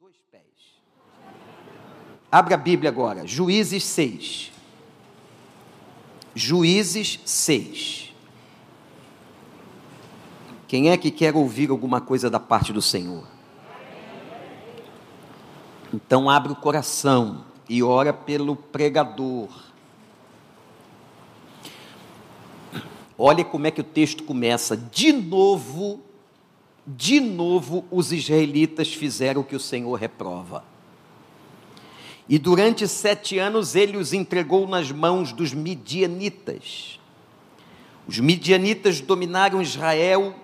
Dois 0.00 0.14
pés. 0.30 0.42
Abra 2.30 2.54
a 2.54 2.58
Bíblia 2.58 2.88
agora, 2.88 3.26
Juízes 3.26 3.84
6. 3.84 4.52
Juízes 6.36 7.18
6. 7.24 8.14
Quem 10.68 10.90
é 10.90 10.96
que 10.96 11.10
quer 11.10 11.34
ouvir 11.34 11.70
alguma 11.70 12.00
coisa 12.00 12.30
da 12.30 12.38
parte 12.38 12.72
do 12.72 12.80
Senhor? 12.80 13.26
Então 15.92 16.30
abre 16.30 16.52
o 16.52 16.56
coração 16.56 17.44
e 17.68 17.82
ora 17.82 18.12
pelo 18.12 18.54
pregador. 18.54 19.48
Olha 23.18 23.44
como 23.44 23.66
é 23.66 23.72
que 23.72 23.80
o 23.80 23.84
texto 23.84 24.22
começa. 24.22 24.76
De 24.76 25.10
novo, 25.10 26.00
de 26.96 27.20
novo 27.20 27.84
os 27.90 28.12
israelitas 28.12 28.94
fizeram 28.94 29.42
o 29.42 29.44
que 29.44 29.54
o 29.54 29.60
Senhor 29.60 29.94
reprova. 29.94 30.64
E 32.26 32.38
durante 32.38 32.88
sete 32.88 33.38
anos 33.38 33.74
ele 33.74 33.96
os 33.96 34.12
entregou 34.12 34.66
nas 34.66 34.90
mãos 34.90 35.32
dos 35.32 35.52
midianitas. 35.52 36.98
Os 38.06 38.18
midianitas 38.18 39.00
dominaram 39.00 39.60
Israel, 39.60 40.34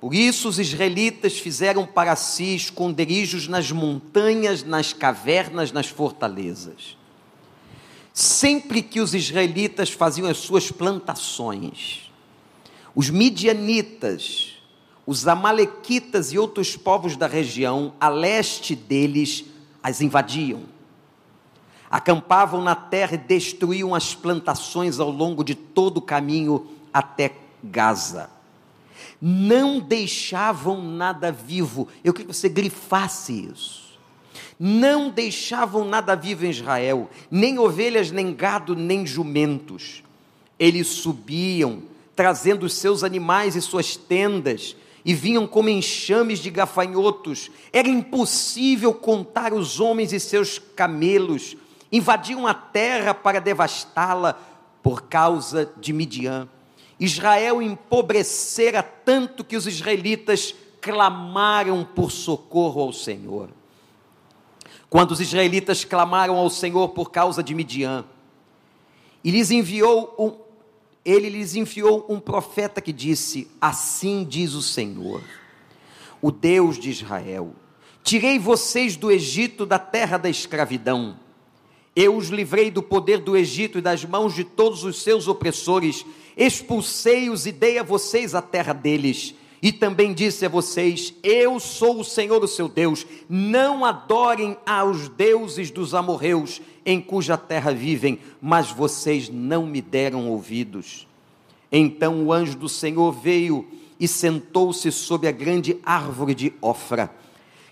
por 0.00 0.14
isso 0.14 0.48
os 0.48 0.58
israelitas 0.58 1.38
fizeram 1.38 1.86
para 1.86 2.16
si 2.16 2.54
esconderijos 2.54 3.48
nas 3.48 3.70
montanhas, 3.70 4.62
nas 4.62 4.94
cavernas, 4.94 5.72
nas 5.72 5.88
fortalezas. 5.88 6.96
Sempre 8.14 8.80
que 8.82 9.00
os 9.00 9.14
israelitas 9.14 9.90
faziam 9.90 10.28
as 10.28 10.38
suas 10.38 10.70
plantações, 10.70 12.10
os 12.94 13.10
midianitas, 13.10 14.57
os 15.08 15.26
amalequitas 15.26 16.34
e 16.34 16.38
outros 16.38 16.76
povos 16.76 17.16
da 17.16 17.26
região 17.26 17.94
a 17.98 18.10
leste 18.10 18.76
deles 18.76 19.46
as 19.82 20.02
invadiam. 20.02 20.64
Acampavam 21.90 22.62
na 22.62 22.74
terra 22.74 23.14
e 23.14 23.16
destruíam 23.16 23.94
as 23.94 24.14
plantações 24.14 25.00
ao 25.00 25.10
longo 25.10 25.42
de 25.42 25.54
todo 25.54 25.96
o 25.96 26.02
caminho 26.02 26.66
até 26.92 27.32
Gaza. 27.64 28.28
Não 29.18 29.80
deixavam 29.80 30.82
nada 30.82 31.32
vivo. 31.32 31.88
Eu 32.04 32.12
queria 32.12 32.28
que 32.28 32.36
você 32.36 32.50
grifasse 32.50 33.48
isso. 33.50 33.98
Não 34.60 35.08
deixavam 35.08 35.86
nada 35.86 36.14
vivo 36.14 36.44
em 36.44 36.50
Israel, 36.50 37.08
nem 37.30 37.58
ovelhas, 37.58 38.10
nem 38.10 38.34
gado, 38.34 38.76
nem 38.76 39.06
jumentos. 39.06 40.04
Eles 40.58 40.86
subiam, 40.88 41.84
trazendo 42.14 42.66
os 42.66 42.74
seus 42.74 43.02
animais 43.02 43.56
e 43.56 43.62
suas 43.62 43.96
tendas, 43.96 44.76
e 45.08 45.14
vinham 45.14 45.46
como 45.46 45.70
enxames 45.70 46.38
de 46.38 46.50
gafanhotos. 46.50 47.50
Era 47.72 47.88
impossível 47.88 48.92
contar 48.92 49.54
os 49.54 49.80
homens 49.80 50.12
e 50.12 50.20
seus 50.20 50.58
camelos. 50.58 51.56
Invadiam 51.90 52.46
a 52.46 52.52
terra 52.52 53.14
para 53.14 53.40
devastá-la 53.40 54.38
por 54.82 55.04
causa 55.04 55.72
de 55.78 55.94
Midian. 55.94 56.46
Israel 57.00 57.62
empobrecera 57.62 58.82
tanto 58.82 59.42
que 59.42 59.56
os 59.56 59.66
israelitas 59.66 60.54
clamaram 60.78 61.88
por 61.94 62.10
socorro 62.12 62.82
ao 62.82 62.92
Senhor. 62.92 63.48
Quando 64.90 65.12
os 65.12 65.22
israelitas 65.22 65.86
clamaram 65.86 66.36
ao 66.36 66.50
Senhor 66.50 66.90
por 66.90 67.10
causa 67.10 67.42
de 67.42 67.54
Midian, 67.54 68.04
e 69.24 69.30
lhes 69.30 69.50
enviou 69.50 70.14
um, 70.18 70.47
ele 71.08 71.30
lhes 71.30 71.54
enviou 71.54 72.04
um 72.08 72.20
profeta 72.20 72.80
que 72.80 72.92
disse: 72.92 73.48
Assim 73.60 74.26
diz 74.28 74.52
o 74.52 74.62
Senhor, 74.62 75.22
o 76.20 76.30
Deus 76.30 76.78
de 76.78 76.90
Israel: 76.90 77.54
Tirei 78.02 78.38
vocês 78.38 78.96
do 78.96 79.10
Egito, 79.10 79.64
da 79.64 79.78
terra 79.78 80.18
da 80.18 80.28
escravidão. 80.28 81.18
Eu 81.96 82.16
os 82.16 82.28
livrei 82.28 82.70
do 82.70 82.82
poder 82.82 83.18
do 83.18 83.36
Egito 83.36 83.78
e 83.78 83.82
das 83.82 84.04
mãos 84.04 84.34
de 84.34 84.44
todos 84.44 84.84
os 84.84 85.02
seus 85.02 85.26
opressores. 85.26 86.04
Expulsei-os 86.36 87.46
e 87.46 87.52
dei 87.52 87.78
a 87.78 87.82
vocês 87.82 88.34
a 88.34 88.42
terra 88.42 88.72
deles. 88.72 89.34
E 89.60 89.72
também 89.72 90.12
disse 90.12 90.46
a 90.46 90.48
vocês: 90.48 91.12
Eu 91.22 91.58
sou 91.58 92.00
o 92.00 92.04
Senhor, 92.04 92.42
o 92.44 92.48
seu 92.48 92.68
Deus. 92.68 93.04
Não 93.28 93.84
adorem 93.84 94.56
aos 94.64 95.08
deuses 95.08 95.70
dos 95.70 95.94
amorreus, 95.94 96.60
em 96.90 97.02
cuja 97.02 97.36
terra 97.36 97.70
vivem, 97.70 98.18
mas 98.40 98.70
vocês 98.70 99.28
não 99.28 99.66
me 99.66 99.82
deram 99.82 100.26
ouvidos. 100.26 101.06
Então 101.70 102.24
o 102.24 102.32
anjo 102.32 102.56
do 102.56 102.66
Senhor 102.66 103.12
veio 103.12 103.68
e 104.00 104.08
sentou-se 104.08 104.90
sobre 104.90 105.28
a 105.28 105.32
grande 105.32 105.76
árvore 105.84 106.34
de 106.34 106.54
Ofra, 106.62 107.14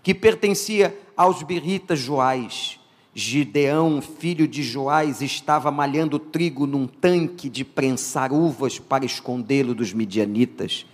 que 0.02 0.14
pertencia 0.14 0.94
aos 1.16 1.42
biritas 1.42 1.98
Joás. 1.98 2.78
Gideão, 3.14 4.02
filho 4.02 4.46
de 4.46 4.62
Joás, 4.62 5.22
estava 5.22 5.70
malhando 5.70 6.18
trigo 6.18 6.66
num 6.66 6.86
tanque 6.86 7.48
de 7.48 7.64
prensar 7.64 8.30
uvas 8.30 8.78
para 8.78 9.06
escondê-lo 9.06 9.74
dos 9.74 9.94
midianitas. 9.94 10.84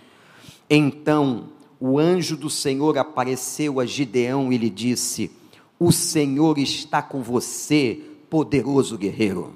Então 0.69 1.49
o 1.77 1.99
anjo 1.99 2.37
do 2.37 2.49
Senhor 2.49 2.97
apareceu 2.97 3.81
a 3.81 3.85
Gideão 3.85 4.53
e 4.53 4.57
lhe 4.57 4.69
disse: 4.69 5.29
O 5.77 5.91
Senhor 5.91 6.57
está 6.57 7.01
com 7.01 7.21
você, 7.21 8.12
poderoso 8.33 8.97
guerreiro. 8.97 9.53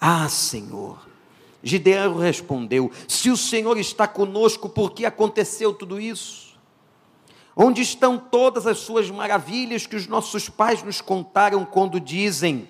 Ah, 0.00 0.28
Senhor. 0.28 0.98
Gideão 1.62 2.18
respondeu: 2.18 2.90
Se 3.06 3.30
o 3.30 3.36
Senhor 3.36 3.78
está 3.78 4.08
conosco, 4.08 4.68
por 4.68 4.90
que 4.90 5.06
aconteceu 5.06 5.72
tudo 5.72 6.00
isso? 6.00 6.58
Onde 7.54 7.82
estão 7.82 8.18
todas 8.18 8.66
as 8.66 8.78
suas 8.78 9.08
maravilhas 9.12 9.86
que 9.86 9.94
os 9.94 10.08
nossos 10.08 10.48
pais 10.48 10.82
nos 10.82 11.00
contaram 11.00 11.64
quando 11.64 12.00
dizem: 12.00 12.68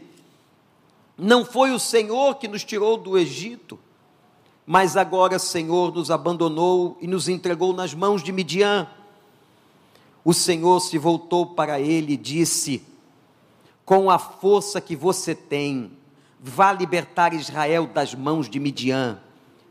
Não 1.17 1.43
foi 1.43 1.71
o 1.71 1.79
Senhor 1.79 2.35
que 2.35 2.47
nos 2.47 2.63
tirou 2.63 2.99
do 2.99 3.17
Egito? 3.17 3.79
mas 4.67 4.95
agora, 4.97 5.39
Senhor, 5.39 5.95
nos 5.95 6.11
abandonou 6.11 6.97
e 7.01 7.07
nos 7.07 7.29
entregou 7.29 7.73
nas 7.73 7.93
mãos 7.95 8.23
de 8.23 8.33
Midian. 8.33 8.87
O 10.25 10.33
Senhor 10.33 10.81
se 10.81 10.97
voltou 10.99 11.47
para 11.47 11.81
ele 11.81 12.15
e 12.15 12.17
disse: 12.19 12.94
Com 13.85 14.11
a 14.11 14.19
força 14.19 14.81
que 14.81 14.97
você 14.97 15.35
tem, 15.35 15.91
vá 16.41 16.73
libertar 16.73 17.35
Israel 17.35 17.87
das 17.87 18.15
mãos 18.15 18.49
de 18.49 18.59
Midian. 18.59 19.19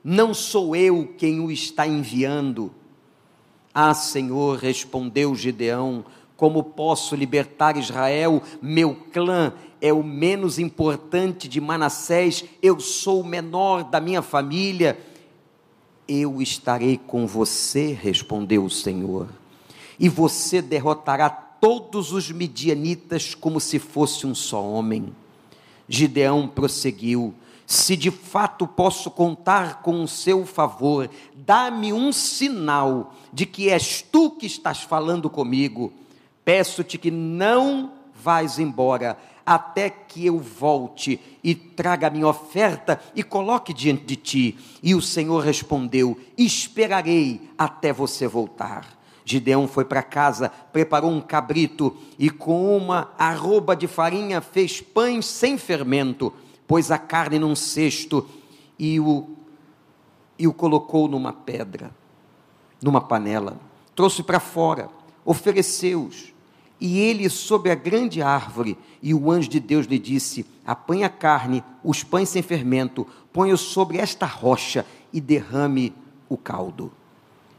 Não 0.03 0.34
sou 0.34 0.75
eu 0.75 1.13
quem 1.18 1.40
o 1.40 1.51
está 1.51 1.88
enviando. 1.88 2.72
Ah, 3.73 3.94
Senhor, 3.94 4.59
respondeu 4.59 5.34
Gideão, 5.34 6.06
como 6.35 6.63
posso 6.63 7.16
libertar 7.16 7.78
Israel? 7.78 8.41
Meu 8.62 8.96
clã 9.12 9.53
é 9.81 9.91
o 9.91 10.03
menos 10.03 10.59
importante 10.59 11.47
de 11.47 11.59
Manassés, 11.59 12.46
eu 12.62 12.79
sou 12.79 13.22
o 13.22 13.25
menor 13.25 13.84
da 13.84 14.00
minha 14.00 14.22
família. 14.22 14.97
Eu 16.07 16.41
estarei 16.41 16.97
com 16.97 17.25
você, 17.25 17.91
respondeu 17.91 18.63
o 18.63 18.69
Senhor, 18.69 19.28
e 20.00 20.07
você 20.07 20.62
derrotará 20.62 21.29
todos 21.63 22.12
os 22.12 22.29
midianitas 22.29 23.34
como 23.34 23.57
se 23.57 23.79
fosse 23.79 24.28
um 24.28 24.35
só 24.35 24.62
homem. 24.62 25.16
Gideão 25.88 26.46
prosseguiu: 26.46 27.34
Se 27.66 27.96
de 27.96 28.12
fato 28.12 28.68
posso 28.68 29.09
contar 29.09 29.81
com 29.81 30.03
o 30.03 30.07
seu 30.07 30.46
favor, 30.46 31.09
dá-me 31.34 31.94
um 31.94 32.12
sinal 32.12 33.16
de 33.31 33.46
que 33.46 33.69
és 33.69 34.02
tu 34.02 34.31
que 34.31 34.46
estás 34.46 34.81
falando 34.81 35.29
comigo. 35.29 35.94
Peço-te 36.44 36.97
que 36.97 37.09
não 37.09 37.94
vais 38.13 38.59
embora 38.59 39.18
até 39.46 39.90
que 39.90 40.25
eu 40.25 40.40
volte 40.40 41.18
e 41.41 41.56
traga 41.56 42.07
a 42.07 42.09
minha 42.09 42.28
oferta 42.28 43.00
e 43.16 43.23
coloque 43.23 43.73
diante 43.73 44.03
de 44.03 44.18
ti. 44.18 44.57
E 44.84 44.94
o 44.94 45.02
Senhor 45.02 45.41
respondeu: 45.41 46.19
Esperarei 46.38 47.40
até 47.57 47.94
você 47.94 48.28
voltar. 48.28 49.02
Gideão 49.25 49.67
foi 49.67 49.85
para 49.85 50.03
casa, 50.03 50.50
preparou 50.72 51.11
um 51.11 51.22
cabrito 51.22 51.96
e 52.20 52.29
com 52.29 52.75
uma 52.75 53.11
arroba 53.17 53.75
de 53.75 53.87
farinha 53.87 54.41
fez 54.41 54.81
pães 54.81 55.25
sem 55.25 55.58
fermento, 55.58 56.34
pôs 56.67 56.91
a 56.91 56.97
carne 56.97 57.40
num 57.40 57.55
cesto 57.55 58.28
e 58.78 58.99
o, 58.99 59.29
e 60.37 60.47
o 60.47 60.53
colocou 60.53 61.08
numa 61.08 61.31
pedra, 61.31 61.91
numa 62.81 63.02
panela. 63.02 63.59
Trouxe 63.96 64.23
para 64.23 64.40
fora, 64.40 64.90
ofereceu-os 65.23 66.34
e 66.84 66.99
ele 66.99 67.29
sob 67.29 67.72
a 67.72 67.75
grande 67.75 68.22
árvore, 68.22 68.78
e 69.02 69.14
o 69.14 69.31
anjo 69.31 69.47
de 69.47 69.61
Deus 69.61 69.85
lhe 69.85 69.97
disse: 69.97 70.46
Apanhe 70.66 71.05
a 71.05 71.09
carne, 71.09 71.64
os 71.81 72.03
pães 72.03 72.28
sem 72.28 72.41
fermento, 72.41 73.08
ponha 73.31 73.55
sobre 73.55 73.99
esta 73.99 74.25
rocha 74.25 74.85
e 75.14 75.22
derrame 75.22 75.93
o 76.28 76.35
caldo. 76.35 76.91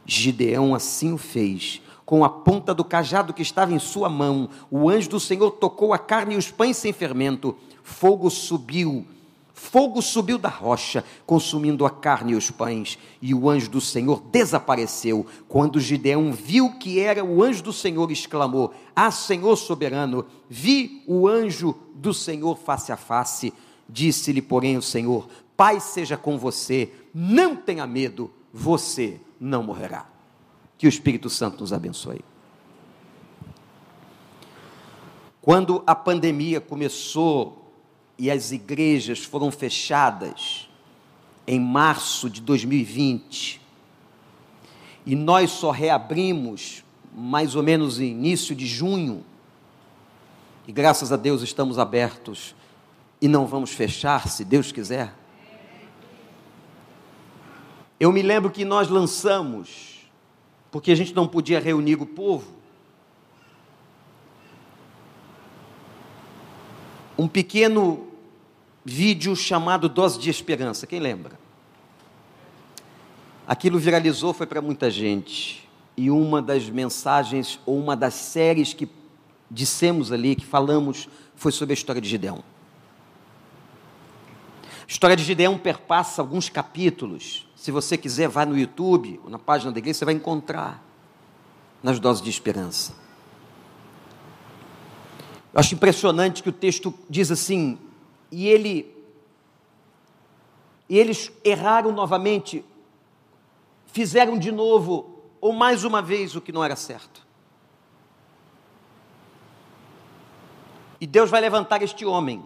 Gideão 0.07 0.75
assim 0.75 1.13
o 1.13 1.19
fez. 1.19 1.81
Com 2.05 2.25
a 2.25 2.29
ponta 2.29 2.75
do 2.75 2.85
cajado 2.85 3.33
que 3.33 3.43
estava 3.43 3.73
em 3.73 3.79
sua 3.79 4.09
mão, 4.09 4.49
o 4.71 4.91
anjo 4.91 5.09
do 5.09 5.21
Senhor 5.21 5.51
tocou 5.53 5.93
a 5.93 5.99
carne 5.99 6.35
e 6.35 6.39
os 6.39 6.51
pães 6.51 6.77
sem 6.77 6.93
fermento. 6.93 7.57
Fogo 7.83 8.31
subiu 8.31 9.07
Fogo 9.55 10.03
subiu 10.03 10.37
da 10.37 10.49
rocha, 10.49 11.05
consumindo 11.25 11.87
a 11.87 11.91
carne 11.91 12.33
e 12.33 12.35
os 12.35 12.51
pães, 12.51 12.99
e 13.23 13.33
o 13.33 13.49
anjo 13.49 13.71
do 13.71 13.81
Senhor 13.81 14.21
desapareceu. 14.31 15.25
Quando 15.49 15.81
Gideão 15.81 16.33
viu 16.33 16.73
que 16.73 16.99
era 16.99 17.25
o 17.25 17.41
anjo 17.41 17.63
do 17.63 17.73
Senhor, 17.73 18.11
exclamou: 18.11 18.75
Ah, 18.97 19.13
Senhor 19.13 19.55
soberano, 19.55 20.27
vi 20.51 21.05
o 21.07 21.29
anjo 21.29 21.75
do 21.95 22.13
Senhor 22.13 22.59
face 22.59 22.91
a 22.91 22.97
face. 22.97 23.55
Disse-lhe, 23.89 24.43
porém, 24.43 24.77
o 24.77 24.83
Senhor: 24.83 25.29
Paz 25.57 25.85
seja 25.85 26.17
com 26.17 26.37
você, 26.37 26.93
não 27.15 27.55
tenha 27.55 27.87
medo, 27.87 28.33
você 28.53 29.21
não 29.41 29.63
morrerá. 29.63 30.07
Que 30.77 30.87
o 30.87 30.89
Espírito 30.89 31.31
Santo 31.31 31.61
nos 31.61 31.73
abençoe. 31.73 32.25
Quando 35.41 35.83
a 35.87 35.95
pandemia 35.95 36.61
começou, 36.61 37.65
e 38.19 38.31
as 38.31 38.53
igrejas 38.53 39.25
foram 39.25 39.51
fechadas 39.51 40.69
em 41.47 41.61
março 41.61 42.31
de 42.31 42.41
2020. 42.41 43.61
E 45.05 45.15
nós 45.15 45.51
só 45.51 45.71
reabrimos 45.71 46.83
mais 47.15 47.55
ou 47.55 47.63
menos 47.63 47.99
no 47.99 48.05
início 48.05 48.55
de 48.55 48.67
junho. 48.67 49.25
E 50.67 50.73
graças 50.73 51.13
a 51.13 51.17
Deus 51.17 51.43
estamos 51.43 51.79
abertos 51.79 52.55
e 53.21 53.29
não 53.29 53.47
vamos 53.47 53.71
fechar, 53.71 54.29
se 54.29 54.45
Deus 54.45 54.73
quiser. 54.73 55.13
Eu 58.05 58.13
me 58.13 58.21
lembro 58.21 58.51
que 58.51 58.67
nós 58.67 58.91
lançamos, 58.91 60.11
porque 60.71 60.93
a 60.93 60.95
gente 60.95 61.15
não 61.15 61.27
podia 61.27 61.59
reunir 61.59 62.03
o 62.03 62.05
povo, 62.05 62.53
um 67.17 67.27
pequeno 67.27 68.07
vídeo 68.85 69.35
chamado 69.35 69.89
Dose 69.89 70.19
de 70.19 70.29
Esperança. 70.29 70.87
Quem 70.87 71.01
lembra? 71.01 71.41
Aquilo 73.47 73.79
viralizou, 73.79 74.35
foi 74.35 74.47
para 74.47 74.61
muita 74.61 74.91
gente. 74.91 75.67
E 75.97 76.11
uma 76.11 76.43
das 76.43 76.69
mensagens, 76.69 77.59
ou 77.65 77.79
uma 77.79 77.97
das 77.97 78.13
séries 78.13 78.75
que 78.75 78.87
dissemos 79.51 80.13
ali, 80.13 80.37
que 80.37 80.45
falamos, 80.45 81.09
foi 81.35 81.53
sobre 81.53 81.73
a 81.73 81.77
história 81.79 82.03
de 82.03 82.09
Gideão. 82.11 82.45
A 84.83 84.87
história 84.87 85.17
de 85.17 85.25
Gideão 85.25 85.57
perpassa 85.57 86.21
alguns 86.21 86.51
capítulos. 86.51 87.47
Se 87.65 87.71
você 87.71 87.97
quiser, 87.97 88.29
vá 88.29 88.45
no 88.45 88.59
YouTube, 88.59 89.19
ou 89.25 89.31
na 89.31 89.39
página 89.39 89.73
da 89.73 89.79
igreja, 89.79 90.01
você 90.01 90.05
vai 90.05 90.13
encontrar 90.13 90.85
nas 91.83 91.99
doses 91.99 92.23
de 92.23 92.29
esperança. 92.29 92.95
Eu 95.51 95.59
acho 95.59 95.75
impressionante 95.75 96.43
que 96.43 96.51
o 96.51 96.53
texto 96.53 96.93
diz 97.09 97.31
assim: 97.31 97.79
e 98.31 98.47
ele 98.49 98.95
e 100.91 100.99
eles 100.99 101.33
erraram 101.43 101.91
novamente, 101.91 102.63
fizeram 103.87 104.39
de 104.39 104.53
novo 104.53 105.23
ou 105.41 105.51
mais 105.51 105.85
uma 105.85 106.03
vez 106.03 106.37
o 106.37 106.43
que 106.43 106.53
não 106.53 106.63
era 106.63 106.77
certo. 106.77 107.27
E 111.01 111.07
Deus 111.07 111.31
vai 111.31 111.41
levantar 111.41 111.81
este 111.81 112.05
homem. 112.05 112.45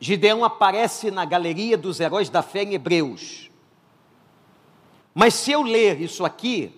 Gideão 0.00 0.42
aparece 0.42 1.10
na 1.10 1.26
galeria 1.26 1.76
dos 1.76 2.00
heróis 2.00 2.30
da 2.30 2.42
fé 2.42 2.62
em 2.62 2.72
Hebreus. 2.72 3.51
Mas 5.14 5.34
se 5.34 5.52
eu 5.52 5.62
ler 5.62 6.00
isso 6.00 6.24
aqui, 6.24 6.72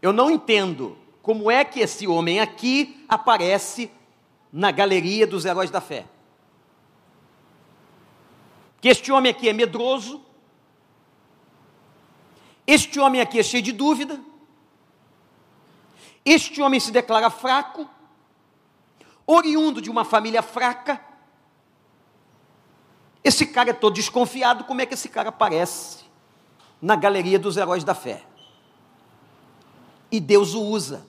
eu 0.00 0.12
não 0.12 0.30
entendo 0.30 0.96
como 1.22 1.50
é 1.50 1.64
que 1.64 1.80
esse 1.80 2.06
homem 2.06 2.40
aqui 2.40 3.04
aparece 3.08 3.90
na 4.52 4.70
galeria 4.70 5.26
dos 5.26 5.44
heróis 5.44 5.70
da 5.70 5.80
fé. 5.80 6.06
Que 8.80 8.88
este 8.88 9.10
homem 9.10 9.30
aqui 9.30 9.48
é 9.48 9.52
medroso, 9.52 10.22
este 12.66 12.98
homem 13.00 13.20
aqui 13.20 13.38
é 13.38 13.42
cheio 13.42 13.62
de 13.62 13.72
dúvida, 13.72 14.20
este 16.24 16.62
homem 16.62 16.80
se 16.80 16.90
declara 16.90 17.28
fraco, 17.28 17.88
oriundo 19.26 19.80
de 19.80 19.90
uma 19.90 20.04
família 20.04 20.42
fraca. 20.42 21.02
Esse 23.22 23.46
cara 23.46 23.70
é 23.70 23.74
todo 23.74 23.94
desconfiado, 23.94 24.64
como 24.64 24.80
é 24.80 24.86
que 24.86 24.94
esse 24.94 25.08
cara 25.08 25.30
aparece 25.30 26.03
na 26.80 26.96
galeria 26.96 27.38
dos 27.38 27.56
heróis 27.56 27.84
da 27.84 27.94
fé? 27.94 28.22
E 30.10 30.20
Deus 30.20 30.54
o 30.54 30.62
usa. 30.62 31.06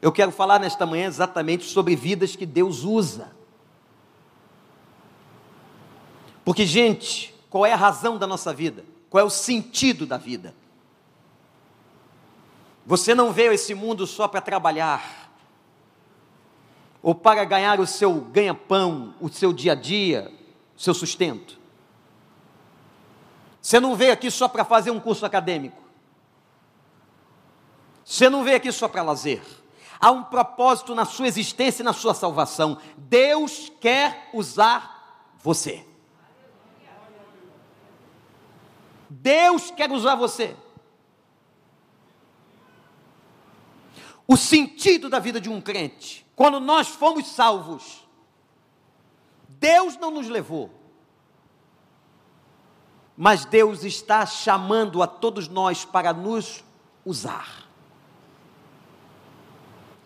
Eu 0.00 0.12
quero 0.12 0.30
falar 0.30 0.60
nesta 0.60 0.86
manhã 0.86 1.06
exatamente 1.06 1.64
sobre 1.64 1.96
vidas 1.96 2.36
que 2.36 2.46
Deus 2.46 2.84
usa. 2.84 3.32
Porque, 6.44 6.64
gente, 6.64 7.34
qual 7.50 7.66
é 7.66 7.72
a 7.72 7.76
razão 7.76 8.16
da 8.16 8.26
nossa 8.26 8.54
vida? 8.54 8.84
Qual 9.10 9.20
é 9.20 9.24
o 9.24 9.30
sentido 9.30 10.06
da 10.06 10.16
vida? 10.16 10.54
Você 12.86 13.14
não 13.14 13.32
veio 13.32 13.50
a 13.50 13.54
esse 13.54 13.74
mundo 13.74 14.06
só 14.06 14.26
para 14.26 14.40
trabalhar, 14.40 15.30
ou 17.02 17.14
para 17.14 17.44
ganhar 17.44 17.78
o 17.80 17.86
seu 17.86 18.14
ganha-pão, 18.14 19.14
o 19.20 19.28
seu 19.28 19.52
dia 19.52 19.72
a 19.72 19.74
dia, 19.74 20.32
o 20.74 20.80
seu 20.80 20.94
sustento. 20.94 21.57
Você 23.60 23.80
não 23.80 23.94
veio 23.94 24.12
aqui 24.12 24.30
só 24.30 24.48
para 24.48 24.64
fazer 24.64 24.90
um 24.90 25.00
curso 25.00 25.26
acadêmico. 25.26 25.82
Você 28.04 28.30
não 28.30 28.42
veio 28.42 28.56
aqui 28.56 28.72
só 28.72 28.88
para 28.88 29.02
lazer. 29.02 29.42
Há 30.00 30.10
um 30.10 30.24
propósito 30.24 30.94
na 30.94 31.04
sua 31.04 31.26
existência 31.26 31.82
e 31.82 31.84
na 31.84 31.92
sua 31.92 32.14
salvação. 32.14 32.78
Deus 32.96 33.70
quer 33.80 34.30
usar 34.32 35.34
você. 35.42 35.84
Deus 39.10 39.70
quer 39.70 39.90
usar 39.90 40.14
você. 40.14 40.56
O 44.26 44.36
sentido 44.36 45.08
da 45.08 45.18
vida 45.18 45.40
de 45.40 45.48
um 45.48 45.60
crente, 45.60 46.26
quando 46.36 46.60
nós 46.60 46.88
fomos 46.88 47.28
salvos, 47.28 48.06
Deus 49.48 49.96
não 49.96 50.10
nos 50.10 50.28
levou, 50.28 50.70
mas 53.20 53.44
Deus 53.44 53.82
está 53.82 54.24
chamando 54.24 55.02
a 55.02 55.06
todos 55.08 55.48
nós 55.48 55.84
para 55.84 56.12
nos 56.12 56.62
usar 57.04 57.66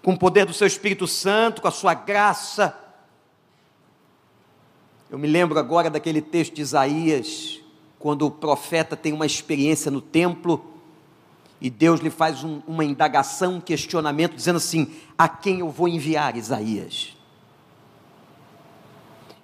com 0.02 0.14
o 0.14 0.18
poder 0.18 0.46
do 0.46 0.54
seu 0.54 0.66
Espírito 0.66 1.06
Santo, 1.06 1.60
com 1.60 1.68
a 1.68 1.70
sua 1.70 1.92
graça. 1.92 2.74
Eu 5.10 5.18
me 5.18 5.28
lembro 5.28 5.58
agora 5.58 5.90
daquele 5.90 6.22
texto 6.22 6.54
de 6.54 6.62
Isaías, 6.62 7.60
quando 7.98 8.26
o 8.26 8.30
profeta 8.30 8.96
tem 8.96 9.12
uma 9.12 9.26
experiência 9.26 9.90
no 9.90 10.00
templo 10.00 10.72
e 11.60 11.68
Deus 11.70 12.00
lhe 12.00 12.10
faz 12.10 12.42
um, 12.42 12.62
uma 12.66 12.84
indagação, 12.84 13.56
um 13.56 13.60
questionamento, 13.60 14.34
dizendo 14.34 14.56
assim: 14.56 14.92
a 15.16 15.28
quem 15.28 15.60
eu 15.60 15.70
vou 15.70 15.86
enviar 15.86 16.34
Isaías? 16.36 17.16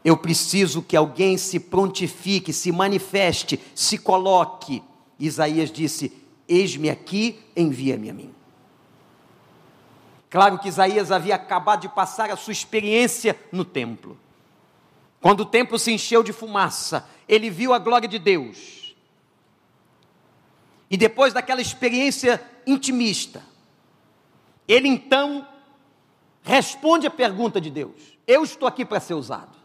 Eu 0.05 0.17
preciso 0.17 0.83
que 0.83 0.97
alguém 0.97 1.37
se 1.37 1.59
prontifique, 1.59 2.53
se 2.53 2.71
manifeste, 2.71 3.61
se 3.75 3.99
coloque. 3.99 4.83
Isaías 5.19 5.71
disse: 5.71 6.13
Eis-me 6.49 6.89
aqui, 6.89 7.41
envia-me 7.57 8.11
a 8.11 8.15
mim. 8.15 8.35
Claro 10.31 10.59
que 10.59 10.69
Isaías 10.69 11.11
havia 11.11 11.35
acabado 11.35 11.81
de 11.81 11.89
passar 11.89 12.31
a 12.31 12.37
sua 12.37 12.53
experiência 12.53 13.39
no 13.51 13.65
templo. 13.65 14.19
Quando 15.21 15.41
o 15.41 15.47
templo 15.47 15.79
se 15.79 15.91
encheu 15.91 16.23
de 16.23 16.33
fumaça, 16.33 17.09
ele 17.29 17.51
viu 17.51 17.73
a 17.73 17.79
glória 17.79 18.09
de 18.09 18.19
Deus. 18.19 18.95
E 20.91 20.97
depois 20.97 21.33
daquela 21.33 21.61
experiência 21.61 22.43
intimista, 22.67 23.43
ele 24.67 24.89
então 24.89 25.47
responde 26.43 27.07
a 27.07 27.11
pergunta 27.11 27.61
de 27.61 27.71
Deus: 27.71 28.17
Eu 28.27 28.45
estou 28.45 28.69
aqui 28.69 28.85
para 28.85 29.01
ser 29.01 29.15
usado. 29.15 29.58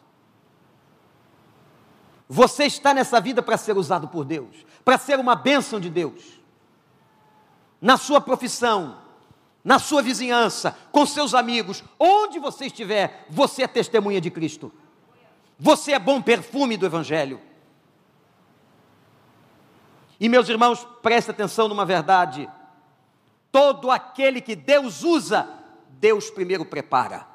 Você 2.27 2.65
está 2.65 2.93
nessa 2.93 3.19
vida 3.19 3.41
para 3.41 3.57
ser 3.57 3.77
usado 3.77 4.07
por 4.07 4.25
Deus, 4.25 4.65
para 4.83 4.97
ser 4.97 5.19
uma 5.19 5.35
bênção 5.35 5.79
de 5.79 5.89
Deus. 5.89 6.39
Na 7.81 7.97
sua 7.97 8.21
profissão, 8.21 8.97
na 9.63 9.79
sua 9.79 10.01
vizinhança, 10.01 10.77
com 10.91 11.05
seus 11.05 11.33
amigos, 11.33 11.83
onde 11.99 12.39
você 12.39 12.65
estiver, 12.65 13.25
você 13.29 13.63
é 13.63 13.67
testemunha 13.67 14.19
de 14.19 14.29
Cristo. 14.29 14.71
Você 15.59 15.93
é 15.93 15.99
bom 15.99 16.21
perfume 16.21 16.75
do 16.77 16.85
Evangelho. 16.85 17.39
E 20.19 20.29
meus 20.29 20.47
irmãos, 20.47 20.87
preste 21.01 21.31
atenção 21.31 21.67
numa 21.67 21.85
verdade: 21.85 22.49
todo 23.51 23.91
aquele 23.91 24.41
que 24.41 24.55
Deus 24.55 25.03
usa, 25.03 25.49
Deus 25.89 26.29
primeiro 26.29 26.65
prepara. 26.65 27.32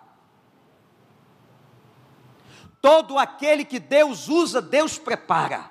Todo 2.80 3.18
aquele 3.18 3.64
que 3.64 3.78
Deus 3.78 4.28
usa, 4.28 4.62
Deus 4.62 4.98
prepara. 4.98 5.70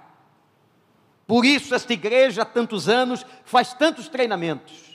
Por 1.25 1.45
isso, 1.45 1.73
esta 1.75 1.93
igreja 1.93 2.41
há 2.43 2.45
tantos 2.45 2.87
anos 2.87 3.25
faz 3.43 3.73
tantos 3.73 4.07
treinamentos 4.07 4.87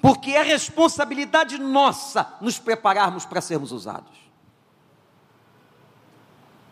porque 0.00 0.30
é 0.32 0.42
responsabilidade 0.42 1.58
nossa 1.58 2.36
nos 2.40 2.58
prepararmos 2.58 3.26
para 3.26 3.40
sermos 3.40 3.70
usados. 3.70 4.18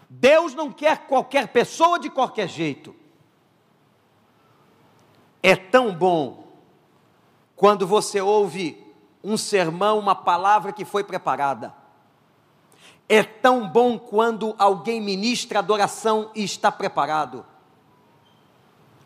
Deus 0.09 0.55
não 0.55 0.73
quer 0.73 1.07
qualquer 1.07 1.49
pessoa 1.49 1.99
de 1.99 2.09
qualquer 2.09 2.49
jeito. 2.49 2.97
É 5.43 5.55
tão 5.55 5.95
bom 5.95 6.49
quando 7.55 7.87
você 7.87 8.21
ouve 8.21 8.83
um 9.23 9.37
sermão, 9.37 9.99
uma 9.99 10.15
palavra 10.15 10.73
que 10.73 10.85
foi 10.85 11.05
preparada. 11.05 11.75
É 13.09 13.23
tão 13.23 13.67
bom 13.67 13.99
quando 13.99 14.55
alguém 14.59 15.01
ministra 15.01 15.61
adoração 15.61 16.31
e 16.35 16.45
está 16.45 16.71
preparado. 16.71 17.45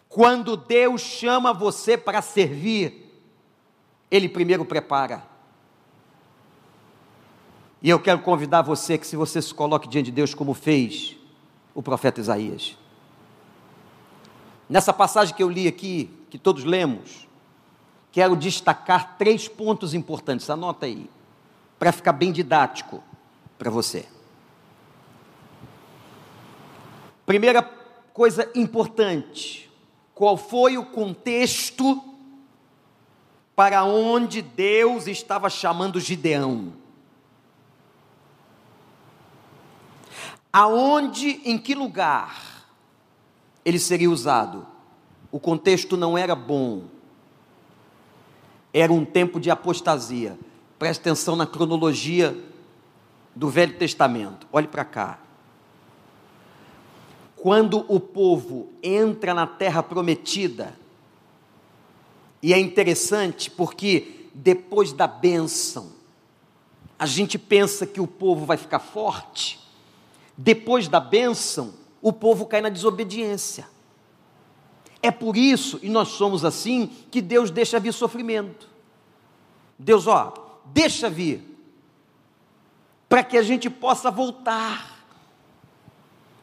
Quando 0.08 0.56
Deus 0.56 1.00
chama 1.00 1.52
você 1.52 1.96
para 1.96 2.20
servir, 2.20 3.10
Ele 4.10 4.28
primeiro 4.28 4.64
prepara. 4.64 5.24
E 7.80 7.88
eu 7.88 8.00
quero 8.00 8.18
convidar 8.20 8.62
você 8.62 8.98
que, 8.98 9.06
se 9.06 9.16
você 9.16 9.40
se 9.40 9.54
coloque 9.54 9.88
diante 9.88 10.06
de 10.06 10.12
Deus, 10.12 10.34
como 10.34 10.52
fez 10.52 11.16
o 11.74 11.82
profeta 11.82 12.20
Isaías. 12.20 12.76
Nessa 14.68 14.92
passagem 14.92 15.34
que 15.34 15.42
eu 15.42 15.48
li 15.48 15.68
aqui, 15.68 16.10
que 16.28 16.38
todos 16.38 16.64
lemos, 16.64 17.28
quero 18.10 18.34
destacar 18.36 19.16
três 19.16 19.48
pontos 19.48 19.94
importantes, 19.94 20.48
anota 20.50 20.86
aí, 20.86 21.08
para 21.78 21.92
ficar 21.92 22.12
bem 22.12 22.32
didático 22.32 23.02
para 23.58 23.70
você. 23.70 24.06
Primeira 27.24 27.62
coisa 28.12 28.50
importante, 28.54 29.70
qual 30.14 30.36
foi 30.36 30.76
o 30.76 30.84
contexto 30.84 32.02
para 33.54 33.84
onde 33.84 34.42
Deus 34.42 35.06
estava 35.06 35.48
chamando 35.48 36.00
Gideão? 36.00 36.72
Aonde, 40.52 41.40
em 41.44 41.56
que 41.56 41.74
lugar 41.74 42.66
ele 43.64 43.78
seria 43.78 44.10
usado? 44.10 44.66
O 45.30 45.40
contexto 45.40 45.96
não 45.96 46.18
era 46.18 46.34
bom. 46.34 46.84
Era 48.74 48.92
um 48.92 49.04
tempo 49.04 49.40
de 49.40 49.50
apostasia. 49.50 50.38
Preste 50.78 51.00
atenção 51.00 51.36
na 51.36 51.46
cronologia 51.46 52.36
do 53.34 53.48
Velho 53.48 53.76
Testamento. 53.76 54.46
Olhe 54.52 54.68
para 54.68 54.84
cá. 54.84 55.18
Quando 57.36 57.84
o 57.92 57.98
povo 57.98 58.72
entra 58.82 59.34
na 59.34 59.46
terra 59.46 59.82
prometida, 59.82 60.76
e 62.42 62.52
é 62.52 62.58
interessante 62.58 63.50
porque 63.50 64.28
depois 64.34 64.92
da 64.92 65.06
bênção, 65.06 65.92
a 66.98 67.06
gente 67.06 67.38
pensa 67.38 67.86
que 67.86 68.00
o 68.00 68.06
povo 68.06 68.46
vai 68.46 68.56
ficar 68.56 68.78
forte, 68.78 69.60
depois 70.36 70.88
da 70.88 71.00
bênção, 71.00 71.74
o 72.00 72.12
povo 72.12 72.46
cai 72.46 72.60
na 72.60 72.68
desobediência. 72.68 73.66
É 75.02 75.10
por 75.10 75.36
isso, 75.36 75.80
e 75.82 75.88
nós 75.88 76.08
somos 76.08 76.44
assim, 76.44 76.86
que 77.10 77.20
Deus 77.20 77.50
deixa 77.50 77.80
vir 77.80 77.92
sofrimento. 77.92 78.68
Deus, 79.76 80.06
ó, 80.06 80.60
deixa 80.66 81.10
vir, 81.10 81.51
para 83.12 83.22
que 83.22 83.36
a 83.36 83.42
gente 83.42 83.68
possa 83.68 84.10
voltar. 84.10 85.04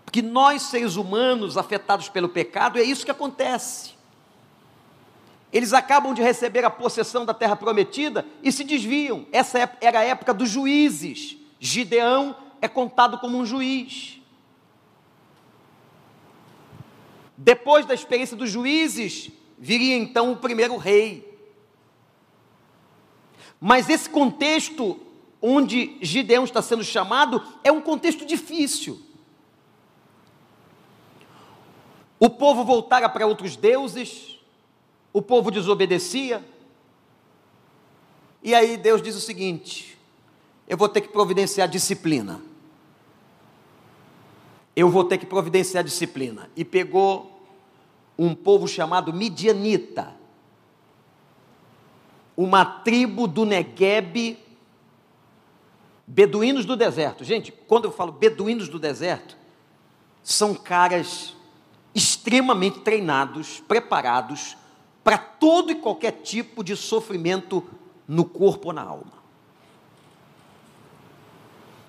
Porque 0.05 0.21
nós, 0.21 0.61
seres 0.61 0.97
humanos 0.97 1.57
afetados 1.57 2.09
pelo 2.09 2.29
pecado, 2.29 2.77
é 2.77 2.83
isso 2.83 3.03
que 3.03 3.09
acontece. 3.09 3.95
Eles 5.51 5.73
acabam 5.73 6.13
de 6.13 6.21
receber 6.21 6.63
a 6.63 6.69
possessão 6.69 7.25
da 7.25 7.33
terra 7.33 7.55
prometida 7.55 8.23
e 8.43 8.51
se 8.51 8.63
desviam. 8.63 9.25
Essa 9.31 9.57
é, 9.57 9.77
era 9.81 10.01
a 10.01 10.03
época 10.03 10.31
dos 10.31 10.47
juízes. 10.47 11.37
Gideão 11.59 12.35
é 12.61 12.67
contado 12.67 13.17
como 13.17 13.39
um 13.39 13.47
juiz. 13.47 14.21
Depois 17.35 17.83
da 17.83 17.95
experiência 17.95 18.37
dos 18.37 18.51
juízes, 18.51 19.31
viria 19.57 19.95
então 19.95 20.33
o 20.33 20.37
primeiro 20.37 20.77
rei. 20.77 21.35
Mas 23.59 23.89
esse 23.89 24.07
contexto 24.07 25.08
onde 25.41 25.97
Gideão 26.01 26.43
está 26.43 26.61
sendo 26.61 26.83
chamado 26.83 27.41
é 27.63 27.71
um 27.71 27.81
contexto 27.81 28.25
difícil. 28.25 29.01
O 32.19 32.29
povo 32.29 32.65
voltara 32.65 33.07
para 33.07 33.25
outros 33.25 33.55
deuses, 33.55 34.37
o 35.13 35.21
povo 35.21 35.49
desobedecia. 35.49 36.43
E 38.43 38.53
aí 38.53 38.75
Deus 38.75 39.01
diz 39.01 39.15
o 39.15 39.21
seguinte: 39.21 39.97
eu 40.67 40.77
vou 40.77 40.87
ter 40.87 41.01
que 41.01 41.07
providenciar 41.07 41.67
disciplina. 41.67 42.41
Eu 44.75 44.89
vou 44.89 45.03
ter 45.03 45.17
que 45.17 45.25
providenciar 45.25 45.83
disciplina. 45.83 46.49
E 46.55 46.63
pegou 46.63 47.41
um 48.17 48.35
povo 48.35 48.67
chamado 48.67 49.13
Midianita, 49.13 50.13
uma 52.35 52.65
tribo 52.65 53.27
do 53.27 53.45
Negueb, 53.45 54.37
beduínos 56.09 56.65
do 56.65 56.75
deserto. 56.75 57.23
Gente, 57.23 57.51
quando 57.51 57.85
eu 57.85 57.91
falo 57.91 58.11
beduínos 58.11 58.67
do 58.67 58.79
deserto, 58.79 59.37
são 60.23 60.55
caras 60.55 61.35
extremamente 61.93 62.79
treinados, 62.79 63.61
preparados 63.67 64.57
para 65.03 65.19
todo 65.19 65.71
e 65.71 65.75
qualquer 65.75 66.11
tipo 66.23 66.63
de 66.63 66.75
sofrimento 66.75 67.63
no 68.07 68.25
corpo 68.25 68.69
ou 68.69 68.73
na 68.73 68.81
alma. 68.81 69.19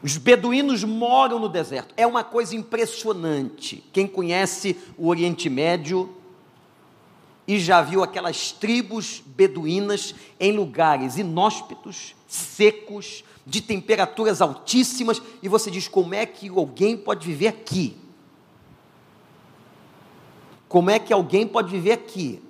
Os 0.03 0.19
beduínos 0.19 0.85
moram 0.85 1.39
no 1.39 1.49
deserto. 1.49 1.95
É 1.97 2.07
uma 2.07 2.25
coisa 2.25 2.55
impressionante. 2.55 3.83
Quem 3.91 4.07
conhece 4.07 4.77
o 4.99 5.09
Oriente 5.09 5.49
Médio 5.49 6.15
e 7.49 7.59
já 7.59 7.83
viu 7.83 8.03
aquelas 8.03 8.53
tribos 8.53 9.23
beduínas 9.27 10.15
em 10.39 10.53
lugares 10.53 11.17
inóspitos, 11.17 12.15
secos, 12.27 13.25
de 13.47 13.61
temperaturas 13.61 14.40
altíssimas, 14.40 15.20
e 15.42 15.49
você 15.49 15.70
diz: 15.70 15.88
como 15.88 16.14
é 16.14 16.26
que 16.26 16.49
alguém 16.49 16.97
pode 16.97 17.26
viver 17.26 17.49
aqui? 17.49 17.97
Como 20.68 20.88
é 20.90 20.99
que 20.99 21.12
alguém 21.12 21.47
pode 21.47 21.70
viver 21.70 21.92
aqui? 21.92 22.42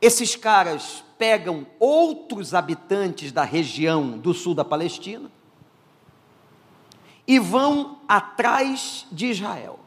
Esses 0.00 0.34
caras 0.34 1.04
pegam 1.16 1.66
outros 1.78 2.52
habitantes 2.52 3.32
da 3.32 3.44
região 3.44 4.18
do 4.18 4.34
sul 4.34 4.54
da 4.54 4.64
Palestina 4.64 5.30
e 7.26 7.38
vão 7.38 8.00
atrás 8.08 9.06
de 9.10 9.26
Israel. 9.26 9.80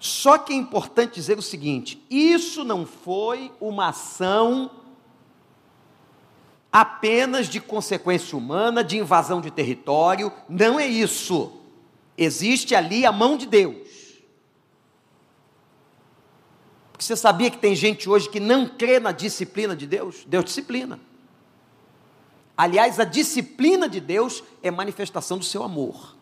Só 0.00 0.38
que 0.38 0.52
é 0.52 0.56
importante 0.56 1.14
dizer 1.14 1.38
o 1.38 1.42
seguinte: 1.42 2.04
isso 2.08 2.64
não 2.64 2.86
foi 2.86 3.52
uma 3.60 3.88
ação 3.88 4.70
apenas 6.72 7.48
de 7.48 7.60
consequência 7.60 8.36
humana, 8.36 8.84
de 8.84 8.98
invasão 8.98 9.40
de 9.40 9.50
território, 9.50 10.32
não 10.48 10.78
é 10.78 10.86
isso. 10.86 11.52
Existe 12.16 12.74
ali 12.74 13.06
a 13.06 13.12
mão 13.12 13.36
de 13.36 13.46
Deus. 13.46 13.88
Porque 16.92 17.04
você 17.04 17.16
sabia 17.16 17.50
que 17.50 17.58
tem 17.58 17.74
gente 17.74 18.08
hoje 18.10 18.28
que 18.28 18.40
não 18.40 18.66
crê 18.66 18.98
na 18.98 19.12
disciplina 19.12 19.74
de 19.76 19.86
Deus? 19.86 20.24
Deus 20.26 20.44
disciplina. 20.44 20.98
Aliás, 22.56 22.98
a 22.98 23.04
disciplina 23.04 23.88
de 23.88 24.00
Deus 24.00 24.42
é 24.64 24.70
manifestação 24.70 25.38
do 25.38 25.44
seu 25.44 25.62
amor. 25.62 26.16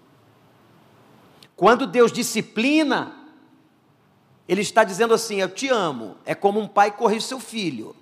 Quando 1.57 1.87
Deus 1.87 2.13
disciplina, 2.13 3.17
Ele 4.47 4.61
está 4.61 4.85
dizendo 4.85 5.15
assim: 5.15 5.41
Eu 5.41 5.49
te 5.49 5.69
amo. 5.69 6.19
É 6.27 6.35
como 6.35 6.61
um 6.61 6.69
pai 6.69 6.91
corrige 6.91 7.25
seu 7.25 7.41
filho. 7.41 7.97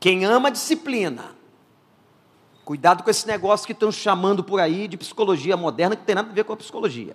Quem 0.00 0.24
ama, 0.24 0.50
disciplina. 0.50 1.36
Cuidado 2.64 3.04
com 3.04 3.10
esse 3.10 3.26
negócio 3.26 3.66
que 3.66 3.72
estão 3.72 3.92
chamando 3.92 4.42
por 4.42 4.58
aí 4.58 4.88
de 4.88 4.96
psicologia 4.96 5.56
moderna, 5.56 5.94
que 5.94 6.04
tem 6.04 6.14
nada 6.14 6.30
a 6.30 6.32
ver 6.32 6.44
com 6.44 6.54
a 6.54 6.56
psicologia. 6.56 7.14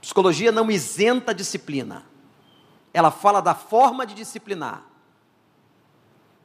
Psicologia 0.00 0.50
não 0.50 0.70
isenta 0.70 1.30
a 1.30 1.34
disciplina 1.34 2.04
ela 2.96 3.10
fala 3.10 3.42
da 3.42 3.54
forma 3.54 4.06
de 4.06 4.14
disciplinar. 4.14 4.82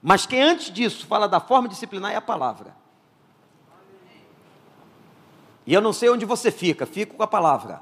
Mas 0.01 0.25
quem 0.25 0.41
antes 0.41 0.69
disso 0.69 1.07
fala 1.07 1.25
da 1.25 1.39
forma 1.39 1.69
de 1.69 1.75
disciplinar 1.75 2.11
é 2.11 2.17
a 2.17 2.21
palavra. 2.21 2.75
E 5.65 5.73
eu 5.73 5.79
não 5.79 5.93
sei 5.93 6.09
onde 6.09 6.25
você 6.25 6.51
fica, 6.51 6.85
fico 6.85 7.15
com 7.15 7.23
a 7.23 7.27
palavra. 7.27 7.81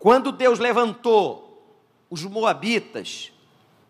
Quando 0.00 0.32
Deus 0.32 0.58
levantou 0.58 1.64
os 2.10 2.24
moabitas 2.24 3.32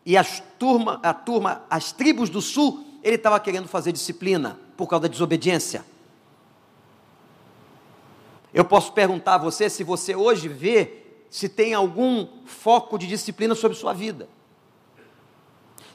e 0.04 0.16
as 0.16 0.42
turma, 0.58 1.00
a 1.02 1.14
turma, 1.14 1.64
as 1.70 1.92
tribos 1.92 2.28
do 2.28 2.42
sul, 2.42 2.84
ele 3.02 3.16
estava 3.16 3.38
querendo 3.40 3.68
fazer 3.68 3.92
disciplina 3.92 4.58
por 4.76 4.86
causa 4.86 5.02
da 5.02 5.08
desobediência. 5.08 5.84
Eu 8.52 8.64
posso 8.64 8.92
perguntar 8.92 9.34
a 9.34 9.38
você 9.38 9.68
se 9.68 9.82
você 9.82 10.14
hoje 10.14 10.48
vê 10.48 11.02
se 11.28 11.48
tem 11.48 11.74
algum 11.74 12.28
foco 12.44 12.96
de 12.96 13.06
disciplina 13.06 13.54
sobre 13.54 13.76
sua 13.76 13.92
vida. 13.92 14.28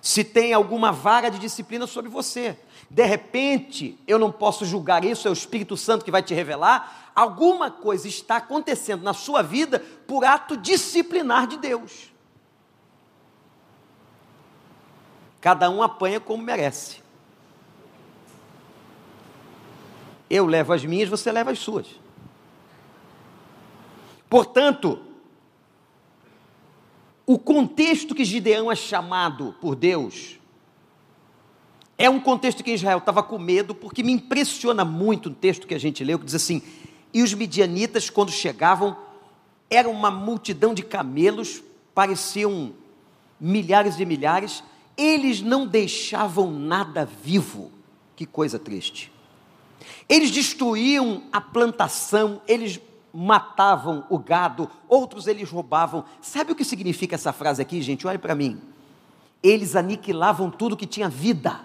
se 0.02 0.24
tem 0.24 0.54
alguma 0.54 0.92
vara 0.92 1.30
de 1.30 1.40
disciplina 1.40 1.86
sobre 1.86 2.10
você. 2.10 2.58
De 2.90 3.06
repente, 3.06 4.00
eu 4.08 4.18
não 4.18 4.32
posso 4.32 4.66
julgar 4.66 5.04
isso, 5.04 5.28
é 5.28 5.32
o 5.32 5.34
Espírito 5.34 5.76
Santo 5.76 6.06
que 6.06 6.12
vai 6.12 6.24
te 6.24 6.34
revelar. 6.34 7.12
Alguma 7.14 7.70
coisa 7.70 8.08
está 8.08 8.38
acontecendo 8.38 9.04
na 9.04 9.14
sua 9.14 9.42
vida 9.42 9.80
por 10.08 10.24
ato 10.24 10.56
disciplinar 10.56 11.48
de 11.48 11.58
Deus. 11.58 12.09
Cada 15.42 15.70
um 15.70 15.82
apanha 15.82 16.20
como 16.20 16.44
merece. 16.44 16.98
Eu 20.30 20.46
levo 20.46 20.74
as 20.74 20.86
minhas, 20.86 21.10
você 21.10 21.32
leva 21.32 21.52
as 21.52 21.60
suas. 21.60 21.88
Portanto, 24.30 25.00
o 27.26 27.40
contexto 27.40 28.14
que 28.14 28.24
Gideão 28.24 28.72
é 28.72 28.76
chamado 28.76 29.56
por 29.60 29.76
Deus 29.76 30.40
é 31.98 32.10
um 32.10 32.20
contexto 32.20 32.64
que 32.64 32.72
Israel 32.72 33.00
estava 33.00 33.22
com 33.22 33.38
medo, 33.38 33.76
porque 33.76 34.02
me 34.02 34.14
impressiona 34.14 34.86
muito 34.86 35.30
um 35.30 35.34
texto 35.34 35.68
que 35.68 35.74
a 35.74 35.80
gente 35.80 36.04
leu 36.04 36.18
que 36.18 36.26
diz 36.26 36.36
assim: 36.36 36.62
e 37.14 37.22
os 37.22 37.34
midianitas, 37.34 38.10
quando 38.10 38.32
chegavam, 38.32 38.96
era 39.70 39.90
uma 39.90 40.10
multidão 40.10 40.74
de 40.74 40.82
camelos, 40.82 41.62
pareciam 41.94 42.72
milhares 43.40 44.00
e 44.00 44.06
milhares, 44.06 44.64
eles 45.00 45.42
não 45.42 45.66
deixavam 45.66 46.52
nada 46.52 47.06
vivo. 47.06 47.72
Que 48.16 48.26
coisa 48.26 48.60
triste. 48.60 49.12
Eles 50.10 50.30
destruíam 50.30 51.24
a 51.32 51.40
plantação, 51.40 52.42
eles 52.46 52.82
matavam 53.14 54.06
o 54.10 54.20
gado, 54.20 54.70
outros 54.90 55.26
eles 55.26 55.50
roubavam. 55.50 56.04
Sabe 56.22 56.52
o 56.52 56.56
que 56.56 56.66
significa 56.66 57.16
essa 57.16 57.32
frase 57.32 57.62
aqui, 57.62 57.82
gente? 57.82 58.06
Olhe 58.06 58.18
para 58.18 58.36
mim. 58.36 58.60
Eles 59.42 59.76
aniquilavam 59.76 60.52
tudo 60.52 60.76
que 60.76 60.86
tinha 60.86 61.08
vida. 61.08 61.62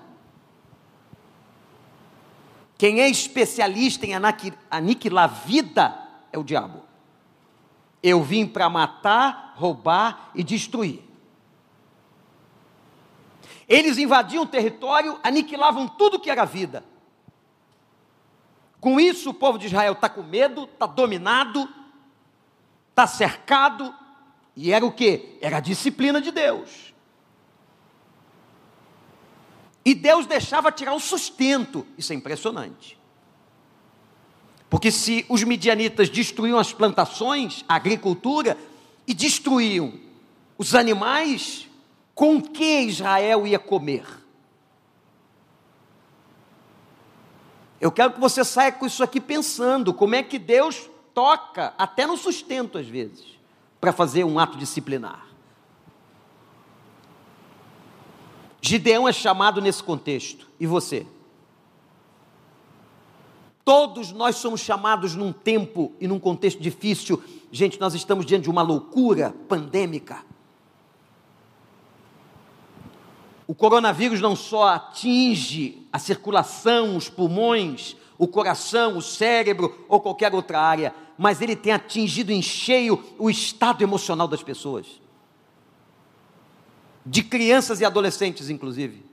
Quem 2.78 3.00
é 3.00 3.08
especialista 3.08 4.06
em 4.06 4.12
aniquilar 4.70 5.44
vida 5.44 5.96
é 6.32 6.38
o 6.38 6.44
diabo. 6.44 6.82
Eu 8.02 8.22
vim 8.22 8.46
para 8.46 8.70
matar, 8.70 9.54
roubar 9.56 10.30
e 10.34 10.44
destruir. 10.44 11.03
Eles 13.68 13.99
invadiam 13.99 14.44
o 14.44 14.47
território, 14.47 15.18
aniquilavam 15.23 15.88
tudo 15.88 16.21
que 16.21 16.30
era 16.30 16.44
vida. 16.44 16.85
Com 18.80 19.00
isso, 19.00 19.30
o 19.30 19.35
povo 19.35 19.59
de 19.59 19.66
Israel 19.66 19.94
está 19.94 20.09
com 20.09 20.23
medo, 20.23 20.64
está 20.64 20.87
dominado, 20.87 21.68
está 22.90 23.06
cercado, 23.06 23.94
e 24.54 24.73
era 24.73 24.85
o 24.85 24.92
que? 24.92 25.38
Era 25.40 25.56
a 25.56 25.61
disciplina 25.61 26.21
de 26.21 26.30
Deus. 26.30 26.92
E 29.85 29.94
Deus 29.94 30.26
deixava 30.26 30.71
tirar 30.71 30.94
o 30.94 31.00
sustento, 31.00 31.87
isso 31.97 32.12
é 32.12 32.16
impressionante. 32.16 32.99
Porque 34.71 34.90
se 34.90 35.25
os 35.28 35.42
midianitas 35.44 36.09
destruíam 36.09 36.59
as 36.59 36.73
plantações, 36.73 37.64
a 37.68 37.76
agricultura, 37.76 38.59
e 39.06 39.14
destruíam 39.14 39.94
os 40.56 40.75
animais, 40.75 41.68
com 42.14 42.40
que 42.40 42.83
Israel 42.83 43.47
ia 43.47 43.59
comer? 43.59 44.06
Eu 47.80 47.90
quero 47.92 48.14
que 48.14 48.21
você 48.21 48.44
saia 48.44 48.73
com 48.73 48.87
isso 48.87 49.02
aqui 49.02 49.21
pensando 49.21 49.92
como 49.92 50.14
é 50.14 50.23
que 50.23 50.38
Deus 50.38 50.88
toca, 51.12 51.75
até 51.76 52.06
no 52.06 52.16
sustento 52.16 52.78
às 52.78 52.87
vezes, 52.87 53.38
para 53.80 53.92
fazer 53.92 54.25
um 54.25 54.38
ato 54.38 54.56
disciplinar. 54.56 55.26
Gideão 58.61 59.06
é 59.06 59.12
chamado 59.12 59.61
nesse 59.61 59.83
contexto, 59.83 60.49
e 60.59 60.66
você? 60.66 61.06
Todos 63.64 64.12
nós 64.12 64.37
somos 64.37 64.61
chamados 64.61 65.14
num 65.14 65.33
tempo 65.33 65.92
e 66.00 66.06
num 66.06 66.18
contexto 66.18 66.61
difícil. 66.61 67.23
Gente, 67.50 67.80
nós 67.80 67.94
estamos 67.94 68.25
diante 68.25 68.44
de 68.44 68.50
uma 68.50 68.62
loucura 68.62 69.35
pandêmica. 69.49 70.25
O 73.46 73.54
coronavírus 73.54 74.20
não 74.20 74.34
só 74.34 74.68
atinge 74.68 75.87
a 75.92 75.98
circulação, 75.98 76.96
os 76.96 77.09
pulmões, 77.09 77.96
o 78.16 78.26
coração, 78.26 78.96
o 78.96 79.02
cérebro 79.02 79.85
ou 79.88 80.00
qualquer 80.00 80.35
outra 80.35 80.61
área, 80.61 80.94
mas 81.18 81.40
ele 81.40 81.54
tem 81.54 81.72
atingido 81.72 82.33
em 82.33 82.40
cheio 82.40 83.02
o 83.18 83.28
estado 83.28 83.83
emocional 83.83 84.26
das 84.26 84.42
pessoas, 84.42 84.87
de 87.04 87.22
crianças 87.22 87.80
e 87.80 87.85
adolescentes, 87.85 88.48
inclusive. 88.48 89.04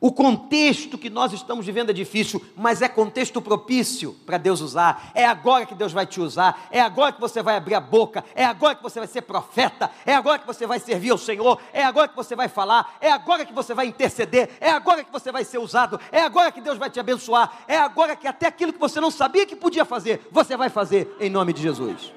O 0.00 0.12
contexto 0.12 0.96
que 0.96 1.10
nós 1.10 1.32
estamos 1.32 1.66
vivendo 1.66 1.90
é 1.90 1.92
difícil, 1.92 2.40
mas 2.54 2.80
é 2.80 2.88
contexto 2.88 3.42
propício 3.42 4.14
para 4.24 4.38
Deus 4.38 4.60
usar. 4.60 5.10
É 5.12 5.26
agora 5.26 5.66
que 5.66 5.74
Deus 5.74 5.92
vai 5.92 6.06
te 6.06 6.20
usar, 6.20 6.68
é 6.70 6.80
agora 6.80 7.12
que 7.12 7.20
você 7.20 7.42
vai 7.42 7.56
abrir 7.56 7.74
a 7.74 7.80
boca, 7.80 8.24
é 8.32 8.44
agora 8.44 8.76
que 8.76 8.82
você 8.82 9.00
vai 9.00 9.08
ser 9.08 9.22
profeta, 9.22 9.90
é 10.06 10.14
agora 10.14 10.38
que 10.38 10.46
você 10.46 10.68
vai 10.68 10.78
servir 10.78 11.10
ao 11.10 11.18
Senhor, 11.18 11.60
é 11.72 11.82
agora 11.82 12.06
que 12.06 12.14
você 12.14 12.36
vai 12.36 12.48
falar, 12.48 12.96
é 13.00 13.10
agora 13.10 13.44
que 13.44 13.52
você 13.52 13.74
vai 13.74 13.86
interceder, 13.86 14.50
é 14.60 14.70
agora 14.70 15.02
que 15.02 15.10
você 15.10 15.32
vai 15.32 15.44
ser 15.44 15.58
usado, 15.58 15.98
é 16.12 16.22
agora 16.22 16.52
que 16.52 16.60
Deus 16.60 16.78
vai 16.78 16.90
te 16.90 17.00
abençoar, 17.00 17.64
é 17.66 17.76
agora 17.76 18.14
que 18.14 18.28
até 18.28 18.46
aquilo 18.46 18.72
que 18.72 18.78
você 18.78 19.00
não 19.00 19.10
sabia 19.10 19.46
que 19.46 19.56
podia 19.56 19.84
fazer, 19.84 20.28
você 20.30 20.56
vai 20.56 20.68
fazer 20.68 21.12
em 21.18 21.28
nome 21.28 21.52
de 21.52 21.60
Jesus. 21.60 22.14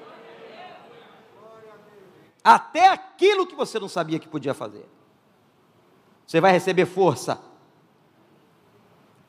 Até 2.44 2.88
aquilo 2.88 3.44
que 3.44 3.56
você 3.56 3.80
não 3.80 3.88
sabia 3.88 4.20
que 4.20 4.28
podia 4.28 4.54
fazer. 4.54 4.88
Você 6.24 6.40
vai 6.40 6.52
receber 6.52 6.86
força 6.86 7.51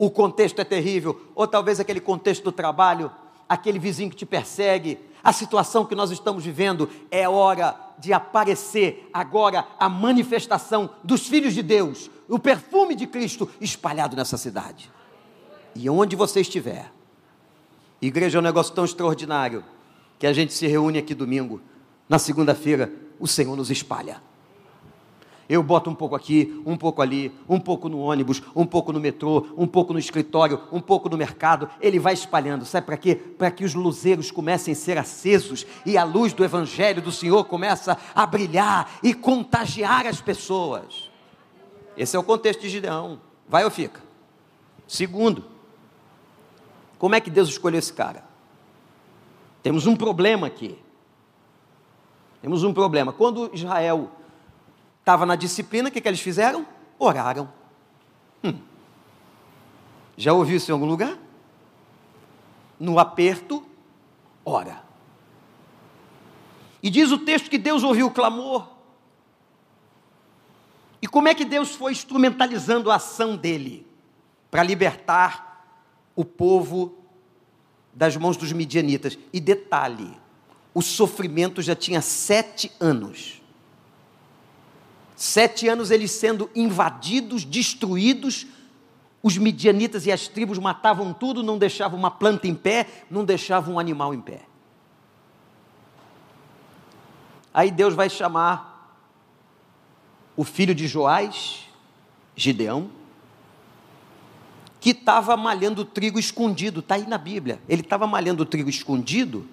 o 0.04 0.10
contexto 0.10 0.58
é 0.60 0.64
terrível, 0.64 1.20
ou 1.34 1.46
talvez 1.46 1.80
aquele 1.80 2.00
contexto 2.00 2.44
do 2.44 2.52
trabalho, 2.52 3.10
aquele 3.48 3.78
vizinho 3.78 4.10
que 4.10 4.16
te 4.16 4.26
persegue, 4.26 4.98
a 5.22 5.32
situação 5.32 5.84
que 5.84 5.94
nós 5.94 6.10
estamos 6.10 6.44
vivendo, 6.44 6.90
é 7.10 7.28
hora 7.28 7.74
de 7.98 8.12
aparecer 8.12 9.08
agora 9.12 9.66
a 9.78 9.88
manifestação 9.88 10.90
dos 11.02 11.26
filhos 11.26 11.54
de 11.54 11.62
Deus, 11.62 12.10
o 12.28 12.38
perfume 12.38 12.94
de 12.94 13.06
Cristo 13.06 13.48
espalhado 13.60 14.16
nessa 14.16 14.36
cidade. 14.36 14.90
E 15.74 15.88
onde 15.88 16.14
você 16.16 16.40
estiver, 16.40 16.92
igreja 18.02 18.38
é 18.38 18.40
um 18.40 18.44
negócio 18.44 18.74
tão 18.74 18.84
extraordinário 18.84 19.64
que 20.18 20.26
a 20.26 20.32
gente 20.32 20.52
se 20.52 20.66
reúne 20.66 20.98
aqui 20.98 21.14
domingo, 21.14 21.60
na 22.08 22.18
segunda-feira, 22.18 22.92
o 23.18 23.26
Senhor 23.26 23.56
nos 23.56 23.70
espalha. 23.70 24.20
Eu 25.48 25.62
boto 25.62 25.90
um 25.90 25.94
pouco 25.94 26.16
aqui, 26.16 26.62
um 26.64 26.76
pouco 26.76 27.02
ali, 27.02 27.32
um 27.48 27.60
pouco 27.60 27.88
no 27.88 27.98
ônibus, 27.98 28.42
um 28.56 28.64
pouco 28.64 28.92
no 28.92 29.00
metrô, 29.00 29.46
um 29.56 29.66
pouco 29.66 29.92
no 29.92 29.98
escritório, 29.98 30.60
um 30.72 30.80
pouco 30.80 31.08
no 31.08 31.16
mercado. 31.16 31.68
Ele 31.80 31.98
vai 31.98 32.14
espalhando. 32.14 32.64
Sabe 32.64 32.86
para 32.86 32.96
quê? 32.96 33.14
Para 33.14 33.50
que 33.50 33.64
os 33.64 33.74
luzeiros 33.74 34.30
comecem 34.30 34.72
a 34.72 34.76
ser 34.76 34.96
acesos 34.96 35.66
e 35.84 35.98
a 35.98 36.04
luz 36.04 36.32
do 36.32 36.44
Evangelho 36.44 37.02
do 37.02 37.12
Senhor 37.12 37.44
começa 37.44 37.98
a 38.14 38.24
brilhar 38.24 38.90
e 39.02 39.12
contagiar 39.12 40.06
as 40.06 40.20
pessoas. 40.20 41.10
Esse 41.96 42.16
é 42.16 42.18
o 42.18 42.24
contexto 42.24 42.60
de 42.60 42.68
Gideão. 42.68 43.20
Vai 43.48 43.64
ou 43.64 43.70
fica? 43.70 44.02
Segundo, 44.86 45.44
como 46.98 47.14
é 47.14 47.20
que 47.20 47.30
Deus 47.30 47.48
escolheu 47.48 47.78
esse 47.78 47.92
cara? 47.92 48.24
Temos 49.62 49.86
um 49.86 49.94
problema 49.94 50.46
aqui. 50.46 50.78
Temos 52.40 52.62
um 52.62 52.72
problema. 52.74 53.12
Quando 53.12 53.50
Israel 53.54 54.10
Estava 55.04 55.26
na 55.26 55.36
disciplina, 55.36 55.90
o 55.90 55.92
que, 55.92 56.00
que 56.00 56.08
eles 56.08 56.22
fizeram? 56.22 56.66
Oraram. 56.98 57.52
Hum. 58.42 58.58
Já 60.16 60.32
ouviu 60.32 60.56
isso 60.56 60.70
em 60.70 60.72
algum 60.72 60.86
lugar? 60.86 61.18
No 62.80 62.98
aperto, 62.98 63.62
ora. 64.42 64.82
E 66.82 66.88
diz 66.88 67.12
o 67.12 67.18
texto 67.18 67.50
que 67.50 67.58
Deus 67.58 67.82
ouviu 67.82 68.06
o 68.06 68.10
clamor. 68.10 68.66
E 71.02 71.06
como 71.06 71.28
é 71.28 71.34
que 71.34 71.44
Deus 71.44 71.74
foi 71.74 71.92
instrumentalizando 71.92 72.90
a 72.90 72.94
ação 72.94 73.36
dele 73.36 73.86
para 74.50 74.62
libertar 74.62 75.66
o 76.16 76.24
povo 76.24 76.96
das 77.92 78.16
mãos 78.16 78.38
dos 78.38 78.52
midianitas? 78.52 79.18
E 79.34 79.38
detalhe: 79.38 80.16
o 80.72 80.80
sofrimento 80.80 81.60
já 81.60 81.76
tinha 81.76 82.00
sete 82.00 82.72
anos. 82.80 83.43
Sete 85.16 85.68
anos 85.68 85.90
eles 85.90 86.10
sendo 86.10 86.50
invadidos, 86.54 87.44
destruídos. 87.44 88.46
Os 89.22 89.38
midianitas 89.38 90.04
e 90.06 90.12
as 90.12 90.28
tribos 90.28 90.58
matavam 90.58 91.12
tudo, 91.12 91.42
não 91.42 91.56
deixavam 91.56 91.98
uma 91.98 92.10
planta 92.10 92.46
em 92.46 92.54
pé, 92.54 92.86
não 93.10 93.24
deixavam 93.24 93.74
um 93.74 93.78
animal 93.78 94.12
em 94.12 94.20
pé. 94.20 94.42
Aí 97.52 97.70
Deus 97.70 97.94
vai 97.94 98.10
chamar 98.10 98.98
o 100.36 100.42
filho 100.42 100.74
de 100.74 100.88
Joás, 100.88 101.68
Gideão, 102.34 102.90
que 104.80 104.90
estava 104.90 105.36
malhando 105.36 105.84
trigo 105.84 106.18
escondido, 106.18 106.80
está 106.80 106.96
aí 106.96 107.06
na 107.06 107.16
Bíblia. 107.16 107.60
Ele 107.68 107.80
estava 107.80 108.06
malhando 108.06 108.44
trigo 108.44 108.68
escondido 108.68 109.48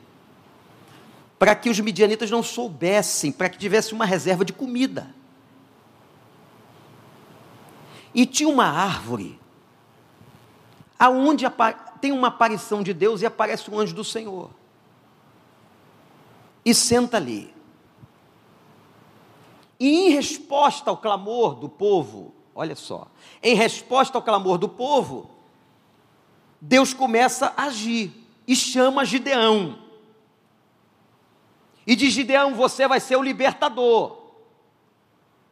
para 1.39 1.55
que 1.55 1.69
os 1.69 1.79
midianitas 1.79 2.29
não 2.29 2.43
soubessem, 2.43 3.31
para 3.31 3.47
que 3.47 3.57
tivesse 3.57 3.93
uma 3.93 4.03
reserva 4.03 4.43
de 4.43 4.51
comida. 4.51 5.15
E 8.13 8.25
tinha 8.25 8.49
uma 8.49 8.65
árvore, 8.65 9.39
aonde 10.99 11.45
tem 12.01 12.11
uma 12.11 12.27
aparição 12.27 12.83
de 12.83 12.93
Deus 12.93 13.21
e 13.21 13.25
aparece 13.25 13.69
um 13.71 13.79
anjo 13.79 13.95
do 13.95 14.03
Senhor. 14.03 14.49
E 16.65 16.73
senta 16.73 17.17
ali. 17.17 17.53
E 19.79 19.89
em 19.89 20.09
resposta 20.09 20.89
ao 20.89 20.97
clamor 20.97 21.55
do 21.55 21.67
povo, 21.67 22.33
olha 22.53 22.75
só, 22.75 23.07
em 23.41 23.55
resposta 23.55 24.17
ao 24.17 24.21
clamor 24.21 24.57
do 24.59 24.69
povo, 24.69 25.31
Deus 26.59 26.93
começa 26.93 27.51
a 27.57 27.63
agir 27.63 28.13
e 28.47 28.55
chama 28.55 29.03
Gideão. 29.03 29.79
E 31.87 31.95
diz: 31.95 32.13
Gideão, 32.13 32.53
você 32.53 32.87
vai 32.87 32.99
ser 32.99 33.15
o 33.15 33.23
libertador. 33.23 34.17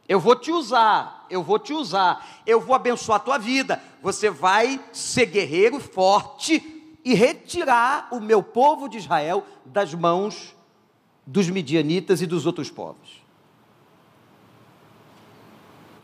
Eu 0.08 0.20
vou 0.20 0.36
te 0.36 0.52
usar, 0.52 1.19
eu 1.30 1.44
vou 1.44 1.60
te 1.60 1.74
usar, 1.74 2.42
eu 2.46 2.60
vou 2.60 2.76
abençoar 2.76 3.18
a 3.18 3.24
tua 3.24 3.38
vida. 3.38 3.82
Você 4.02 4.30
vai 4.30 4.80
ser 4.92 5.28
guerreiro 5.28 5.80
forte 5.80 6.98
e 7.04 7.14
retirar 7.14 8.10
o 8.12 8.20
meu 8.20 8.44
povo 8.44 8.88
de 8.88 8.98
Israel 8.98 9.46
das 9.66 9.94
mãos 9.94 10.56
dos 11.26 11.50
midianitas 11.50 12.22
e 12.22 12.26
dos 12.26 12.46
outros 12.46 12.70
povos. 12.70 13.24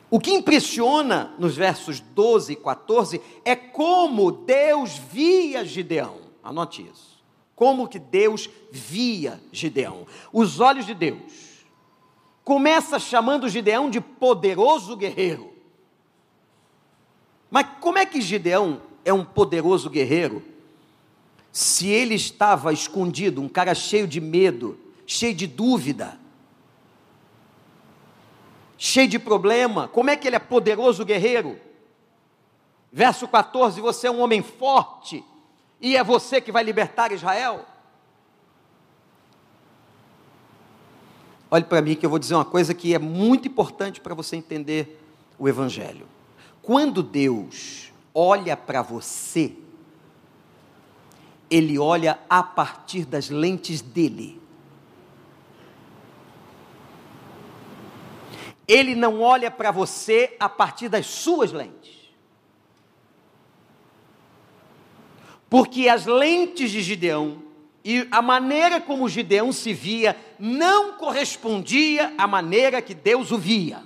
O 0.10 0.20
que 0.20 0.32
impressiona 0.32 1.34
nos 1.38 1.56
versos 1.56 2.00
12 2.00 2.54
e 2.54 2.56
14 2.56 3.22
é 3.44 3.56
como 3.56 4.32
Deus 4.32 4.98
via 4.98 5.66
Gideão. 5.66 6.18
Anote 6.44 6.88
isso. 6.90 7.16
Como 7.56 7.88
que 7.88 7.98
Deus 7.98 8.50
via 8.72 9.42
Gideão. 9.52 10.06
Os 10.32 10.60
olhos 10.60 10.86
de 10.86 10.94
Deus 10.94 11.45
começa 12.46 13.00
chamando 13.00 13.50
Gideão 13.50 13.90
de 13.90 14.00
poderoso 14.00 14.96
guerreiro. 14.96 15.52
Mas 17.50 17.66
como 17.82 17.98
é 17.98 18.06
que 18.06 18.22
Gideão 18.22 18.82
é 19.04 19.12
um 19.12 19.26
poderoso 19.26 19.90
guerreiro? 19.90 20.44
Se 21.52 21.88
ele 21.88 22.14
estava 22.14 22.72
escondido, 22.72 23.42
um 23.42 23.50
cara 23.50 23.74
cheio 23.74 24.08
de 24.08 24.22
medo, 24.22 24.78
cheio 25.08 25.34
de 25.34 25.48
dúvida, 25.48 26.20
cheio 28.78 29.08
de 29.08 29.18
problema, 29.18 29.88
como 29.88 30.12
é 30.12 30.16
que 30.16 30.28
ele 30.28 30.36
é 30.36 30.40
poderoso 30.40 31.04
guerreiro? 31.04 31.60
Verso 32.92 33.28
14: 33.28 33.82
Você 33.82 34.08
é 34.08 34.12
um 34.12 34.20
homem 34.20 34.44
forte, 34.44 35.24
e 35.82 35.98
é 35.98 36.04
você 36.04 36.40
que 36.40 36.52
vai 36.52 36.64
libertar 36.64 37.12
Israel. 37.12 37.66
Olhe 41.50 41.64
para 41.64 41.82
mim 41.82 41.96
que 41.96 42.06
eu 42.06 42.10
vou 42.10 42.20
dizer 42.20 42.34
uma 42.36 42.46
coisa 42.46 42.74
que 42.74 42.94
é 42.94 43.00
muito 43.00 43.48
importante 43.48 44.02
para 44.02 44.16
você 44.16 44.36
entender 44.36 45.00
o 45.38 45.48
Evangelho. 45.48 46.08
Quando 46.62 47.04
Deus 47.04 47.92
olha 48.14 48.58
para 48.58 48.82
você, 48.82 49.56
Ele 51.50 51.78
olha 51.78 52.20
a 52.30 52.42
partir 52.42 53.06
das 53.06 53.30
lentes 53.30 53.82
dele. 53.82 54.42
Ele 58.68 58.96
não 58.96 59.22
olha 59.22 59.52
para 59.52 59.70
você 59.70 60.36
a 60.40 60.50
partir 60.50 60.90
das 60.90 61.06
suas 61.06 61.52
lentes. 61.52 61.96
Porque 65.48 65.88
as 65.88 66.08
lentes 66.08 66.72
de 66.72 66.82
Gideão 66.82 67.45
e 67.88 68.08
a 68.10 68.20
maneira 68.20 68.82
como 68.82 69.08
Gideão 69.08 69.54
se 69.54 69.72
via 69.72 70.18
não 70.40 70.94
correspondia 70.94 72.16
à 72.18 72.26
maneira 72.26 72.82
que 72.82 72.96
Deus 72.96 73.30
o 73.30 73.38
via. 73.38 73.84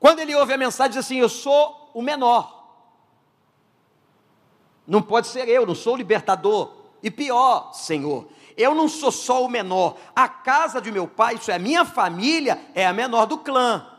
Quando 0.00 0.20
ele 0.20 0.34
ouve 0.34 0.54
a 0.54 0.56
mensagem, 0.56 0.92
diz 0.92 1.04
assim: 1.04 1.18
Eu 1.18 1.28
sou 1.28 1.90
o 1.92 2.00
menor. 2.00 2.64
Não 4.86 5.02
pode 5.02 5.26
ser 5.26 5.46
eu, 5.46 5.66
não 5.66 5.74
sou 5.74 5.92
o 5.92 5.96
libertador. 5.98 6.72
E 7.02 7.10
pior, 7.10 7.74
Senhor, 7.74 8.26
eu 8.56 8.74
não 8.74 8.88
sou 8.88 9.12
só 9.12 9.44
o 9.44 9.48
menor. 9.48 9.98
A 10.16 10.26
casa 10.26 10.80
de 10.80 10.90
meu 10.90 11.06
pai, 11.06 11.34
isso 11.34 11.50
é 11.50 11.56
a 11.56 11.58
minha 11.58 11.84
família, 11.84 12.58
é 12.74 12.86
a 12.86 12.94
menor 12.94 13.26
do 13.26 13.36
clã. 13.36 13.90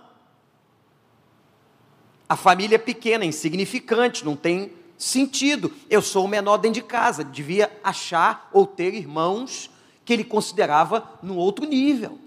A 2.28 2.36
família 2.36 2.78
é 2.78 2.80
pequena, 2.80 3.24
insignificante, 3.24 4.26
não 4.26 4.36
tem 4.36 4.74
sentido. 4.98 5.72
Eu 5.90 6.02
sou 6.02 6.26
o 6.26 6.28
menor 6.28 6.58
dentro 6.58 6.82
de 6.82 6.88
casa, 6.88 7.24
devia 7.24 7.72
achar 7.84 8.50
ou 8.54 8.66
ter 8.66 8.94
irmãos 8.94 9.70
que 10.04 10.14
ele 10.14 10.24
considerava 10.24 11.18
no 11.22 11.36
outro 11.36 11.66
nível. 11.66 12.20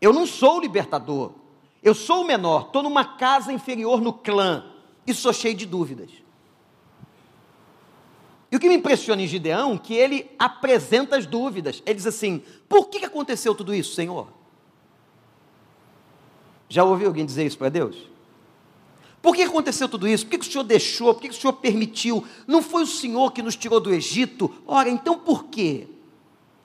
Eu 0.00 0.12
não 0.12 0.26
sou 0.26 0.58
o 0.58 0.60
libertador, 0.60 1.32
eu 1.82 1.94
sou 1.94 2.22
o 2.22 2.26
menor, 2.26 2.66
estou 2.66 2.82
numa 2.82 3.04
casa 3.04 3.52
inferior 3.52 4.00
no 4.00 4.12
clã 4.12 4.64
e 5.06 5.14
sou 5.14 5.32
cheio 5.32 5.54
de 5.54 5.66
dúvidas. 5.66 6.10
E 8.50 8.56
o 8.56 8.60
que 8.60 8.68
me 8.68 8.76
impressiona 8.76 9.20
em 9.20 9.26
Gideão, 9.26 9.76
que 9.76 9.94
ele 9.94 10.30
apresenta 10.38 11.16
as 11.16 11.26
dúvidas. 11.26 11.82
Ele 11.84 11.96
diz 11.96 12.06
assim: 12.06 12.40
por 12.68 12.88
que 12.88 13.04
aconteceu 13.04 13.52
tudo 13.52 13.74
isso, 13.74 13.94
Senhor? 13.94 14.28
Já 16.68 16.84
ouviu 16.84 17.08
alguém 17.08 17.26
dizer 17.26 17.44
isso 17.44 17.58
para 17.58 17.68
Deus? 17.68 18.13
Por 19.24 19.34
que 19.34 19.40
aconteceu 19.40 19.88
tudo 19.88 20.06
isso? 20.06 20.26
Por 20.26 20.38
que 20.38 20.46
o 20.46 20.52
Senhor 20.52 20.64
deixou? 20.64 21.14
Por 21.14 21.22
que 21.22 21.30
o 21.30 21.32
Senhor 21.32 21.54
permitiu? 21.54 22.26
Não 22.46 22.62
foi 22.62 22.82
o 22.82 22.86
Senhor 22.86 23.32
que 23.32 23.40
nos 23.40 23.56
tirou 23.56 23.80
do 23.80 23.90
Egito? 23.90 24.54
Ora, 24.66 24.90
então 24.90 25.18
por 25.18 25.44
quê? 25.44 25.88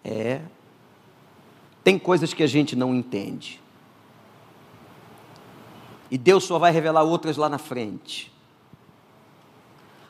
É. 0.04 0.42
Tem 1.86 1.98
coisas 1.98 2.34
que 2.34 2.44
a 2.44 2.48
gente 2.48 2.76
não 2.76 2.94
entende. 2.94 3.62
E 6.12 6.18
Deus 6.18 6.44
só 6.44 6.60
vai 6.60 6.74
revelar 6.74 7.04
outras 7.04 7.38
lá 7.38 7.48
na 7.48 7.58
frente. 7.58 8.30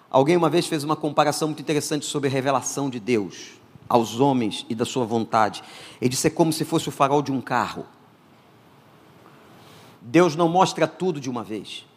Alguém 0.10 0.36
uma 0.36 0.50
vez 0.50 0.66
fez 0.66 0.84
uma 0.84 0.96
comparação 0.96 1.50
muito 1.50 1.62
interessante 1.62 2.08
sobre 2.08 2.30
a 2.30 2.32
revelação 2.32 2.90
de 2.90 3.00
Deus 3.00 3.60
aos 3.88 4.20
homens 4.20 4.66
e 4.68 4.74
da 4.74 4.86
sua 4.86 5.06
vontade. 5.06 5.64
Ele 6.02 6.10
disse: 6.10 6.26
é 6.26 6.32
como 6.32 6.52
se 6.52 6.66
fosse 6.66 6.90
o 6.90 6.92
farol 6.92 7.22
de 7.22 7.32
um 7.32 7.42
carro. 7.42 7.86
Deus 10.02 10.36
não 10.36 10.50
mostra 10.50 10.88
tudo 10.88 11.22
de 11.22 11.30
uma 11.30 11.44
vez. 11.44 11.88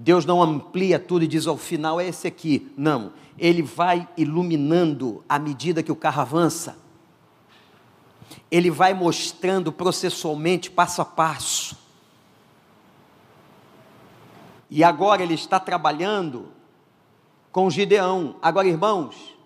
Deus 0.00 0.24
não 0.24 0.42
amplia 0.42 0.98
tudo 0.98 1.26
e 1.26 1.28
diz 1.28 1.46
ao 1.46 1.58
final 1.58 2.00
é 2.00 2.08
esse 2.08 2.26
aqui. 2.26 2.72
Não, 2.74 3.12
ele 3.38 3.60
vai 3.60 4.08
iluminando 4.16 5.22
à 5.28 5.38
medida 5.38 5.82
que 5.82 5.92
o 5.92 5.96
carro 5.96 6.22
avança. 6.22 6.78
Ele 8.50 8.70
vai 8.70 8.94
mostrando 8.94 9.70
processualmente, 9.70 10.70
passo 10.70 11.02
a 11.02 11.04
passo. 11.04 11.76
E 14.70 14.82
agora 14.82 15.22
ele 15.22 15.34
está 15.34 15.60
trabalhando 15.60 16.48
com 17.52 17.68
Gideão. 17.68 18.36
Agora, 18.40 18.66
irmãos, 18.66 19.36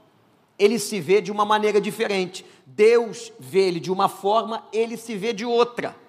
ele 0.56 0.78
se 0.78 1.00
vê 1.00 1.20
de 1.20 1.32
uma 1.32 1.44
maneira 1.44 1.80
diferente. 1.80 2.46
Deus 2.64 3.32
vê 3.40 3.66
ele 3.66 3.80
de 3.80 3.90
uma 3.90 4.08
forma, 4.08 4.64
ele 4.72 4.96
se 4.96 5.16
vê 5.16 5.32
de 5.32 5.44
outra. 5.44 6.03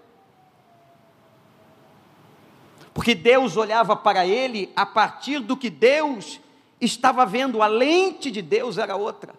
Porque 2.96 3.14
Deus 3.14 3.58
olhava 3.58 3.94
para 3.94 4.26
ele 4.26 4.72
a 4.74 4.86
partir 4.86 5.40
do 5.40 5.58
que 5.58 5.70
Deus 5.70 6.40
estava 6.80 7.26
vendo, 7.26 7.62
a 7.62 7.68
lente 7.68 8.32
de 8.32 8.42
Deus 8.42 8.78
era 8.78 8.96
outra. 8.96 9.36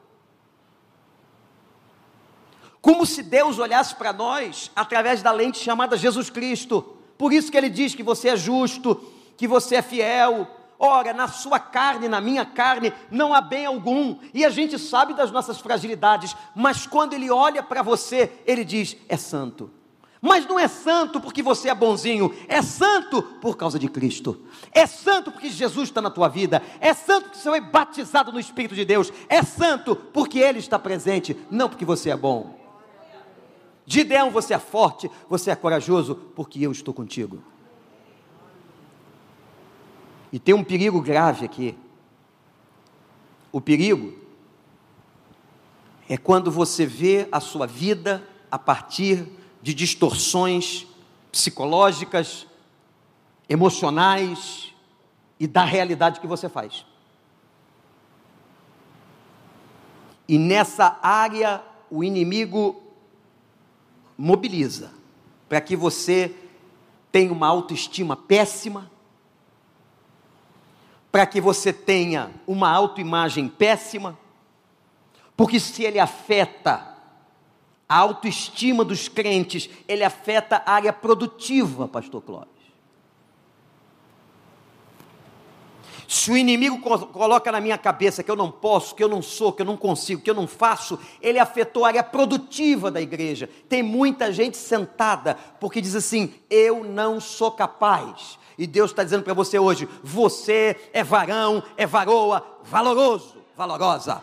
Como 2.83 3.07
se 3.07 3.23
Deus 3.23 3.59
olhasse 3.59 3.95
para 3.95 4.13
nós 4.13 4.71
através 4.77 5.23
da 5.23 5.33
lente 5.33 5.59
chamada 5.59 5.97
Jesus 5.97 6.29
Cristo. 6.29 6.99
Por 7.17 7.33
isso 7.33 7.51
que 7.51 7.57
ele 7.57 7.71
diz 7.71 7.95
que 7.95 8.03
você 8.03 8.29
é 8.29 8.37
justo, 8.37 9.03
que 9.39 9.49
você 9.49 9.77
é 9.77 9.83
fiel. 9.83 10.47
Ora, 10.79 11.15
na 11.15 11.27
sua 11.27 11.59
carne, 11.59 12.09
na 12.09 12.21
minha 12.21 12.45
carne, 12.45 12.93
não 13.11 13.33
há 13.33 13.41
bem 13.41 13.65
algum. 13.65 14.19
E 14.35 14.45
a 14.45 14.51
gente 14.51 14.79
sabe 14.79 15.15
das 15.15 15.31
nossas 15.31 15.59
fragilidades, 15.59 16.37
mas 16.55 16.87
quando 16.87 17.15
ele 17.15 17.31
olha 17.31 17.63
para 17.63 17.81
você, 17.81 18.31
ele 18.45 18.67
diz: 18.67 18.99
é 19.09 19.17
santo. 19.17 19.71
Mas 20.21 20.47
não 20.47 20.59
é 20.59 20.67
santo 20.67 21.21
porque 21.21 21.43
você 21.43 21.69
é 21.69 21.75
bonzinho, 21.75 22.35
é 22.49 22.63
santo 22.63 23.23
por 23.23 23.57
causa 23.57 23.79
de 23.79 23.89
Cristo, 23.89 24.41
é 24.73 24.87
santo 24.87 25.31
porque 25.31 25.51
Jesus 25.51 25.89
está 25.89 26.01
na 26.01 26.11
tua 26.11 26.29
vida, 26.29 26.63
é 26.81 26.95
santo 26.95 27.25
porque 27.25 27.39
você 27.39 27.51
foi 27.51 27.61
batizado 27.61 28.33
no 28.33 28.41
Espírito 28.41 28.75
de 28.75 28.85
Deus, 28.85 29.13
é 29.29 29.43
santo 29.43 29.95
porque 29.95 30.39
Ele 30.39 30.59
está 30.59 30.79
presente, 30.79 31.37
não 31.51 31.69
porque 31.69 31.85
você 31.85 32.11
é 32.11 32.17
bom. 32.17 32.59
Gideão, 33.85 34.31
você 34.31 34.55
é 34.55 34.59
forte, 34.59 35.09
você 35.29 35.51
é 35.51 35.57
corajoso, 35.57 36.17
porque 36.35 36.61
eu 36.61 36.73
estou 36.73 36.93
contigo. 36.93 37.41
E 40.33 40.39
tem 40.41 40.55
um 40.55 40.65
perigo 40.65 41.01
grave 41.01 41.45
aqui. 41.45 41.77
O 43.53 43.61
perigo 43.61 44.13
é 46.09 46.17
quando 46.17 46.51
você 46.51 46.85
vê 46.85 47.29
a 47.31 47.39
sua 47.39 47.67
vida 47.67 48.27
a 48.51 48.59
partir 48.59 49.29
de 49.67 49.75
distorções 49.75 50.87
psicológicas, 51.33 52.47
emocionais 53.49 54.73
e 55.41 55.47
da 55.49 55.65
realidade 55.65 56.21
que 56.21 56.27
você 56.29 56.49
faz. 56.49 56.87
E 60.29 60.39
nessa 60.39 61.01
área 61.03 61.65
o 61.91 62.05
inimigo 62.05 62.81
mobiliza 64.17 64.93
para 65.49 65.61
que 65.61 65.75
você 65.75 66.33
tenha 67.11 67.33
uma 67.33 67.49
autoestima 67.49 68.15
péssima, 68.15 68.89
para 71.11 71.27
que 71.27 71.41
você 71.41 71.73
tenha 71.73 72.31
uma 72.47 72.71
autoimagem 72.71 73.49
péssima, 73.49 74.17
porque 75.37 75.59
se 75.59 75.83
ele 75.83 75.99
afeta 75.99 76.96
a 77.89 77.99
autoestima 77.99 78.85
dos 78.85 79.09
crentes, 79.09 79.71
ele 79.87 80.03
afeta 80.03 80.63
a 80.67 80.73
área 80.73 80.93
produtiva, 80.93 81.87
pastor 81.87 82.23
Clóvis. 82.23 82.57
Se 86.09 86.31
o 86.31 86.37
inimigo 86.37 86.79
coloca 86.81 87.51
na 87.51 87.61
minha 87.61 87.77
cabeça 87.77 88.23
que 88.23 88.31
eu 88.31 88.37
não 88.37 88.51
posso, 88.51 88.95
que 88.95 89.03
eu 89.03 89.09
não 89.09 89.21
sou, 89.21 89.53
que 89.53 89.63
eu 89.63 89.67
não 89.67 89.77
consigo, 89.77 90.23
que 90.23 90.31
eu 90.31 90.35
não 90.35 90.47
faço, 90.47 90.99
ele 91.21 91.39
afetou 91.39 91.85
a 91.85 91.89
área 91.89 92.03
produtiva 92.03 92.93
da 92.93 93.01
igreja. 93.01 93.51
Tem 93.69 93.83
muita 93.83 94.33
gente 94.33 94.57
sentada 94.57 95.37
porque 95.59 95.81
diz 95.81 95.97
assim: 95.97 96.33
eu 96.49 96.85
não 96.85 97.21
sou 97.21 97.51
capaz. 97.51 98.39
E 98.57 98.67
Deus 98.67 98.93
está 98.93 99.03
dizendo 99.03 99.25
para 99.25 99.35
você 99.35 99.59
hoje: 99.59 99.89
você 100.03 100.77
é 100.93 101.03
varão, 101.03 101.63
é 101.77 101.87
varoa, 101.87 102.45
valoroso, 102.63 103.43
valorosa. 103.57 104.23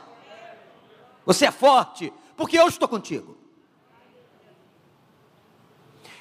Você 1.26 1.46
é 1.46 1.52
forte, 1.52 2.14
porque 2.38 2.58
eu 2.58 2.68
estou 2.68 2.88
contigo. 2.88 3.43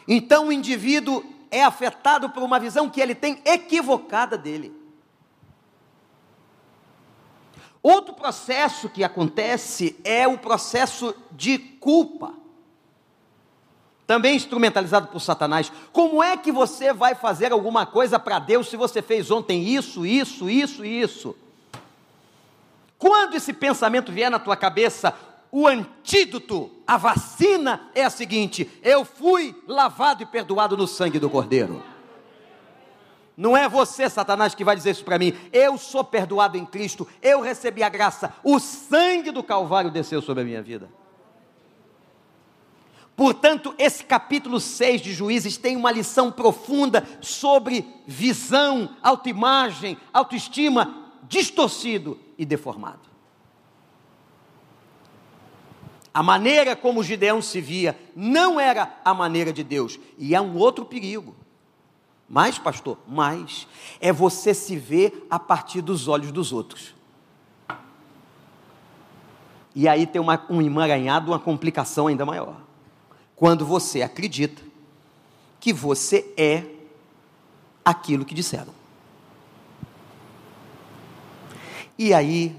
Então 0.07 0.49
o 0.49 0.53
indivíduo 0.53 1.25
é 1.51 1.63
afetado 1.63 2.31
por 2.31 2.43
uma 2.43 2.59
visão 2.59 2.89
que 2.89 3.01
ele 3.01 3.15
tem 3.15 3.41
equivocada 3.45 4.39
dele. 4.39 4.75
Outro 7.83 8.15
processo 8.15 8.89
que 8.89 9.03
acontece 9.03 9.99
é 10.05 10.27
o 10.27 10.39
processo 10.39 11.15
de 11.33 11.59
culpa, 11.59 12.33
também 14.07 14.37
instrumentalizado 14.37 15.09
por 15.09 15.21
Satanás. 15.21 15.73
Como 15.93 16.23
é 16.23 16.37
que 16.37 16.53
você 16.53 16.93
vai 16.93 17.15
fazer 17.15 17.53
alguma 17.53 17.85
coisa 17.85 18.19
para 18.19 18.39
Deus 18.39 18.69
se 18.69 18.77
você 18.77 19.03
fez 19.03 19.31
ontem 19.31 19.65
isso, 19.65 20.07
isso, 20.07 20.49
isso 20.49 20.85
isso? 20.85 21.37
Quando 22.99 23.35
esse 23.35 23.53
pensamento 23.53 24.13
vier 24.13 24.31
na 24.31 24.39
tua 24.39 24.57
cabeça, 24.57 25.13
o 25.55 25.69
antídoto, 25.69 26.71
a 26.87 26.97
vacina 26.97 27.91
é 27.95 28.03
a 28.03 28.11
seguinte: 28.11 28.69
eu 28.83 29.05
fui 29.05 29.55
lavado 29.69 30.23
e 30.23 30.27
perdoado 30.27 30.79
no 30.79 30.87
sangue 30.87 31.19
do 31.19 31.29
Cordeiro. 31.29 31.83
Não 33.37 33.55
é 33.55 33.69
você, 33.69 34.09
Satanás, 34.09 34.55
que 34.55 34.65
vai 34.65 34.75
dizer 34.75 34.93
isso 34.93 35.05
para 35.05 35.19
mim. 35.19 35.35
Eu 35.53 35.77
sou 35.77 36.03
perdoado 36.03 36.57
em 36.57 36.65
Cristo, 36.65 37.07
eu 37.21 37.43
recebi 37.43 37.83
a 37.83 37.89
graça, 37.91 38.33
o 38.43 38.59
sangue 38.59 39.31
do 39.31 39.43
Calvário 39.43 39.91
desceu 39.91 40.23
sobre 40.23 40.43
a 40.43 40.47
minha 40.47 40.63
vida. 40.63 40.89
Portanto, 43.15 43.75
esse 43.79 44.03
capítulo 44.05 44.59
6 44.59 45.03
de 45.03 45.13
Juízes 45.13 45.59
tem 45.59 45.77
uma 45.77 45.93
lição 45.93 46.33
profunda 46.33 47.07
sobre 47.21 47.87
visão, 48.07 48.97
autoimagem, 49.03 49.99
autoestima 50.15 51.11
distorcido 51.29 52.19
e 52.39 52.47
deformado. 52.47 53.12
A 56.15 56.23
maneira 56.23 56.77
como 56.77 57.03
Gideão 57.03 57.41
se 57.41 57.61
via 57.61 57.99
não 58.15 58.61
era 58.61 58.99
a 59.05 59.15
maneira 59.15 59.53
de 59.53 59.65
Deus, 59.65 59.99
e 60.19 60.35
há 60.35 60.43
um 60.43 60.57
outro 60.57 60.85
perigo. 60.85 61.35
Mais, 62.29 62.59
pastor, 62.59 62.99
mais 63.07 63.67
é 64.01 64.13
você 64.13 64.55
se 64.55 64.77
ver 64.77 65.27
a 65.31 65.39
partir 65.39 65.81
dos 65.83 66.09
olhos 66.09 66.33
dos 66.33 66.53
outros. 66.53 66.95
E 69.75 69.89
aí 69.89 70.07
tem 70.07 70.21
uma, 70.21 70.45
um 70.51 70.61
emaranhado, 70.61 71.31
uma 71.31 71.39
complicação 71.39 72.07
ainda 72.07 72.27
maior. 72.27 72.57
Quando 73.35 73.65
você 73.65 74.03
acredita 74.03 74.63
que 75.59 75.73
você 75.73 76.33
é 76.37 76.65
aquilo 77.85 78.25
que 78.25 78.35
disseram. 78.35 78.73
E 81.99 82.13
aí, 82.13 82.57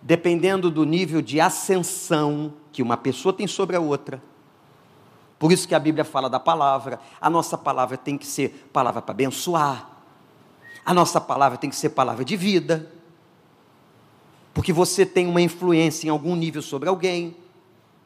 dependendo 0.00 0.70
do 0.70 0.84
nível 0.84 1.20
de 1.20 1.40
ascensão 1.40 2.52
que 2.72 2.82
uma 2.82 2.96
pessoa 2.96 3.32
tem 3.32 3.46
sobre 3.46 3.76
a 3.76 3.80
outra, 3.80 4.22
por 5.38 5.52
isso 5.52 5.68
que 5.68 5.74
a 5.74 5.78
Bíblia 5.78 6.04
fala 6.04 6.28
da 6.28 6.40
palavra. 6.40 7.00
A 7.20 7.30
nossa 7.30 7.56
palavra 7.56 7.96
tem 7.96 8.18
que 8.18 8.26
ser 8.26 8.68
palavra 8.72 9.00
para 9.00 9.12
abençoar. 9.12 9.88
A 10.84 10.92
nossa 10.92 11.20
palavra 11.20 11.56
tem 11.56 11.70
que 11.70 11.76
ser 11.76 11.90
palavra 11.90 12.24
de 12.24 12.36
vida. 12.36 12.90
Porque 14.52 14.72
você 14.72 15.06
tem 15.06 15.28
uma 15.28 15.40
influência 15.40 16.08
em 16.08 16.10
algum 16.10 16.34
nível 16.34 16.60
sobre 16.60 16.88
alguém, 16.88 17.36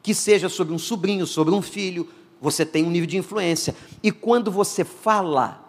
que 0.03 0.13
seja 0.13 0.49
sobre 0.49 0.75
um 0.75 0.79
sobrinho, 0.79 1.27
sobre 1.27 1.55
um 1.55 1.63
filho, 1.63 2.09
você 2.41 2.67
tem 2.67 2.85
um 2.85 2.91
nível 2.91 3.07
de 3.07 3.17
influência. 3.17 3.75
E 4.03 4.13
quando 4.13 4.51
você 4.51 4.85
fala, 4.85 5.65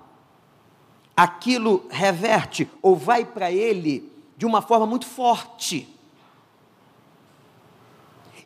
aquilo 1.15 1.85
reverte 1.89 2.67
ou 2.81 2.95
vai 2.95 3.23
para 3.23 3.51
ele 3.51 4.11
de 4.35 4.45
uma 4.45 4.61
forma 4.61 4.85
muito 4.85 5.05
forte. 5.05 5.87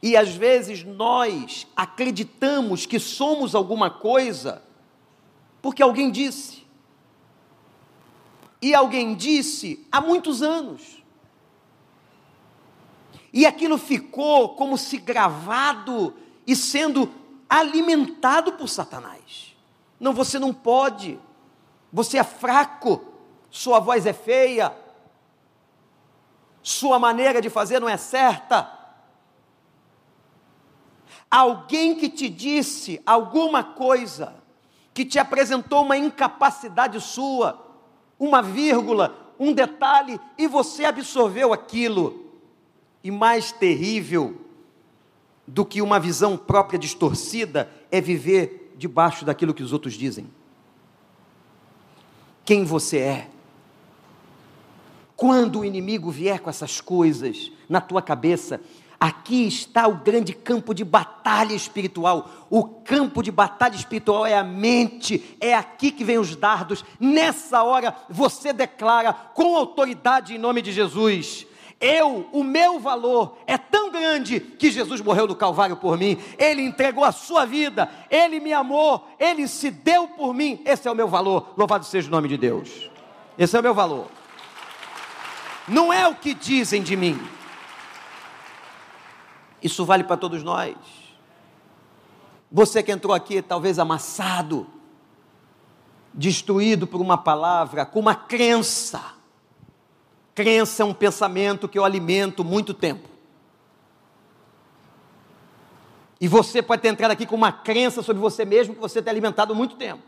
E 0.02 0.16
às 0.16 0.36
vezes 0.36 0.84
nós 0.84 1.68
acreditamos 1.76 2.86
que 2.86 3.00
somos 3.00 3.56
alguma 3.56 3.90
coisa 3.90 4.62
porque 5.62 5.82
alguém 5.82 6.12
disse. 6.12 6.66
E 8.62 8.74
alguém 8.74 9.16
disse 9.16 9.86
há 9.92 10.00
muitos 10.00 10.42
anos. 10.42 11.04
E 13.34 13.46
aquilo 13.46 13.78
ficou 13.78 14.56
como 14.56 14.78
se 14.78 14.98
gravado 14.98 16.16
e 16.46 16.56
sendo 16.56 17.12
alimentado 17.50 18.54
por 18.54 18.68
Satanás. 18.68 19.56
Não, 20.00 20.14
você 20.14 20.40
não 20.40 20.54
pode. 20.54 21.20
Você 21.92 22.18
é 22.18 22.24
fraco. 22.24 23.04
Sua 23.50 23.80
voz 23.80 24.06
é 24.06 24.14
feia. 24.14 24.76
Sua 26.62 27.00
maneira 27.00 27.42
de 27.42 27.50
fazer 27.50 27.80
não 27.80 27.90
é 27.90 27.98
certa 27.98 28.77
Alguém 31.30 31.96
que 31.96 32.10
te 32.10 32.30
disse 32.30 33.02
alguma 33.06 33.64
coisa, 33.64 34.34
que 34.94 35.04
te 35.04 35.20
apresentou 35.20 35.84
uma 35.84 35.98
incapacidade 35.98 37.00
sua, 37.02 37.66
uma 38.18 38.42
vírgula, 38.42 39.34
um 39.40 39.54
detalhe, 39.54 40.20
e 40.38 40.48
você 40.48 40.86
absorveu 40.86 41.54
aquilo. 41.54 42.26
E 43.04 43.12
mais 43.12 43.52
terrível 43.52 44.42
do 45.46 45.66
que 45.66 45.82
uma 45.82 46.00
visão 46.00 46.36
própria 46.38 46.80
distorcida 46.80 47.72
é 47.92 48.02
viver 48.02 48.74
debaixo 48.78 49.24
daquilo 49.24 49.54
que 49.54 49.64
os 49.64 49.72
outros 49.72 49.94
dizem. 49.94 50.30
Quem 52.44 52.64
você 52.64 53.00
é. 53.00 53.30
Quando 55.16 55.60
o 55.60 55.66
inimigo 55.66 56.12
vier 56.12 56.40
com 56.40 56.50
essas 56.50 56.80
coisas 56.80 57.52
na 57.68 57.82
tua 57.82 58.02
cabeça, 58.02 58.62
Aqui 59.00 59.48
está 59.48 59.88
o 59.88 59.96
grande 59.96 60.34
campo 60.34 60.74
de 60.74 60.84
batalha 60.84 61.54
espiritual. 61.54 62.48
O 62.50 62.64
campo 62.64 63.22
de 63.22 63.32
batalha 63.32 63.76
espiritual 63.76 64.26
é 64.26 64.36
a 64.36 64.44
mente, 64.44 65.38
é 65.40 65.54
aqui 65.54 65.92
que 65.92 66.04
vem 66.04 66.18
os 66.18 66.36
dardos. 66.36 66.84
Nessa 67.00 67.62
hora 67.62 67.96
você 68.10 68.52
declara 68.52 69.14
com 69.14 69.56
autoridade 69.56 70.34
em 70.34 70.40
nome 70.40 70.64
de 70.64 70.72
Jesus: 70.72 71.46
eu, 71.80 72.28
o 72.32 72.44
meu 72.44 72.80
valor 72.80 73.38
é 73.46 73.56
tão 73.56 73.92
grande 73.92 74.40
que 74.40 74.72
Jesus 74.72 75.00
morreu 75.00 75.28
no 75.28 75.36
Calvário 75.36 75.78
por 75.78 75.96
mim, 75.96 76.18
Ele 76.36 76.64
entregou 76.64 77.04
a 77.04 77.12
sua 77.12 77.46
vida, 77.46 77.88
Ele 78.10 78.40
me 78.40 78.52
amou, 78.52 79.08
Ele 79.20 79.48
se 79.48 79.70
deu 79.70 80.08
por 80.08 80.34
mim. 80.34 80.60
Esse 80.66 80.88
é 80.88 80.92
o 80.92 80.96
meu 80.96 81.08
valor. 81.08 81.54
Louvado 81.56 81.86
seja 81.86 82.08
o 82.08 82.12
nome 82.12 82.28
de 82.28 82.38
Deus. 82.38 82.90
Esse 83.38 83.56
é 83.56 83.60
o 83.60 83.64
meu 83.64 83.76
valor. 83.76 84.08
Não 85.68 85.94
é 85.94 86.08
o 86.08 86.16
que 86.16 86.34
dizem 86.34 86.82
de 86.82 86.96
mim 86.96 87.37
isso 89.62 89.86
vale 89.86 90.04
para 90.04 90.18
todos 90.18 90.44
nós. 90.44 90.76
Você 92.52 92.82
que 92.82 92.92
entrou 92.92 93.14
aqui, 93.14 93.42
talvez 93.42 93.78
amassado, 93.78 94.68
destruído 96.14 96.88
por 96.88 97.02
uma 97.02 97.18
palavra, 97.18 97.86
com 97.86 98.00
uma 98.00 98.16
crença. 98.16 99.02
Crença 100.34 100.84
é 100.84 100.86
um 100.86 100.94
pensamento 100.94 101.68
que 101.68 101.78
eu 101.78 101.86
alimento 101.86 102.44
muito 102.44 102.74
tempo. 102.74 103.10
E 106.20 106.28
você 106.28 106.62
pode 106.62 106.82
ter 106.82 106.88
entrado 106.88 107.12
aqui 107.12 107.26
com 107.26 107.36
uma 107.36 107.52
crença 107.52 108.02
sobre 108.02 108.22
você 108.22 108.44
mesmo 108.44 108.74
que 108.74 108.80
você 108.80 109.02
tem 109.02 109.12
alimentado 109.12 109.54
muito 109.54 109.76
tempo. 109.76 110.04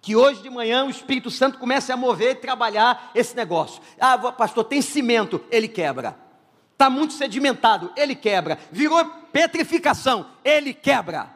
Que 0.00 0.16
hoje 0.16 0.42
de 0.42 0.50
manhã 0.50 0.84
o 0.84 0.90
Espírito 0.90 1.30
Santo 1.30 1.58
comece 1.58 1.92
a 1.92 1.96
mover 1.96 2.32
e 2.32 2.34
trabalhar 2.34 3.10
esse 3.14 3.34
negócio. 3.36 3.80
Ah, 3.98 4.18
pastor, 4.32 4.64
tem 4.64 4.82
cimento, 4.82 5.40
ele 5.50 5.68
quebra. 5.68 6.23
Está 6.74 6.90
muito 6.90 7.14
sedimentado, 7.14 7.92
ele 7.96 8.16
quebra. 8.16 8.58
Virou 8.70 9.04
petrificação, 9.32 10.26
ele 10.44 10.74
quebra. 10.74 11.30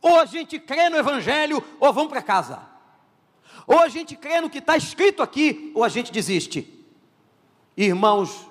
Ou 0.00 0.18
a 0.18 0.24
gente 0.24 0.58
crê 0.58 0.88
no 0.88 0.96
Evangelho, 0.96 1.62
ou 1.78 1.92
vamos 1.92 2.08
para 2.08 2.22
casa. 2.22 2.60
Ou 3.66 3.78
a 3.80 3.88
gente 3.88 4.16
crê 4.16 4.40
no 4.40 4.48
que 4.48 4.58
está 4.58 4.76
escrito 4.76 5.22
aqui, 5.22 5.70
ou 5.74 5.84
a 5.84 5.88
gente 5.88 6.10
desiste. 6.10 6.72
Irmãos, 7.76 8.46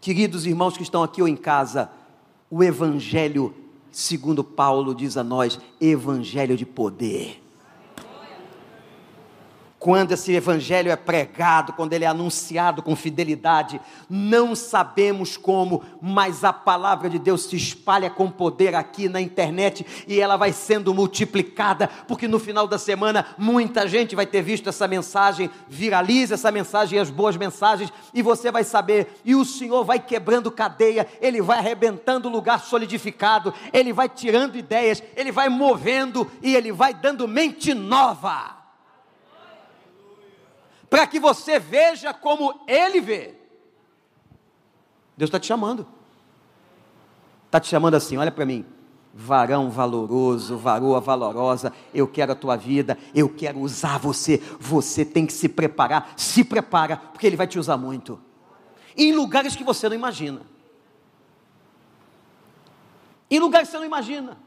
queridos 0.00 0.46
irmãos 0.46 0.76
que 0.76 0.82
estão 0.84 1.02
aqui 1.02 1.20
ou 1.20 1.26
em 1.26 1.36
casa, 1.36 1.90
o 2.48 2.62
evangelho, 2.62 3.54
segundo 3.90 4.44
Paulo 4.44 4.94
diz 4.94 5.16
a 5.16 5.24
nós, 5.24 5.58
evangelho 5.80 6.56
de 6.56 6.64
poder 6.64 7.43
quando 9.84 10.12
esse 10.12 10.32
evangelho 10.32 10.90
é 10.90 10.96
pregado, 10.96 11.74
quando 11.74 11.92
ele 11.92 12.06
é 12.06 12.08
anunciado 12.08 12.82
com 12.82 12.96
fidelidade, 12.96 13.78
não 14.08 14.56
sabemos 14.56 15.36
como, 15.36 15.82
mas 16.00 16.42
a 16.42 16.54
palavra 16.54 17.10
de 17.10 17.18
Deus 17.18 17.42
se 17.42 17.56
espalha 17.56 18.08
com 18.08 18.30
poder 18.30 18.74
aqui 18.74 19.10
na 19.10 19.20
internet 19.20 19.84
e 20.08 20.18
ela 20.18 20.38
vai 20.38 20.54
sendo 20.54 20.94
multiplicada, 20.94 21.86
porque 22.08 22.26
no 22.26 22.38
final 22.38 22.66
da 22.66 22.78
semana 22.78 23.26
muita 23.36 23.86
gente 23.86 24.16
vai 24.16 24.24
ter 24.24 24.40
visto 24.40 24.70
essa 24.70 24.88
mensagem, 24.88 25.50
viraliza 25.68 26.32
essa 26.32 26.50
mensagem 26.50 26.96
e 26.96 27.02
as 27.02 27.10
boas 27.10 27.36
mensagens, 27.36 27.92
e 28.14 28.22
você 28.22 28.50
vai 28.50 28.64
saber, 28.64 29.20
e 29.22 29.34
o 29.34 29.44
Senhor 29.44 29.84
vai 29.84 29.98
quebrando 29.98 30.50
cadeia, 30.50 31.06
ele 31.20 31.42
vai 31.42 31.58
arrebentando 31.58 32.30
lugar 32.30 32.60
solidificado, 32.60 33.52
ele 33.70 33.92
vai 33.92 34.08
tirando 34.08 34.56
ideias, 34.56 35.02
ele 35.14 35.30
vai 35.30 35.50
movendo 35.50 36.26
e 36.42 36.56
ele 36.56 36.72
vai 36.72 36.94
dando 36.94 37.28
mente 37.28 37.74
nova 37.74 38.63
para 40.94 41.08
que 41.08 41.18
você 41.18 41.58
veja 41.58 42.14
como 42.14 42.60
Ele 42.68 43.00
vê. 43.00 43.34
Deus 45.16 45.26
está 45.26 45.40
te 45.40 45.46
chamando. 45.48 45.84
Está 47.46 47.58
te 47.58 47.66
chamando 47.66 47.94
assim, 47.96 48.16
olha 48.16 48.30
para 48.30 48.46
mim. 48.46 48.64
Varão 49.12 49.72
valoroso, 49.72 50.56
varoa 50.56 51.00
valorosa, 51.00 51.72
eu 51.92 52.06
quero 52.06 52.30
a 52.30 52.36
tua 52.36 52.54
vida, 52.54 52.96
eu 53.12 53.28
quero 53.28 53.58
usar 53.58 53.98
você. 53.98 54.40
Você 54.60 55.04
tem 55.04 55.26
que 55.26 55.32
se 55.32 55.48
preparar, 55.48 56.14
se 56.16 56.44
prepara, 56.44 56.96
porque 56.96 57.26
Ele 57.26 57.34
vai 57.34 57.48
te 57.48 57.58
usar 57.58 57.76
muito. 57.76 58.20
em 58.96 59.12
lugares 59.12 59.56
que 59.56 59.64
você 59.64 59.88
não 59.88 59.96
imagina. 59.96 60.42
Em 63.28 63.40
lugares 63.40 63.66
que 63.66 63.72
você 63.72 63.78
não 63.78 63.86
imagina. 63.86 64.38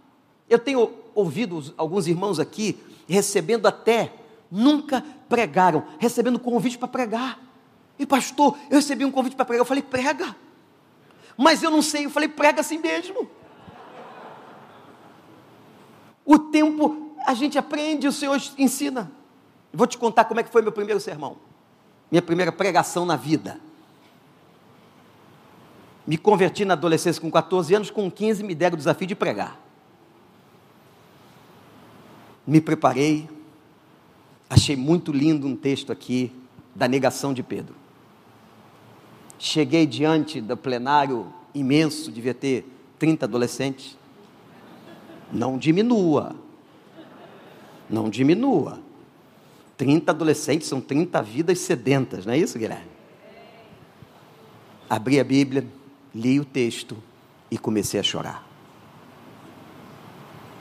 Eu 0.50 0.60
tenho 0.60 0.94
ouvido 1.14 1.74
alguns 1.76 2.08
irmãos 2.08 2.40
aqui 2.40 2.80
recebendo 3.06 3.66
até 3.66 4.14
nunca 4.52 5.04
pregaram, 5.28 5.86
recebendo 6.00 6.40
convite 6.40 6.78
para 6.78 6.88
pregar. 6.88 7.40
E 8.00 8.06
pastor, 8.06 8.58
eu 8.70 8.78
recebi 8.78 9.04
um 9.04 9.12
convite 9.12 9.36
para 9.36 9.46
pregar, 9.46 9.62
eu 9.62 9.66
falei, 9.66 9.84
prega. 9.84 10.36
Mas 11.38 11.62
eu 11.62 11.70
não 11.70 11.82
sei, 11.82 12.06
eu 12.06 12.10
falei, 12.10 12.30
prega 12.30 12.62
assim 12.62 12.78
mesmo. 12.78 13.30
O 16.26 16.38
tempo 16.38 17.16
a 17.26 17.34
gente 17.34 17.58
aprende, 17.58 18.08
o 18.08 18.12
Senhor 18.12 18.42
ensina. 18.58 19.12
Vou 19.72 19.88
te 19.88 19.98
contar 19.98 20.26
como 20.26 20.40
é 20.40 20.44
que 20.44 20.50
foi 20.50 20.62
meu 20.62 20.72
primeiro 20.72 21.00
sermão. 21.00 21.38
Minha 22.10 22.22
primeira 22.22 22.52
pregação 22.52 23.06
na 23.06 23.16
vida. 23.16 23.60
Me 26.06 26.18
converti 26.18 26.64
na 26.64 26.74
adolescência 26.74 27.22
com 27.22 27.30
14 27.30 27.76
anos, 27.76 27.90
com 27.90 28.10
15 28.10 28.44
me 28.44 28.56
deram 28.56 28.76
o 28.76 28.78
desafio 28.78 29.06
de 29.06 29.16
pregar. 29.16 29.60
Me 32.46 32.62
preparei, 32.62 33.30
Achei 34.50 34.76
muito 34.76 35.12
lindo 35.12 35.46
um 35.46 35.56
texto 35.56 35.92
aqui 35.92 36.32
da 36.74 36.88
negação 36.88 37.34
de 37.34 37.44
Pedro. 37.44 37.76
Cheguei 39.38 39.86
diante 39.86 40.40
do 40.40 40.56
plenário 40.56 41.32
imenso, 41.54 42.12
devia 42.12 42.34
ter 42.34 42.66
30 42.98 43.26
adolescentes. 43.26 43.98
Não 45.32 45.58
diminua. 45.58 46.36
Não 47.90 48.10
diminua. 48.10 48.80
30 49.76 50.12
adolescentes 50.12 50.68
são 50.68 50.80
30 50.82 51.22
vidas 51.22 51.60
sedentas, 51.60 52.26
não 52.26 52.34
é 52.34 52.38
isso, 52.38 52.58
Guilherme? 52.58 52.88
Abri 54.90 55.20
a 55.20 55.24
Bíblia, 55.24 55.68
li 56.16 56.40
o 56.40 56.46
texto 56.46 56.98
e 57.52 57.58
comecei 57.58 58.00
a 58.00 58.04
chorar. 58.04 58.48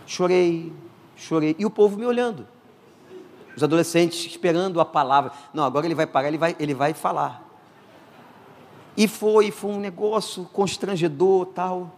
Chorei, 0.07 0.73
chorei. 1.17 1.57
E 1.59 1.65
o 1.65 1.71
povo 1.71 1.97
me 1.97 2.05
olhando 2.05 2.47
os 3.57 3.63
adolescentes 3.63 4.27
esperando 4.27 4.81
a 4.81 4.85
palavra. 4.85 5.33
Não, 5.55 5.65
agora 5.65 5.87
ele 5.87 5.95
vai 5.95 6.07
parar, 6.07 6.29
ele 6.29 6.37
vai, 6.37 6.55
ele 6.61 6.75
vai 6.75 6.93
falar. 6.93 7.43
E 8.97 9.09
foi, 9.09 9.51
foi 9.51 9.71
um 9.71 9.81
negócio 9.81 10.45
constrangedor, 10.53 11.47
tal. 11.47 11.97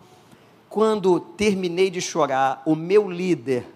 Quando 0.68 1.18
terminei 1.18 1.90
de 1.90 2.00
chorar, 2.00 2.62
o 2.64 2.74
meu 2.74 3.10
líder, 3.10 3.66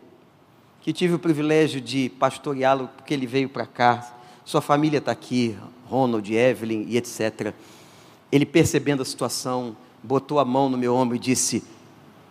que 0.81 0.93
tive 0.93 1.15
o 1.15 1.19
privilégio 1.19 1.81
de 1.81 2.09
pastoreá-lo, 2.09 2.89
porque 2.97 3.13
ele 3.15 3.27
veio 3.27 3.49
para 3.49 3.67
cá, 3.67 4.15
sua 4.45 4.61
família 4.61 4.99
está 4.99 5.13
aqui, 5.13 5.57
Ronald, 5.89 6.33
Evelyn 6.33 6.87
e 6.89 6.97
etc. 6.97 7.55
Ele 8.31 8.47
percebendo 8.47 9.03
a 9.03 9.05
situação, 9.05 9.77
botou 10.03 10.39
a 10.39 10.45
mão 10.45 10.69
no 10.69 10.77
meu 10.77 10.95
ombro 10.95 11.17
e 11.17 11.19
disse: 11.19 11.63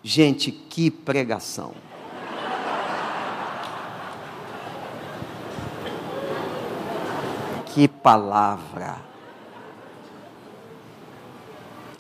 Gente, 0.04 0.52
que 0.52 0.92
pregação! 0.92 1.74
Que 7.74 7.88
palavra! 7.88 8.98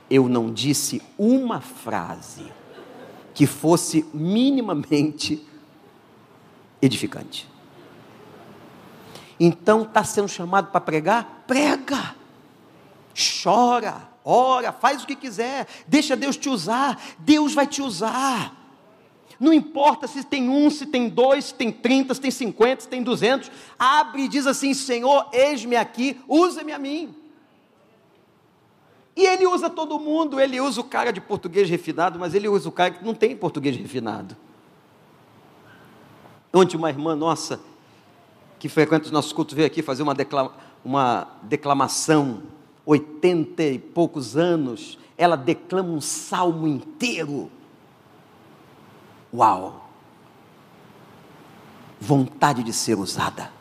Eu 0.10 0.27
não 0.27 0.51
disse 0.51 1.01
uma 1.17 1.62
frase 1.62 2.51
que 3.34 3.47
fosse 3.47 4.05
minimamente 4.13 5.47
edificante. 6.81 7.49
Então 9.39 9.84
está 9.84 10.03
sendo 10.03 10.27
chamado 10.27 10.67
para 10.71 10.81
pregar? 10.81 11.43
Prega, 11.47 12.15
chora, 13.41 14.10
ora, 14.25 14.73
faz 14.73 15.03
o 15.03 15.07
que 15.07 15.15
quiser, 15.15 15.67
deixa 15.88 16.17
Deus 16.17 16.36
te 16.36 16.49
usar, 16.49 17.01
Deus 17.17 17.53
vai 17.53 17.65
te 17.65 17.81
usar. 17.81 18.61
Não 19.41 19.51
importa 19.51 20.06
se 20.06 20.23
tem 20.23 20.47
um, 20.47 20.69
se 20.69 20.86
tem 20.86 21.10
dois, 21.10 21.45
se 21.45 21.56
tem 21.56 21.71
trinta, 21.71 22.13
se 22.13 22.21
tem 22.21 22.30
cinquenta, 22.30 22.84
se 22.84 22.88
tem 22.88 23.01
duzentos. 23.01 23.49
Abre 23.80 24.25
e 24.25 24.27
diz 24.27 24.45
assim: 24.45 24.71
Senhor, 24.71 25.27
eis-me 25.34 25.75
aqui, 25.75 26.21
usa-me 26.27 26.71
a 26.71 26.77
mim. 26.77 27.15
E 29.15 29.25
ele 29.25 29.47
usa 29.47 29.67
todo 29.67 29.97
mundo, 29.97 30.39
ele 30.39 30.62
usa 30.62 30.80
o 30.80 30.84
cara 30.84 31.12
de 31.12 31.19
português 31.19 31.67
refinado, 31.67 32.19
mas 32.19 32.36
ele 32.36 32.47
usa 32.47 32.69
o 32.69 32.71
cara 32.71 32.91
que 32.91 33.04
não 33.04 33.15
tem 33.15 33.36
português 33.36 33.75
refinado. 33.75 34.38
Ontem 36.54 36.77
uma 36.77 36.89
irmã 36.89 37.15
nossa, 37.15 37.60
que 38.60 38.69
frequenta 38.69 39.06
os 39.06 39.12
nossos 39.12 39.34
cultos, 39.34 39.56
veio 39.56 39.65
aqui 39.65 39.82
fazer 39.82 40.04
uma, 40.04 40.13
declama, 40.13 40.54
uma 40.86 41.27
declamação, 41.41 42.43
oitenta 42.86 43.63
e 43.63 43.80
poucos 43.80 44.38
anos, 44.38 44.99
ela 45.17 45.36
declama 45.36 45.89
um 45.89 46.01
salmo 46.01 46.67
inteiro. 46.67 47.49
Uau! 49.34 49.89
Vontade 52.00 52.63
de 52.63 52.74
ser 52.74 52.98
usada. 52.98 53.52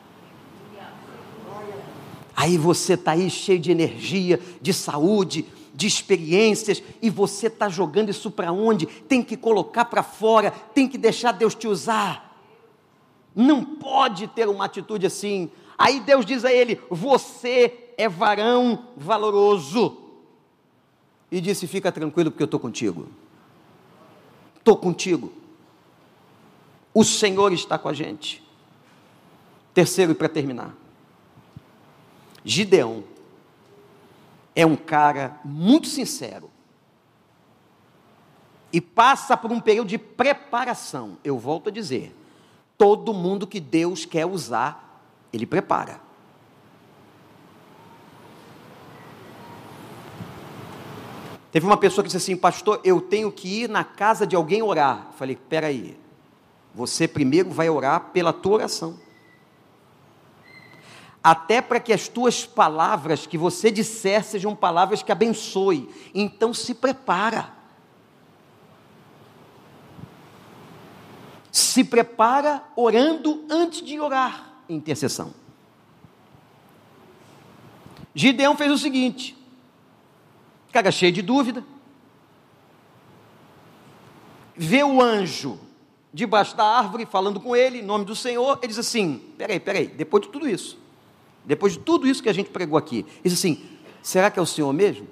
Aí 2.35 2.57
você 2.57 2.95
está 2.95 3.13
aí 3.13 3.29
cheio 3.29 3.59
de 3.59 3.71
energia, 3.71 4.41
de 4.63 4.73
saúde, 4.73 5.45
de 5.75 5.87
experiências, 5.87 6.83
e 7.01 7.11
você 7.11 7.49
está 7.49 7.69
jogando 7.69 8.09
isso 8.09 8.31
para 8.31 8.51
onde? 8.51 8.87
Tem 8.87 9.23
que 9.23 9.37
colocar 9.37 9.85
para 9.85 10.03
fora, 10.03 10.51
tem 10.51 10.89
que 10.89 10.97
deixar 10.97 11.33
Deus 11.33 11.55
te 11.55 11.69
usar. 11.69 12.31
Não 13.35 13.65
pode 13.65 14.27
ter 14.29 14.49
uma 14.49 14.65
atitude 14.65 15.07
assim. 15.07 15.51
Aí 15.77 16.01
Deus 16.01 16.25
diz 16.25 16.45
a 16.45 16.53
ele: 16.53 16.81
Você 16.91 17.93
é 17.97 18.09
varão 18.09 18.87
valoroso. 18.97 19.99
E 21.31 21.41
disse: 21.41 21.67
Fica 21.67 21.93
tranquilo, 21.93 22.31
porque 22.31 22.43
eu 22.43 22.47
estou 22.47 22.61
contigo. 22.61 23.07
Estou 24.57 24.77
contigo. 24.77 25.31
O 26.93 27.05
Senhor 27.05 27.53
está 27.53 27.79
com 27.79 27.89
a 27.89 27.93
gente. 27.93 28.43
Terceiro, 29.73 30.13
e 30.13 30.15
para 30.15 30.29
terminar, 30.29 30.75
Gideão 32.45 33.05
é 34.55 34.67
um 34.67 34.77
cara 34.77 35.39
muito 35.45 35.87
sincero 35.87 36.51
e 38.73 38.81
passa 38.81 39.37
por 39.37 39.51
um 39.53 39.61
período 39.61 39.89
de 39.89 39.99
preparação. 39.99 41.17
Eu 41.23 41.39
volto 41.39 41.69
a 41.69 41.73
dizer: 41.73 42.15
todo 42.77 43.15
mundo 43.15 43.47
que 43.47 43.61
Deus 43.61 44.05
quer 44.05 44.27
usar, 44.27 45.03
Ele 45.33 45.47
prepara. 45.47 46.01
Teve 51.53 51.67
uma 51.67 51.77
pessoa 51.77 52.05
que 52.05 52.09
disse 52.09 52.17
assim, 52.17 52.37
pastor, 52.37 52.81
eu 52.85 53.01
tenho 53.01 53.31
que 53.33 53.63
ir 53.63 53.69
na 53.69 53.83
casa 53.83 54.25
de 54.25 54.37
alguém 54.37 54.63
orar. 54.63 55.07
Eu 55.09 55.13
falei, 55.15 55.35
peraí, 55.35 55.99
você 56.75 57.09
primeiro 57.09 57.51
vai 57.51 57.69
orar 57.69 58.11
pela 58.13 58.33
tua 58.33 58.55
oração. 58.55 58.99
Até 61.23 61.61
para 61.61 61.79
que 61.79 61.93
as 61.93 62.09
tuas 62.09 62.47
palavras 62.47 63.27
que 63.27 63.37
você 63.37 63.71
disser 63.71 64.25
sejam 64.25 64.57
palavras 64.57 65.03
que 65.03 65.13
abençoe. 65.13 65.89
Então 66.15 66.55
se 66.55 66.75
prepara. 66.75 67.53
Se 71.53 71.85
prepara 71.85 72.65
orando 72.75 73.45
antes 73.51 73.85
de 73.85 74.01
orar 74.01 74.63
intercessão. 74.69 75.35
Gideão 78.15 78.57
fez 78.57 78.73
o 78.73 78.79
seguinte: 78.79 79.37
cara 80.73 80.91
cheio 80.91 81.13
de 81.13 81.21
dúvida, 81.21 81.65
vê 84.57 84.83
o 84.83 85.03
anjo 85.03 85.59
debaixo 86.13 86.57
da 86.57 86.65
árvore 86.65 87.07
falando 87.07 87.41
com 87.41 87.55
ele, 87.55 87.79
em 87.79 87.85
nome 87.85 88.05
do 88.05 88.17
Senhor, 88.17 88.59
ele 88.59 88.69
diz 88.69 88.79
assim: 88.79 89.21
peraí, 89.39 89.61
peraí, 89.61 89.87
depois 89.87 90.25
de 90.25 90.31
tudo 90.31 90.49
isso, 90.49 90.79
depois 91.45 91.75
de 91.75 91.79
tudo 91.79 92.07
isso 92.07 92.23
que 92.23 92.29
a 92.29 92.33
gente 92.33 92.51
pregou 92.51 92.77
aqui, 92.79 92.99
ele 92.99 93.07
diz 93.25 93.35
assim: 93.35 93.65
será 94.03 94.31
que 94.31 94.39
é 94.39 94.43
o 94.43 94.47
Senhor 94.47 94.73
mesmo? 94.73 95.07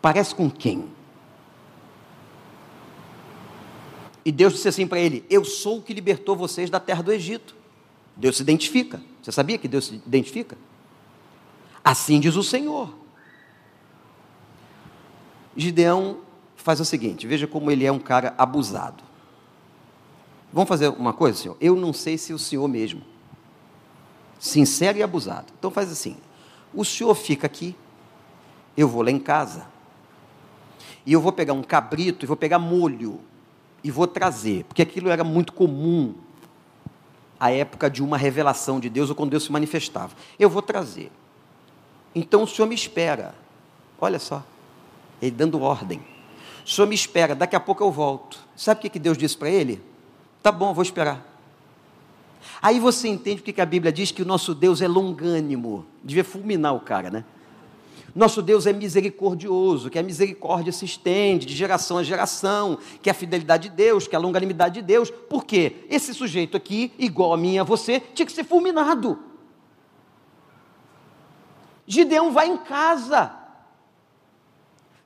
Parece 0.00 0.34
com 0.34 0.50
quem? 0.50 0.88
E 4.24 4.30
Deus 4.30 4.52
disse 4.54 4.68
assim 4.68 4.86
para 4.86 5.00
ele: 5.00 5.24
Eu 5.28 5.44
sou 5.44 5.78
o 5.78 5.82
que 5.82 5.94
libertou 5.94 6.36
vocês 6.36 6.70
da 6.70 6.78
terra 6.78 7.02
do 7.02 7.12
Egito. 7.12 7.56
Deus 8.16 8.36
se 8.36 8.42
identifica. 8.42 9.00
Você 9.22 9.32
sabia 9.32 9.58
que 9.58 9.66
Deus 9.66 9.86
se 9.86 9.94
identifica? 9.94 10.56
Assim 11.82 12.20
diz 12.20 12.36
o 12.36 12.42
Senhor. 12.42 12.92
Gideão 15.56 16.20
faz 16.62 16.80
o 16.80 16.84
seguinte: 16.84 17.26
veja 17.26 17.46
como 17.46 17.70
ele 17.70 17.84
é 17.84 17.92
um 17.92 17.98
cara 17.98 18.34
abusado. 18.38 19.02
Vamos 20.52 20.68
fazer 20.68 20.88
uma 20.88 21.12
coisa, 21.12 21.38
senhor? 21.38 21.56
Eu 21.60 21.74
não 21.74 21.92
sei 21.92 22.18
se 22.18 22.32
o 22.32 22.38
senhor 22.38 22.68
mesmo. 22.68 23.02
Sincero 24.38 24.98
e 24.98 25.02
abusado. 25.02 25.52
Então 25.58 25.70
faz 25.70 25.90
assim: 25.90 26.16
o 26.74 26.84
senhor 26.84 27.14
fica 27.14 27.46
aqui, 27.46 27.76
eu 28.76 28.88
vou 28.88 29.02
lá 29.02 29.10
em 29.10 29.18
casa, 29.18 29.66
e 31.04 31.12
eu 31.12 31.20
vou 31.20 31.32
pegar 31.32 31.52
um 31.52 31.62
cabrito 31.62 32.24
e 32.24 32.26
vou 32.26 32.36
pegar 32.36 32.58
molho 32.58 33.20
e 33.82 33.90
vou 33.90 34.06
trazer, 34.06 34.64
porque 34.64 34.82
aquilo 34.82 35.10
era 35.10 35.24
muito 35.24 35.52
comum 35.52 36.14
à 37.38 37.50
época 37.50 37.90
de 37.90 38.02
uma 38.02 38.16
revelação 38.16 38.78
de 38.78 38.88
Deus 38.88 39.10
ou 39.10 39.16
quando 39.16 39.30
Deus 39.30 39.44
se 39.44 39.52
manifestava. 39.52 40.14
Eu 40.38 40.48
vou 40.48 40.62
trazer. 40.62 41.10
Então 42.14 42.44
o 42.44 42.46
senhor 42.46 42.68
me 42.68 42.74
espera. 42.74 43.34
Olha 44.00 44.18
só, 44.18 44.44
ele 45.20 45.32
dando 45.32 45.60
ordem. 45.60 46.00
O 46.64 46.70
senhor 46.70 46.86
me 46.86 46.94
espera, 46.94 47.34
daqui 47.34 47.56
a 47.56 47.60
pouco 47.60 47.82
eu 47.82 47.90
volto. 47.90 48.38
Sabe 48.56 48.86
o 48.86 48.90
que 48.90 48.98
Deus 48.98 49.18
disse 49.18 49.36
para 49.36 49.50
ele? 49.50 49.82
Tá 50.42 50.52
bom, 50.52 50.72
vou 50.72 50.82
esperar. 50.82 51.26
Aí 52.60 52.78
você 52.78 53.08
entende 53.08 53.42
porque 53.42 53.60
a 53.60 53.66
Bíblia 53.66 53.92
diz 53.92 54.10
que 54.10 54.22
o 54.22 54.26
nosso 54.26 54.54
Deus 54.54 54.80
é 54.80 54.88
longânimo. 54.88 55.86
Devia 56.02 56.24
fulminar 56.24 56.74
o 56.74 56.80
cara, 56.80 57.10
né? 57.10 57.24
Nosso 58.14 58.42
Deus 58.42 58.66
é 58.66 58.72
misericordioso, 58.72 59.88
que 59.88 59.98
a 59.98 60.02
misericórdia 60.02 60.70
se 60.70 60.84
estende 60.84 61.46
de 61.46 61.54
geração 61.54 61.96
a 61.96 62.02
geração, 62.02 62.78
que 63.00 63.08
a 63.08 63.14
fidelidade 63.14 63.70
de 63.70 63.74
Deus, 63.74 64.06
que 64.06 64.14
a 64.14 64.18
longanimidade 64.18 64.74
de 64.74 64.82
Deus. 64.82 65.10
Por 65.10 65.44
quê? 65.44 65.86
Esse 65.88 66.12
sujeito 66.12 66.56
aqui, 66.56 66.92
igual 66.98 67.32
a 67.32 67.38
mim 67.38 67.54
e 67.54 67.58
a 67.58 67.64
você, 67.64 68.00
tinha 68.00 68.26
que 68.26 68.32
ser 68.32 68.44
fulminado. 68.44 69.18
Gideão 71.86 72.32
vai 72.32 72.48
em 72.48 72.58
casa, 72.58 73.32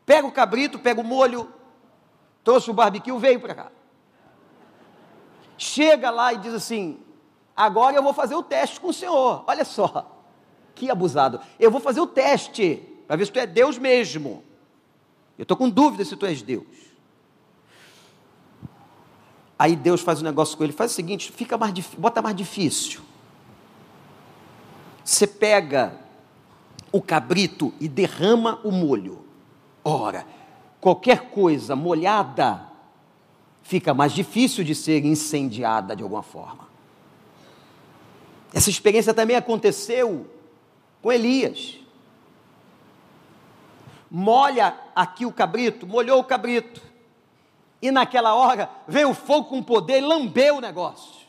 pega 0.06 0.26
o 0.26 0.32
cabrito, 0.32 0.78
pega 0.78 1.00
o 1.00 1.04
molho, 1.04 1.52
trouxe 2.44 2.70
o 2.70 2.74
barbecue, 2.74 3.18
veio 3.18 3.40
para 3.40 3.54
cá. 3.54 3.72
Chega 5.58 6.10
lá 6.10 6.32
e 6.32 6.38
diz 6.38 6.54
assim: 6.54 7.00
agora 7.54 7.96
eu 7.96 8.02
vou 8.02 8.14
fazer 8.14 8.36
o 8.36 8.42
teste 8.42 8.80
com 8.80 8.88
o 8.88 8.92
senhor. 8.92 9.42
Olha 9.46 9.64
só, 9.64 10.22
que 10.74 10.88
abusado. 10.88 11.40
Eu 11.58 11.70
vou 11.70 11.80
fazer 11.80 12.00
o 12.00 12.06
teste 12.06 12.76
para 13.06 13.16
ver 13.16 13.26
se 13.26 13.32
tu 13.32 13.38
é 13.40 13.46
Deus 13.46 13.76
mesmo. 13.76 14.44
Eu 15.36 15.42
estou 15.42 15.56
com 15.56 15.68
dúvida 15.68 16.04
se 16.04 16.16
tu 16.16 16.24
és 16.24 16.40
Deus. 16.40 16.66
Aí 19.58 19.74
Deus 19.74 20.02
faz 20.02 20.20
um 20.20 20.24
negócio 20.24 20.56
com 20.56 20.64
ele, 20.64 20.72
faz 20.72 20.92
o 20.92 20.94
seguinte, 20.94 21.32
fica 21.32 21.56
mais 21.56 21.72
bota 21.98 22.22
mais 22.22 22.36
difícil. 22.36 23.00
Você 25.02 25.26
pega 25.26 25.98
o 26.92 27.00
cabrito 27.00 27.72
e 27.80 27.88
derrama 27.88 28.60
o 28.62 28.70
molho. 28.70 29.25
Ora, 29.88 30.26
qualquer 30.80 31.30
coisa 31.30 31.76
molhada 31.76 32.66
fica 33.62 33.94
mais 33.94 34.12
difícil 34.12 34.64
de 34.64 34.74
ser 34.74 35.04
incendiada 35.04 35.94
de 35.94 36.02
alguma 36.02 36.22
forma. 36.22 36.66
Essa 38.52 38.70
experiência 38.70 39.14
também 39.14 39.36
aconteceu 39.36 40.26
com 41.00 41.12
Elias 41.12 41.86
molha 44.10 44.74
aqui 44.94 45.26
o 45.26 45.32
cabrito, 45.32 45.86
molhou 45.86 46.20
o 46.20 46.24
cabrito. 46.24 46.80
E 47.82 47.90
naquela 47.90 48.34
hora 48.34 48.70
veio 48.88 49.10
o 49.10 49.14
fogo 49.14 49.50
com 49.50 49.62
poder 49.62 49.98
e 49.98 50.06
lambeu 50.06 50.56
o 50.56 50.60
negócio. 50.60 51.26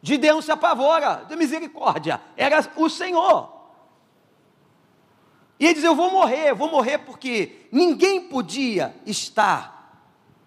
Gideão 0.00 0.40
se 0.40 0.52
apavora, 0.52 1.24
de 1.28 1.34
misericórdia, 1.34 2.20
era 2.36 2.64
o 2.76 2.88
Senhor. 2.88 3.55
E 5.58 5.64
ele 5.64 5.74
diz: 5.74 5.84
Eu 5.84 5.94
vou 5.94 6.10
morrer, 6.10 6.50
eu 6.50 6.56
vou 6.56 6.70
morrer 6.70 6.98
porque 6.98 7.66
ninguém 7.72 8.28
podia 8.28 8.94
estar 9.06 9.76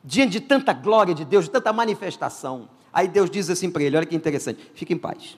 diante 0.03 0.31
de 0.33 0.39
tanta 0.41 0.73
glória 0.73 1.13
de 1.13 1.25
Deus, 1.25 1.45
de 1.45 1.51
tanta 1.51 1.73
manifestação. 1.73 2.69
Aí 2.93 3.07
Deus 3.07 3.29
diz 3.29 3.49
assim 3.49 3.69
para 3.69 3.83
ele: 3.83 3.97
Olha 3.97 4.05
que 4.05 4.15
interessante, 4.15 4.59
fique 4.73 4.93
em 4.93 4.97
paz. 4.97 5.37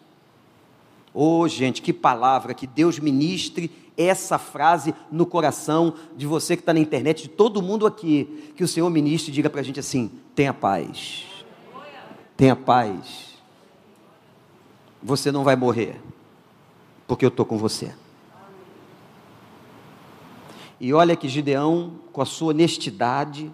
Oh, 1.13 1.45
gente, 1.47 1.81
que 1.81 1.91
palavra, 1.91 2.53
que 2.53 2.65
Deus 2.65 2.97
ministre 2.97 3.69
essa 3.97 4.37
frase 4.37 4.95
no 5.11 5.25
coração 5.25 5.93
de 6.15 6.25
você 6.25 6.55
que 6.55 6.61
está 6.61 6.73
na 6.73 6.79
internet, 6.79 7.23
de 7.23 7.29
todo 7.29 7.61
mundo 7.61 7.85
aqui, 7.85 8.53
que 8.55 8.63
o 8.63 8.67
Senhor 8.67 8.89
ministre 8.89 9.31
e 9.31 9.33
diga 9.33 9.49
para 9.49 9.61
a 9.61 9.63
gente 9.63 9.79
assim: 9.79 10.11
tenha 10.33 10.53
paz, 10.53 11.25
tenha 12.37 12.55
paz, 12.55 13.37
você 15.01 15.31
não 15.31 15.43
vai 15.43 15.55
morrer, 15.55 15.99
porque 17.07 17.25
eu 17.25 17.29
estou 17.29 17.45
com 17.45 17.57
você. 17.57 17.93
E 20.83 20.91
olha 20.95 21.15
que 21.15 21.29
Gideão, 21.29 21.99
com 22.11 22.23
a 22.23 22.25
sua 22.25 22.49
honestidade, 22.49 23.51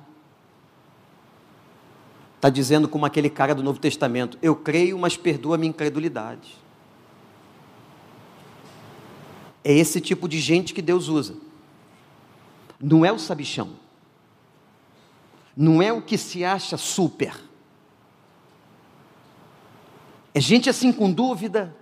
está 2.37 2.49
dizendo 2.49 2.87
como 2.87 3.05
aquele 3.05 3.29
cara 3.29 3.53
do 3.53 3.61
Novo 3.61 3.81
Testamento: 3.81 4.39
Eu 4.41 4.55
creio, 4.55 4.97
mas 4.97 5.17
perdoa 5.17 5.55
a 5.55 5.57
minha 5.57 5.69
incredulidade. 5.69 6.55
É 9.61 9.73
esse 9.73 9.99
tipo 9.99 10.29
de 10.29 10.39
gente 10.39 10.73
que 10.73 10.81
Deus 10.81 11.09
usa. 11.09 11.35
Não 12.79 13.03
é 13.03 13.11
o 13.11 13.19
sabichão. 13.19 13.71
Não 15.53 15.81
é 15.81 15.91
o 15.91 16.01
que 16.01 16.17
se 16.17 16.45
acha 16.45 16.77
super. 16.77 17.35
É 20.33 20.39
gente 20.39 20.69
assim 20.69 20.93
com 20.93 21.11
dúvida. 21.11 21.75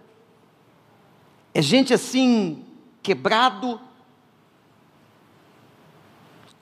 É 1.53 1.61
gente 1.61 1.93
assim 1.93 2.65
quebrado. 3.03 3.79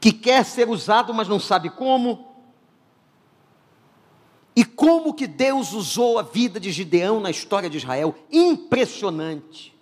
Que 0.04 0.12
quer 0.12 0.43
ser 0.43 0.68
usado, 0.68 1.14
mas 1.14 1.30
não 1.30 1.39
sabe 1.39 1.70
como. 1.70 2.28
E 4.54 4.66
como 4.66 5.14
que 5.14 5.26
Deus 5.26 5.72
usou 5.72 6.20
a 6.20 6.22
vida 6.22 6.60
de 6.60 6.74
Gideão 6.74 7.22
na 7.22 7.32
história 7.32 7.70
de 7.70 7.78
Israel? 7.78 8.14
Impressionante. 8.30 9.74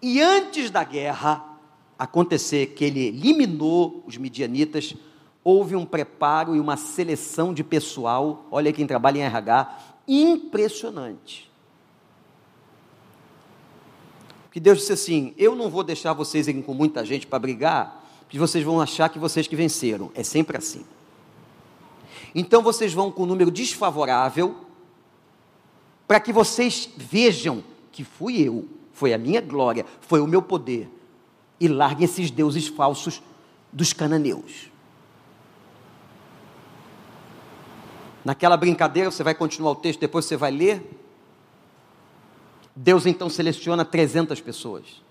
E 0.00 0.22
antes 0.22 0.70
da 0.70 0.82
guerra 0.84 1.44
acontecer, 1.98 2.68
que 2.68 2.82
ele 2.82 3.08
eliminou 3.08 4.02
os 4.06 4.16
midianitas, 4.16 4.94
houve 5.44 5.76
um 5.76 5.84
preparo 5.84 6.56
e 6.56 6.60
uma 6.60 6.78
seleção 6.78 7.52
de 7.52 7.62
pessoal, 7.62 8.46
olha 8.50 8.72
quem 8.72 8.86
trabalha 8.86 9.18
em 9.18 9.24
RH, 9.24 9.78
impressionante. 10.08 11.52
Que 14.58 14.60
Deus 14.60 14.78
disse 14.78 14.92
assim: 14.92 15.32
Eu 15.38 15.54
não 15.54 15.70
vou 15.70 15.84
deixar 15.84 16.12
vocês 16.12 16.48
irem 16.48 16.60
com 16.60 16.74
muita 16.74 17.04
gente 17.04 17.28
para 17.28 17.38
brigar, 17.38 18.04
porque 18.22 18.40
vocês 18.40 18.64
vão 18.64 18.80
achar 18.80 19.08
que 19.08 19.16
vocês 19.16 19.46
que 19.46 19.54
venceram. 19.54 20.10
É 20.16 20.24
sempre 20.24 20.58
assim. 20.58 20.84
Então 22.34 22.60
vocês 22.60 22.92
vão 22.92 23.08
com 23.12 23.22
um 23.22 23.26
número 23.26 23.52
desfavorável, 23.52 24.56
para 26.08 26.18
que 26.18 26.32
vocês 26.32 26.90
vejam 26.96 27.62
que 27.92 28.02
fui 28.02 28.42
eu 28.42 28.68
foi 28.92 29.14
a 29.14 29.18
minha 29.18 29.40
glória, 29.40 29.86
foi 30.00 30.20
o 30.20 30.26
meu 30.26 30.42
poder. 30.42 30.90
E 31.60 31.68
largue 31.68 32.02
esses 32.02 32.28
deuses 32.28 32.66
falsos 32.66 33.22
dos 33.72 33.92
cananeus. 33.92 34.72
Naquela 38.24 38.56
brincadeira, 38.56 39.08
você 39.08 39.22
vai 39.22 39.36
continuar 39.36 39.70
o 39.70 39.76
texto, 39.76 40.00
depois 40.00 40.24
você 40.24 40.36
vai 40.36 40.50
ler. 40.50 40.97
Deus 42.80 43.06
então 43.06 43.28
seleciona 43.28 43.84
300 43.84 44.40
pessoas. 44.40 45.02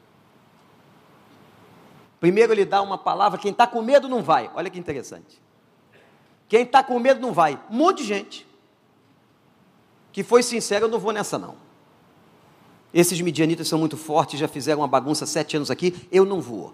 Primeiro 2.18 2.53
ele 2.53 2.63
dá 2.63 2.82
uma 2.82 2.97
palavra, 2.97 3.38
quem 3.38 3.51
está 3.51 3.68
com 3.68 3.82
medo 3.82 4.07
não 4.07 4.24
vai. 4.24 4.49
Olha 4.55 4.70
que 4.70 4.80
interessante. 4.80 5.38
Quem 6.47 6.61
está 6.61 6.82
com 6.82 6.97
medo 6.97 7.20
não 7.20 7.34
vai. 7.34 7.59
Um 7.70 7.76
monte 7.76 7.97
de 7.97 8.05
gente. 8.05 8.47
Que 10.13 10.24
foi 10.24 10.41
sincero, 10.43 10.86
eu 10.86 10.89
não 10.89 10.97
vou 10.97 11.11
nessa 11.11 11.38
não. 11.38 11.55
Esses 12.93 13.20
midianitas 13.20 13.68
são 13.68 13.78
muito 13.78 13.97
fortes, 13.97 14.39
já 14.39 14.47
fizeram 14.47 14.80
uma 14.80 14.88
bagunça 14.88 15.26
sete 15.26 15.57
anos 15.57 15.70
aqui, 15.70 16.07
eu 16.09 16.24
não 16.24 16.39
vou. 16.39 16.74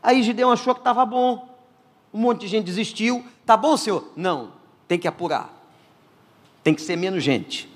Aí 0.00 0.22
Gideão 0.22 0.52
achou 0.52 0.74
que 0.74 0.80
estava 0.80 1.04
bom. 1.04 1.48
Um 2.12 2.20
monte 2.20 2.42
de 2.42 2.46
gente 2.46 2.66
desistiu. 2.66 3.26
Tá 3.44 3.56
bom, 3.56 3.76
senhor? 3.76 4.12
Não, 4.14 4.52
tem 4.86 4.96
que 4.96 5.08
apurar. 5.08 5.52
Tem 6.62 6.72
que 6.72 6.82
ser 6.82 6.94
menos 6.94 7.24
gente. 7.24 7.73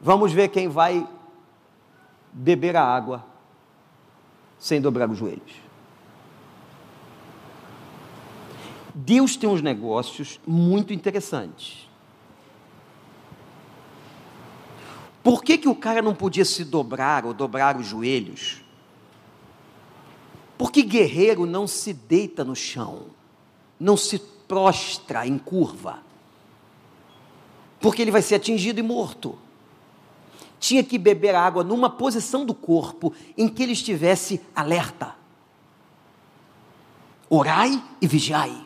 Vamos 0.00 0.32
ver 0.32 0.48
quem 0.48 0.68
vai 0.68 1.06
beber 2.32 2.76
a 2.76 2.84
água 2.84 3.24
sem 4.58 4.80
dobrar 4.80 5.10
os 5.10 5.18
joelhos. 5.18 5.66
Deus 8.94 9.36
tem 9.36 9.48
uns 9.48 9.60
negócios 9.60 10.40
muito 10.46 10.92
interessantes. 10.92 11.86
Por 15.22 15.42
que, 15.42 15.58
que 15.58 15.68
o 15.68 15.74
cara 15.74 16.00
não 16.00 16.14
podia 16.14 16.44
se 16.44 16.64
dobrar 16.64 17.26
ou 17.26 17.34
dobrar 17.34 17.76
os 17.76 17.86
joelhos? 17.86 18.62
Por 20.56 20.70
que 20.70 20.82
guerreiro 20.82 21.44
não 21.44 21.66
se 21.66 21.92
deita 21.92 22.44
no 22.44 22.56
chão, 22.56 23.06
não 23.78 23.96
se 23.96 24.18
prostra 24.18 25.26
em 25.26 25.36
curva? 25.36 25.98
Porque 27.80 28.00
ele 28.00 28.10
vai 28.10 28.22
ser 28.22 28.36
atingido 28.36 28.80
e 28.80 28.82
morto. 28.82 29.36
Tinha 30.58 30.82
que 30.82 30.98
beber 30.98 31.34
água 31.34 31.62
numa 31.62 31.90
posição 31.90 32.44
do 32.44 32.54
corpo 32.54 33.12
em 33.36 33.48
que 33.48 33.62
ele 33.62 33.72
estivesse 33.72 34.40
alerta. 34.54 35.14
Orai 37.28 37.82
e 38.00 38.06
vigiai. 38.06 38.64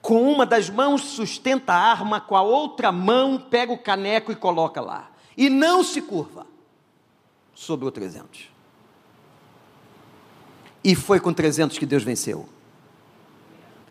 Com 0.00 0.20
uma 0.30 0.44
das 0.44 0.68
mãos 0.68 1.02
sustenta 1.02 1.72
a 1.72 1.76
arma, 1.76 2.20
com 2.20 2.36
a 2.36 2.42
outra 2.42 2.90
mão 2.90 3.38
pega 3.38 3.72
o 3.72 3.78
caneco 3.78 4.32
e 4.32 4.36
coloca 4.36 4.80
lá. 4.80 5.10
E 5.36 5.48
não 5.48 5.84
se 5.84 6.02
curva 6.02 6.46
sobre 7.54 7.86
o 7.86 7.90
300. 7.90 8.50
E 10.84 10.96
foi 10.96 11.20
com 11.20 11.32
300 11.32 11.78
que 11.78 11.86
Deus 11.86 12.02
venceu. 12.02 12.48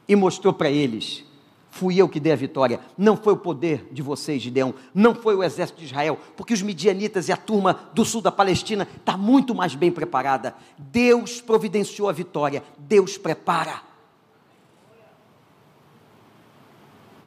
E 0.05 0.15
mostrou 0.15 0.53
para 0.53 0.69
eles: 0.69 1.23
fui 1.71 1.95
eu 1.99 2.07
que 2.07 2.19
dei 2.19 2.33
a 2.33 2.35
vitória. 2.35 2.79
Não 2.97 3.17
foi 3.17 3.33
o 3.33 3.37
poder 3.37 3.87
de 3.91 4.01
vocês, 4.01 4.41
Gideão. 4.41 4.75
Não 4.93 5.15
foi 5.15 5.35
o 5.35 5.43
exército 5.43 5.79
de 5.79 5.85
Israel. 5.85 6.19
Porque 6.35 6.53
os 6.53 6.61
midianitas 6.61 7.29
e 7.29 7.31
a 7.31 7.37
turma 7.37 7.79
do 7.93 8.05
sul 8.05 8.21
da 8.21 8.31
Palestina 8.31 8.87
está 8.97 9.17
muito 9.17 9.55
mais 9.55 9.73
bem 9.73 9.89
preparada. 9.91 10.53
Deus 10.77 11.41
providenciou 11.41 12.09
a 12.09 12.11
vitória. 12.11 12.61
Deus 12.77 13.17
prepara. 13.17 13.81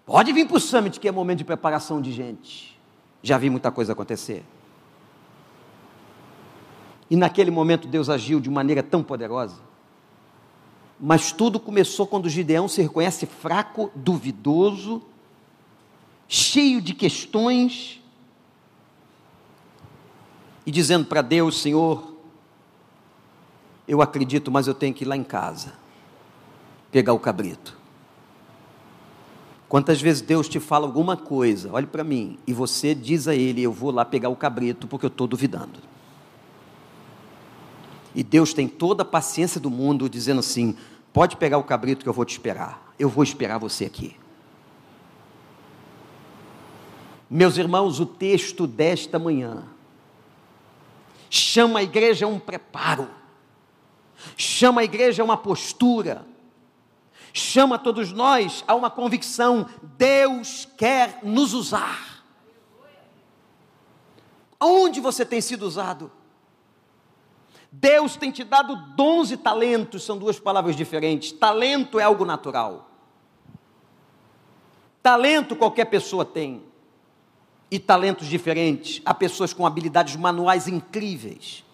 Pode 0.07 0.32
vir 0.32 0.47
para 0.47 0.59
o 0.59 0.61
summit, 0.61 1.01
que 1.01 1.09
é 1.09 1.12
momento 1.12 1.38
de 1.38 1.45
preparação 1.45 2.01
de 2.01 2.12
gente. 2.12 2.78
Já 3.22 3.38
vi 3.38 3.49
muita 3.49 3.70
coisa 3.70 3.95
acontecer. 3.95 4.45
E 7.09 7.16
naquele 7.16 7.51
momento 7.51 7.88
Deus 7.88 8.11
agiu 8.11 8.38
de 8.38 8.51
maneira 8.51 8.82
tão 8.82 9.03
poderosa. 9.03 9.74
Mas 11.07 11.32
tudo 11.32 11.61
começou 11.61 12.07
quando 12.07 12.30
Gideão 12.30 12.66
se 12.66 12.80
reconhece 12.80 13.26
fraco, 13.26 13.90
duvidoso, 13.94 15.02
cheio 16.26 16.80
de 16.80 16.94
questões, 16.94 18.00
e 20.64 20.70
dizendo 20.70 21.05
para 21.05 21.20
Deus: 21.20 21.61
Senhor, 21.61 22.14
eu 23.86 24.00
acredito, 24.00 24.50
mas 24.50 24.66
eu 24.66 24.72
tenho 24.72 24.94
que 24.94 25.05
ir 25.05 25.07
lá 25.07 25.14
em 25.14 25.22
casa, 25.22 25.74
pegar 26.90 27.12
o 27.12 27.20
cabrito. 27.20 27.76
Quantas 29.68 30.00
vezes 30.00 30.22
Deus 30.22 30.48
te 30.48 30.59
fala 30.59 30.86
alguma 30.86 31.18
coisa, 31.18 31.70
olhe 31.70 31.86
para 31.86 32.02
mim, 32.02 32.38
e 32.46 32.55
você 32.55 32.94
diz 32.94 33.28
a 33.28 33.34
Ele: 33.34 33.62
Eu 33.62 33.72
vou 33.72 33.90
lá 33.90 34.07
pegar 34.07 34.30
o 34.30 34.36
cabrito 34.36 34.86
porque 34.86 35.05
eu 35.05 35.09
estou 35.09 35.26
duvidando. 35.26 35.80
E 38.14 38.22
Deus 38.22 38.55
tem 38.55 38.68
toda 38.68 39.02
a 39.02 39.07
paciência 39.07 39.61
do 39.61 39.68
mundo, 39.68 40.09
dizendo 40.09 40.38
assim: 40.38 40.76
Pode 41.14 41.36
pegar 41.36 41.58
o 41.58 41.62
cabrito 41.62 42.02
que 42.02 42.08
eu 42.08 42.12
vou 42.12 42.24
te 42.24 42.32
esperar, 42.32 42.92
eu 42.98 43.08
vou 43.08 43.22
esperar 43.22 43.56
você 43.56 43.84
aqui. 43.84 44.18
Meus 47.30 47.56
irmãos, 47.56 48.00
o 48.00 48.04
texto 48.04 48.66
desta 48.66 49.16
manhã 49.16 49.62
chama 51.30 51.78
a 51.78 51.82
igreja 51.84 52.26
a 52.26 52.28
um 52.28 52.40
preparo, 52.40 53.08
chama 54.36 54.80
a 54.80 54.84
igreja 54.84 55.22
a 55.22 55.24
uma 55.24 55.36
postura, 55.36 56.26
chama 57.32 57.78
todos 57.78 58.10
nós 58.10 58.64
a 58.66 58.74
uma 58.74 58.90
convicção: 58.90 59.68
Deus 59.96 60.68
quer 60.76 61.20
nos 61.22 61.54
usar. 61.54 62.24
Onde 64.60 64.98
você 65.00 65.24
tem 65.24 65.40
sido 65.40 65.62
usado? 65.62 66.10
Deus 67.81 68.16
tem 68.16 68.31
te 68.31 68.45
dado 68.45 68.77
dons 68.95 69.31
e 69.31 69.37
talentos, 69.37 70.05
são 70.05 70.16
duas 70.16 70.39
palavras 70.39 70.77
diferentes. 70.77 71.33
Talento 71.33 71.99
é 71.99 72.05
algo 72.05 72.25
natural. 72.25 72.89
Talento 75.03 75.57
qualquer 75.57 75.87
pessoa 75.87 76.25
tem. 76.25 76.62
E 77.70 77.79
talentos 77.79 78.29
diferentes. 78.29 79.03
Há 79.05 79.12
pessoas 79.12 79.53
com 79.53 79.66
habilidades 79.66 80.14
manuais 80.14 80.68
incríveis. 80.68 81.64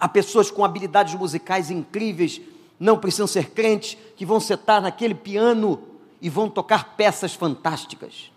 Há 0.00 0.08
pessoas 0.08 0.50
com 0.50 0.64
habilidades 0.64 1.14
musicais 1.14 1.70
incríveis 1.70 2.40
não 2.82 2.98
precisam 2.98 3.28
ser 3.28 3.50
crentes, 3.50 3.96
que 4.16 4.26
vão 4.26 4.40
sentar 4.40 4.82
naquele 4.82 5.14
piano 5.14 5.80
e 6.20 6.28
vão 6.28 6.50
tocar 6.50 6.96
peças 6.96 7.32
fantásticas. 7.32 8.32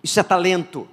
Isso 0.00 0.20
é 0.20 0.22
talento. 0.22 0.86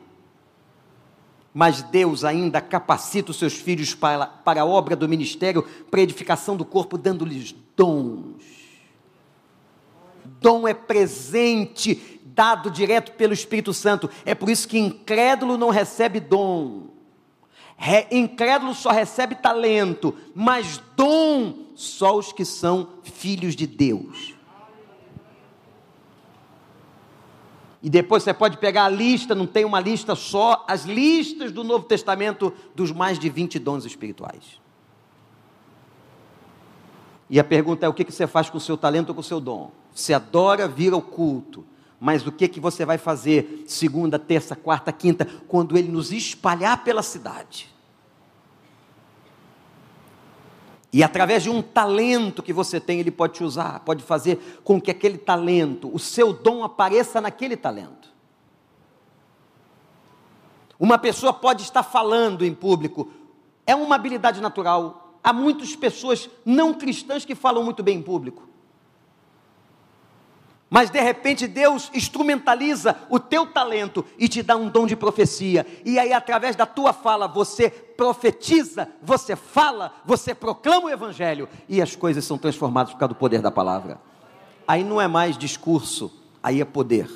Mas 1.58 1.82
Deus 1.82 2.24
ainda 2.24 2.62
capacita 2.62 3.32
os 3.32 3.38
seus 3.38 3.56
filhos 3.56 3.96
para, 3.96 4.28
para 4.28 4.62
a 4.62 4.66
obra 4.66 4.96
do 4.96 5.10
ministério, 5.10 5.64
para 5.90 6.00
a 6.00 6.04
edificação 6.04 6.56
do 6.56 6.64
corpo, 6.64 7.00
dando-lhes 7.00 7.56
dons. 7.76 8.44
Dom 10.40 10.68
é 10.68 10.76
presente 10.76 12.22
dado 12.24 12.70
direto 12.70 13.14
pelo 13.14 13.34
Espírito 13.34 13.74
Santo. 13.74 14.08
É 14.24 14.36
por 14.36 14.52
isso 14.52 14.68
que 14.68 14.78
incrédulo 14.78 15.58
não 15.58 15.72
recebe 15.72 16.20
dom. 16.20 16.90
Re, 17.76 18.06
incrédulo 18.12 18.76
só 18.76 18.92
recebe 18.92 19.34
talento, 19.34 20.16
mas 20.36 20.80
dom 20.96 21.72
só 21.74 22.16
os 22.16 22.32
que 22.32 22.46
são 22.46 22.88
filhos 23.02 23.56
de 23.56 23.66
Deus. 23.66 24.37
E 27.82 27.90
depois 27.90 28.24
você 28.24 28.34
pode 28.34 28.58
pegar 28.58 28.86
a 28.86 28.90
lista, 28.90 29.36
não 29.36 29.46
tem 29.46 29.64
uma 29.64 29.80
lista 29.80 30.16
só, 30.16 30.66
as 30.68 30.84
listas 30.84 31.52
do 31.52 31.64
Novo 31.64 31.86
Testamento 31.86 32.54
dos 32.76 32.92
mais 32.92 33.20
de 33.20 33.30
20 33.30 33.60
dons 33.60 33.86
espirituais. 33.86 34.60
E 37.30 37.40
a 37.40 37.44
pergunta 37.44 37.86
é: 37.86 37.90
o 37.90 37.94
que 37.94 38.10
você 38.10 38.26
faz 38.26 38.50
com 38.50 38.58
o 38.58 38.62
seu 38.62 38.78
talento 38.78 39.10
ou 39.10 39.16
com 39.16 39.22
o 39.22 39.24
seu 39.24 39.40
dom? 39.40 39.72
Você 39.94 40.14
adora 40.14 40.68
vir 40.68 40.94
ao 40.94 41.02
culto, 41.02 41.66
mas 42.00 42.26
o 42.26 42.32
que, 42.32 42.48
que 42.48 42.60
você 42.60 42.86
vai 42.86 42.98
fazer 42.98 43.64
segunda, 43.68 44.18
terça, 44.18 44.56
quarta, 44.56 44.92
quinta, 44.92 45.28
quando 45.48 45.78
ele 45.78 45.92
nos 45.92 46.12
espalhar 46.12 46.84
pela 46.84 47.04
cidade? 47.04 47.77
E 50.92 51.04
através 51.04 51.44
de 51.44 51.50
um 51.50 51.62
talento 51.62 52.42
que 52.42 52.54
você 52.54 52.80
tem, 52.80 53.00
ele 53.00 53.12
pode 53.12 53.34
te 53.34 53.44
usar, 53.44 53.82
pode 53.82 54.04
fazer 54.04 54.62
com 54.64 54.80
que 54.80 54.90
aquele 54.90 55.18
talento, 55.18 55.94
o 55.94 56.00
seu 56.00 56.32
dom 56.32 56.64
apareça 56.64 57.20
naquele 57.20 57.58
talento. 57.58 58.14
Uma 60.80 60.98
pessoa 60.98 61.34
pode 61.34 61.64
estar 61.64 61.84
falando 61.84 62.46
em 62.46 62.54
público, 62.54 63.12
é 63.66 63.76
uma 63.76 63.96
habilidade 63.96 64.40
natural. 64.40 65.20
Há 65.24 65.34
muitas 65.34 65.76
pessoas 65.76 66.30
não 66.46 66.74
cristãs 66.74 67.26
que 67.26 67.36
falam 67.36 67.64
muito 67.64 67.84
bem 67.84 67.98
em 67.98 68.02
público. 68.02 68.47
Mas 70.70 70.90
de 70.90 71.00
repente 71.00 71.48
Deus 71.48 71.90
instrumentaliza 71.94 72.98
o 73.10 73.20
teu 73.20 73.46
talento 73.46 74.04
e 74.18 74.28
te 74.28 74.44
dá 74.44 74.58
um 74.58 74.70
dom 74.70 74.86
de 74.86 74.98
profecia. 74.98 75.66
E 75.86 75.98
aí, 75.98 76.12
através 76.12 76.56
da 76.58 76.66
tua 76.66 76.92
fala, 76.92 77.26
você 77.26 77.70
profetiza, 77.70 78.90
você 79.02 79.36
fala, 79.36 79.94
você 80.04 80.36
proclama 80.36 80.88
o 80.88 80.90
Evangelho. 80.90 81.48
E 81.70 81.82
as 81.82 81.96
coisas 81.96 82.26
são 82.26 82.38
transformadas 82.38 82.92
por 82.92 83.00
causa 83.00 83.14
do 83.14 83.18
poder 83.18 83.42
da 83.42 83.52
palavra. 83.52 83.98
Aí 84.68 84.84
não 84.84 85.00
é 85.00 85.08
mais 85.08 85.38
discurso, 85.38 86.12
aí 86.44 86.60
é 86.60 86.66
poder. 86.66 87.10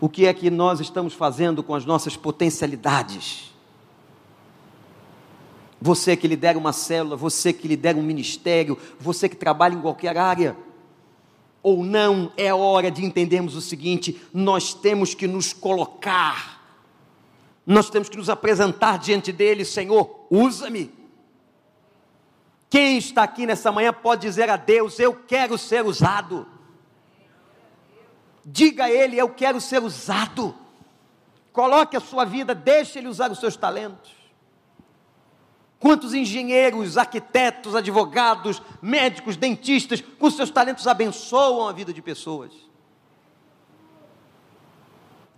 O 0.00 0.08
que 0.08 0.26
é 0.26 0.32
que 0.32 0.48
nós 0.48 0.80
estamos 0.80 1.12
fazendo 1.12 1.62
com 1.62 1.74
as 1.74 1.84
nossas 1.84 2.16
potencialidades? 2.16 3.52
Você 5.80 6.16
que 6.16 6.26
lidera 6.26 6.58
uma 6.58 6.72
célula, 6.72 7.16
você 7.16 7.52
que 7.52 7.68
lidera 7.68 7.96
um 7.96 8.02
ministério, 8.02 8.76
você 8.98 9.28
que 9.28 9.36
trabalha 9.36 9.74
em 9.74 9.80
qualquer 9.80 10.16
área, 10.16 10.56
ou 11.62 11.84
não, 11.84 12.32
é 12.36 12.52
hora 12.52 12.90
de 12.90 13.04
entendermos 13.04 13.54
o 13.54 13.60
seguinte: 13.60 14.20
nós 14.32 14.74
temos 14.74 15.14
que 15.14 15.26
nos 15.28 15.52
colocar, 15.52 16.62
nós 17.64 17.90
temos 17.90 18.08
que 18.08 18.16
nos 18.16 18.28
apresentar 18.28 18.98
diante 18.98 19.30
dele, 19.30 19.64
Senhor, 19.64 20.26
usa-me. 20.30 20.90
Quem 22.70 22.98
está 22.98 23.22
aqui 23.22 23.46
nessa 23.46 23.72
manhã 23.72 23.92
pode 23.92 24.22
dizer 24.22 24.50
a 24.50 24.56
Deus: 24.56 24.98
Eu 24.98 25.14
quero 25.14 25.56
ser 25.56 25.84
usado. 25.84 26.46
Diga 28.44 28.84
a 28.84 28.90
Ele: 28.90 29.16
Eu 29.16 29.28
quero 29.28 29.60
ser 29.60 29.82
usado. 29.82 30.54
Coloque 31.52 31.96
a 31.96 32.00
sua 32.00 32.24
vida, 32.24 32.54
deixe 32.54 32.98
Ele 32.98 33.08
usar 33.08 33.30
os 33.30 33.38
seus 33.38 33.56
talentos. 33.56 34.17
Quantos 35.78 36.12
engenheiros, 36.12 36.96
arquitetos, 36.96 37.74
advogados, 37.74 38.60
médicos, 38.82 39.36
dentistas, 39.36 40.00
com 40.00 40.30
seus 40.30 40.50
talentos 40.50 40.86
abençoam 40.86 41.68
a 41.68 41.72
vida 41.72 41.92
de 41.92 42.02
pessoas? 42.02 42.52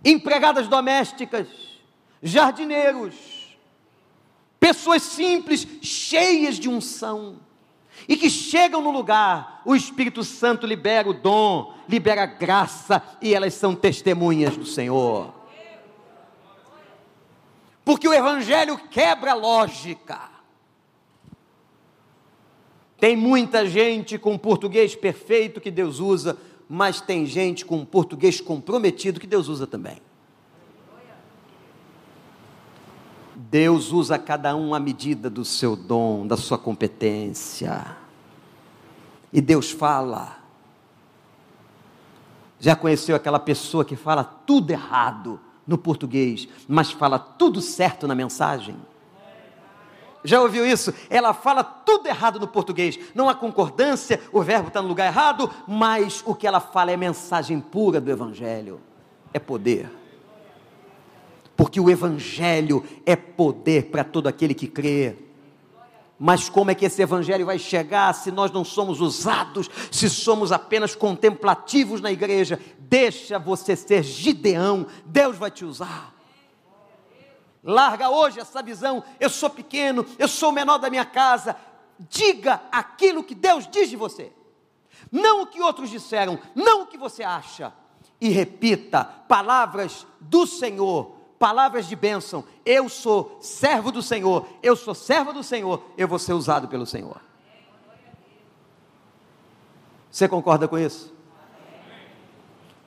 Empregadas 0.03 0.67
domésticas, 0.67 1.47
jardineiros, 2.23 3.41
Pessoas 4.61 5.01
simples, 5.01 5.67
cheias 5.81 6.59
de 6.59 6.69
unção. 6.69 7.39
E 8.07 8.15
que 8.15 8.29
chegam 8.29 8.79
no 8.79 8.91
lugar, 8.91 9.63
o 9.65 9.75
Espírito 9.75 10.23
Santo 10.23 10.67
libera 10.67 11.09
o 11.09 11.15
dom, 11.15 11.73
libera 11.89 12.21
a 12.21 12.27
graça, 12.27 13.01
e 13.19 13.33
elas 13.33 13.55
são 13.55 13.73
testemunhas 13.73 14.55
do 14.55 14.65
Senhor. 14.65 15.33
Porque 17.83 18.07
o 18.07 18.13
Evangelho 18.13 18.77
quebra 18.77 19.31
a 19.31 19.35
lógica. 19.35 20.29
Tem 23.01 23.17
muita 23.17 23.65
gente 23.65 24.19
com 24.19 24.37
português 24.37 24.93
perfeito 24.93 25.59
que 25.59 25.71
Deus 25.71 25.99
usa, 25.99 26.37
mas 26.69 27.01
tem 27.01 27.25
gente 27.25 27.65
com 27.65 27.83
português 27.83 28.39
comprometido 28.39 29.19
que 29.19 29.25
Deus 29.25 29.47
usa 29.47 29.65
também. 29.65 29.99
Deus 33.35 33.91
usa 33.91 34.19
cada 34.19 34.55
um 34.55 34.75
à 34.75 34.79
medida 34.79 35.31
do 35.31 35.43
seu 35.43 35.75
dom, 35.75 36.27
da 36.27 36.37
sua 36.37 36.59
competência. 36.59 37.97
E 39.33 39.41
Deus 39.41 39.71
fala. 39.71 40.37
Já 42.59 42.75
conheceu 42.75 43.15
aquela 43.15 43.39
pessoa 43.39 43.83
que 43.83 43.95
fala 43.95 44.23
tudo 44.23 44.69
errado 44.69 45.39
no 45.65 45.75
português, 45.75 46.47
mas 46.67 46.91
fala 46.91 47.17
tudo 47.17 47.61
certo 47.61 48.07
na 48.07 48.13
mensagem? 48.13 48.75
Já 50.23 50.41
ouviu 50.41 50.65
isso? 50.65 50.93
Ela 51.09 51.33
fala 51.33 51.63
tudo 51.63 52.07
errado 52.07 52.39
no 52.39 52.47
português. 52.47 52.99
Não 53.15 53.27
há 53.27 53.35
concordância, 53.35 54.21
o 54.31 54.41
verbo 54.41 54.67
está 54.67 54.81
no 54.81 54.87
lugar 54.87 55.07
errado, 55.07 55.49
mas 55.67 56.23
o 56.25 56.35
que 56.35 56.45
ela 56.45 56.59
fala 56.59 56.91
é 56.91 56.97
mensagem 56.97 57.59
pura 57.59 57.99
do 57.99 58.11
Evangelho. 58.11 58.79
É 59.33 59.39
poder. 59.39 59.89
Porque 61.55 61.79
o 61.79 61.89
Evangelho 61.89 62.83
é 63.05 63.15
poder 63.15 63.85
para 63.85 64.03
todo 64.03 64.27
aquele 64.27 64.53
que 64.53 64.67
crê. 64.67 65.15
Mas 66.23 66.47
como 66.47 66.69
é 66.69 66.75
que 66.75 66.85
esse 66.85 67.01
Evangelho 67.01 67.47
vai 67.47 67.57
chegar 67.57 68.13
se 68.13 68.31
nós 68.31 68.51
não 68.51 68.63
somos 68.63 69.01
usados, 69.01 69.67
se 69.89 70.07
somos 70.07 70.51
apenas 70.51 70.93
contemplativos 70.93 71.99
na 71.99 72.11
igreja? 72.11 72.59
Deixa 72.77 73.39
você 73.39 73.75
ser 73.75 74.03
Gideão, 74.03 74.85
Deus 75.03 75.35
vai 75.35 75.49
te 75.49 75.65
usar. 75.65 76.13
Larga 77.63 78.09
hoje 78.09 78.39
essa 78.39 78.61
visão. 78.61 79.03
Eu 79.19 79.29
sou 79.29 79.49
pequeno, 79.49 80.05
eu 80.17 80.27
sou 80.27 80.49
o 80.49 80.53
menor 80.53 80.77
da 80.77 80.89
minha 80.89 81.05
casa. 81.05 81.55
Diga 81.99 82.61
aquilo 82.71 83.23
que 83.23 83.35
Deus 83.35 83.67
diz 83.67 83.89
de 83.89 83.95
você. 83.95 84.31
Não 85.11 85.43
o 85.43 85.47
que 85.47 85.61
outros 85.61 85.89
disseram, 85.89 86.39
não 86.55 86.83
o 86.83 86.87
que 86.87 86.97
você 86.97 87.23
acha. 87.23 87.73
E 88.19 88.29
repita 88.29 89.03
palavras 89.03 90.05
do 90.19 90.47
Senhor, 90.47 91.15
palavras 91.37 91.87
de 91.87 91.95
bênção. 91.95 92.43
Eu 92.65 92.89
sou 92.89 93.37
servo 93.41 93.91
do 93.91 94.01
Senhor, 94.01 94.47
eu 94.63 94.75
sou 94.75 94.95
servo 94.95 95.33
do 95.33 95.43
Senhor, 95.43 95.83
eu 95.97 96.07
vou 96.07 96.19
ser 96.19 96.33
usado 96.33 96.67
pelo 96.67 96.85
Senhor. 96.85 97.21
Você 100.09 100.27
concorda 100.27 100.67
com 100.67 100.77
isso? 100.77 101.13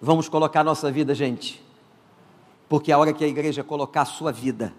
Vamos 0.01 0.29
colocar 0.29 0.63
nossa 0.63 0.91
vida, 0.91 1.15
gente 1.15 1.65
porque 2.69 2.91
a 2.91 2.99
hora 2.99 3.13
que 3.13 3.25
a 3.25 3.29
igreja 3.29 3.63
colocar 3.63 4.03
a 4.03 4.07
sua 4.07 4.33
vida, 4.33 4.75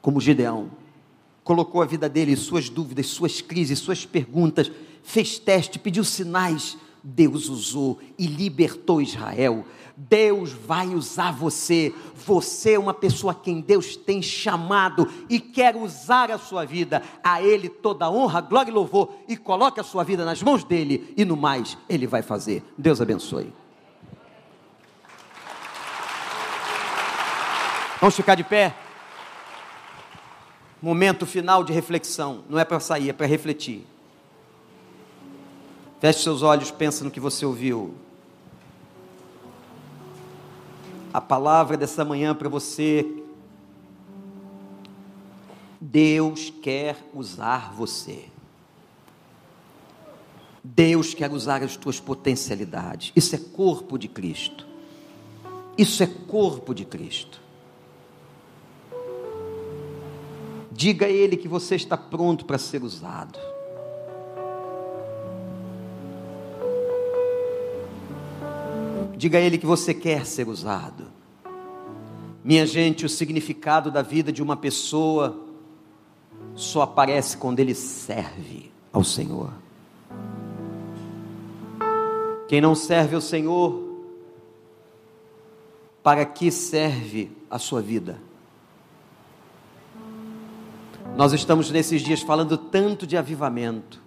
como 0.00 0.20
Gideão, 0.20 0.70
colocou 1.42 1.82
a 1.82 1.86
vida 1.86 2.08
dele, 2.08 2.36
suas 2.36 2.68
dúvidas, 2.68 3.06
suas 3.06 3.40
crises, 3.40 3.78
suas 3.78 4.04
perguntas, 4.04 4.70
fez 5.02 5.38
teste, 5.38 5.78
pediu 5.78 6.02
sinais, 6.02 6.76
Deus 7.02 7.48
usou 7.48 8.00
e 8.18 8.26
libertou 8.26 9.00
Israel. 9.00 9.64
Deus 9.96 10.50
vai 10.50 10.88
usar 10.88 11.32
você. 11.32 11.94
Você 12.14 12.72
é 12.72 12.78
uma 12.78 12.92
pessoa 12.92 13.32
a 13.32 13.34
quem 13.34 13.60
Deus 13.60 13.94
tem 13.94 14.20
chamado 14.20 15.08
e 15.30 15.38
quer 15.38 15.76
usar 15.76 16.32
a 16.32 16.38
sua 16.38 16.64
vida. 16.64 17.02
A 17.22 17.40
Ele 17.40 17.68
toda 17.68 18.10
honra, 18.10 18.40
glória 18.40 18.70
e 18.70 18.74
louvor. 18.74 19.10
E 19.28 19.36
coloque 19.36 19.78
a 19.78 19.84
sua 19.84 20.02
vida 20.02 20.24
nas 20.24 20.42
mãos 20.42 20.64
dele. 20.64 21.14
E 21.16 21.24
no 21.24 21.36
mais, 21.36 21.78
Ele 21.88 22.08
vai 22.08 22.22
fazer. 22.22 22.62
Deus 22.76 23.00
abençoe. 23.00 23.52
Vamos 28.00 28.14
ficar 28.14 28.34
de 28.34 28.44
pé? 28.44 28.74
Momento 30.82 31.24
final 31.24 31.64
de 31.64 31.72
reflexão. 31.72 32.44
Não 32.48 32.58
é 32.58 32.64
para 32.64 32.78
sair, 32.78 33.10
é 33.10 33.12
para 33.12 33.26
refletir. 33.26 33.86
Feche 36.00 36.22
seus 36.22 36.42
olhos, 36.42 36.70
pensa 36.70 37.02
no 37.04 37.10
que 37.10 37.18
você 37.18 37.46
ouviu. 37.46 37.94
A 41.12 41.20
palavra 41.20 41.76
dessa 41.76 42.04
manhã 42.04 42.34
para 42.34 42.48
você. 42.48 43.06
Deus 45.80 46.52
quer 46.62 46.96
usar 47.14 47.72
você. 47.72 48.26
Deus 50.62 51.14
quer 51.14 51.30
usar 51.30 51.62
as 51.62 51.76
tuas 51.76 51.98
potencialidades. 51.98 53.12
Isso 53.16 53.34
é 53.34 53.38
corpo 53.38 53.96
de 53.96 54.08
Cristo. 54.08 54.66
Isso 55.78 56.02
é 56.02 56.06
corpo 56.06 56.74
de 56.74 56.84
Cristo. 56.84 57.45
Diga 60.76 61.06
a 61.06 61.08
Ele 61.08 61.38
que 61.38 61.48
você 61.48 61.74
está 61.74 61.96
pronto 61.96 62.44
para 62.44 62.58
ser 62.58 62.82
usado. 62.82 63.38
Diga 69.16 69.38
a 69.38 69.40
Ele 69.40 69.56
que 69.56 69.64
você 69.64 69.94
quer 69.94 70.26
ser 70.26 70.46
usado. 70.46 71.06
Minha 72.44 72.66
gente, 72.66 73.06
o 73.06 73.08
significado 73.08 73.90
da 73.90 74.02
vida 74.02 74.30
de 74.30 74.42
uma 74.42 74.54
pessoa 74.54 75.42
só 76.54 76.82
aparece 76.82 77.38
quando 77.38 77.58
ele 77.58 77.74
serve 77.74 78.70
ao 78.92 79.02
Senhor. 79.02 79.50
Quem 82.48 82.60
não 82.60 82.74
serve 82.74 83.14
ao 83.14 83.22
Senhor, 83.22 83.82
para 86.02 86.26
que 86.26 86.50
serve 86.50 87.32
a 87.50 87.58
sua 87.58 87.80
vida? 87.80 88.20
Nós 91.16 91.32
estamos 91.32 91.70
nesses 91.70 92.02
dias 92.02 92.20
falando 92.20 92.58
tanto 92.58 93.06
de 93.06 93.16
avivamento. 93.16 94.02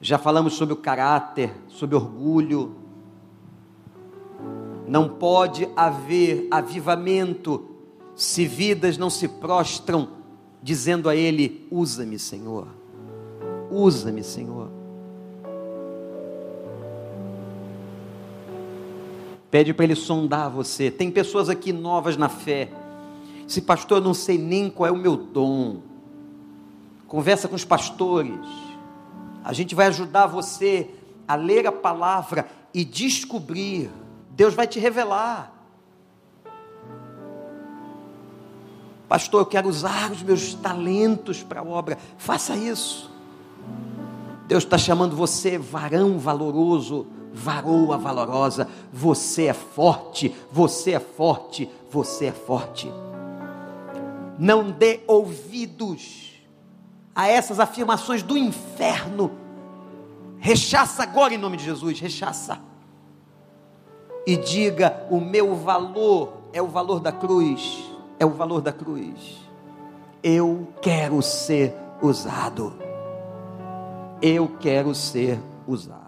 Já 0.00 0.18
falamos 0.18 0.54
sobre 0.54 0.74
o 0.74 0.76
caráter, 0.76 1.54
sobre 1.68 1.94
orgulho. 1.94 2.74
Não 4.88 5.08
pode 5.08 5.68
haver 5.76 6.48
avivamento 6.50 7.64
se 8.16 8.44
vidas 8.44 8.98
não 8.98 9.08
se 9.08 9.28
prostram 9.28 10.08
dizendo 10.60 11.08
a 11.08 11.14
Ele: 11.14 11.68
usa-me, 11.70 12.18
Senhor. 12.18 12.66
Usa-me, 13.70 14.24
Senhor. 14.24 14.68
Pede 19.48 19.72
para 19.72 19.84
Ele 19.84 19.94
sondar 19.94 20.50
você. 20.50 20.90
Tem 20.90 21.08
pessoas 21.08 21.48
aqui 21.48 21.72
novas 21.72 22.16
na 22.16 22.28
fé. 22.28 22.68
Se 23.46 23.60
pastor, 23.60 23.98
eu 23.98 24.04
não 24.04 24.14
sei 24.14 24.36
nem 24.36 24.68
qual 24.68 24.88
é 24.88 24.90
o 24.90 24.96
meu 24.96 25.16
dom 25.16 25.89
conversa 27.10 27.48
com 27.48 27.56
os 27.56 27.64
pastores. 27.64 28.46
A 29.42 29.52
gente 29.52 29.74
vai 29.74 29.88
ajudar 29.88 30.28
você 30.28 30.88
a 31.26 31.34
ler 31.34 31.66
a 31.66 31.72
palavra 31.72 32.48
e 32.72 32.84
descobrir. 32.84 33.90
Deus 34.30 34.54
vai 34.54 34.68
te 34.68 34.78
revelar. 34.78 35.52
Pastor, 39.08 39.40
eu 39.40 39.46
quero 39.46 39.68
usar 39.68 40.12
os 40.12 40.22
meus 40.22 40.54
talentos 40.54 41.42
para 41.42 41.62
a 41.62 41.64
obra. 41.64 41.98
Faça 42.16 42.54
isso. 42.54 43.10
Deus 44.46 44.62
está 44.62 44.78
chamando 44.78 45.16
você, 45.16 45.58
varão 45.58 46.16
valoroso, 46.16 47.08
varoa 47.32 47.98
valorosa. 47.98 48.68
Você 48.92 49.46
é 49.46 49.52
forte, 49.52 50.32
você 50.52 50.92
é 50.92 51.00
forte, 51.00 51.68
você 51.90 52.26
é 52.26 52.32
forte. 52.32 52.88
Não 54.38 54.70
dê 54.70 55.00
ouvidos 55.08 56.29
a 57.14 57.28
essas 57.28 57.60
afirmações 57.60 58.22
do 58.22 58.36
inferno. 58.36 59.32
Rechaça 60.38 61.02
agora 61.02 61.34
em 61.34 61.38
nome 61.38 61.56
de 61.56 61.64
Jesus, 61.64 62.00
rechaça. 62.00 62.58
E 64.26 64.36
diga: 64.36 65.06
o 65.10 65.20
meu 65.20 65.54
valor 65.54 66.32
é 66.52 66.62
o 66.62 66.68
valor 66.68 67.00
da 67.00 67.12
cruz, 67.12 67.84
é 68.18 68.24
o 68.24 68.30
valor 68.30 68.60
da 68.60 68.72
cruz. 68.72 69.38
Eu 70.22 70.68
quero 70.82 71.22
ser 71.22 71.74
usado. 72.02 72.74
Eu 74.20 74.48
quero 74.60 74.94
ser 74.94 75.40
usado. 75.66 75.99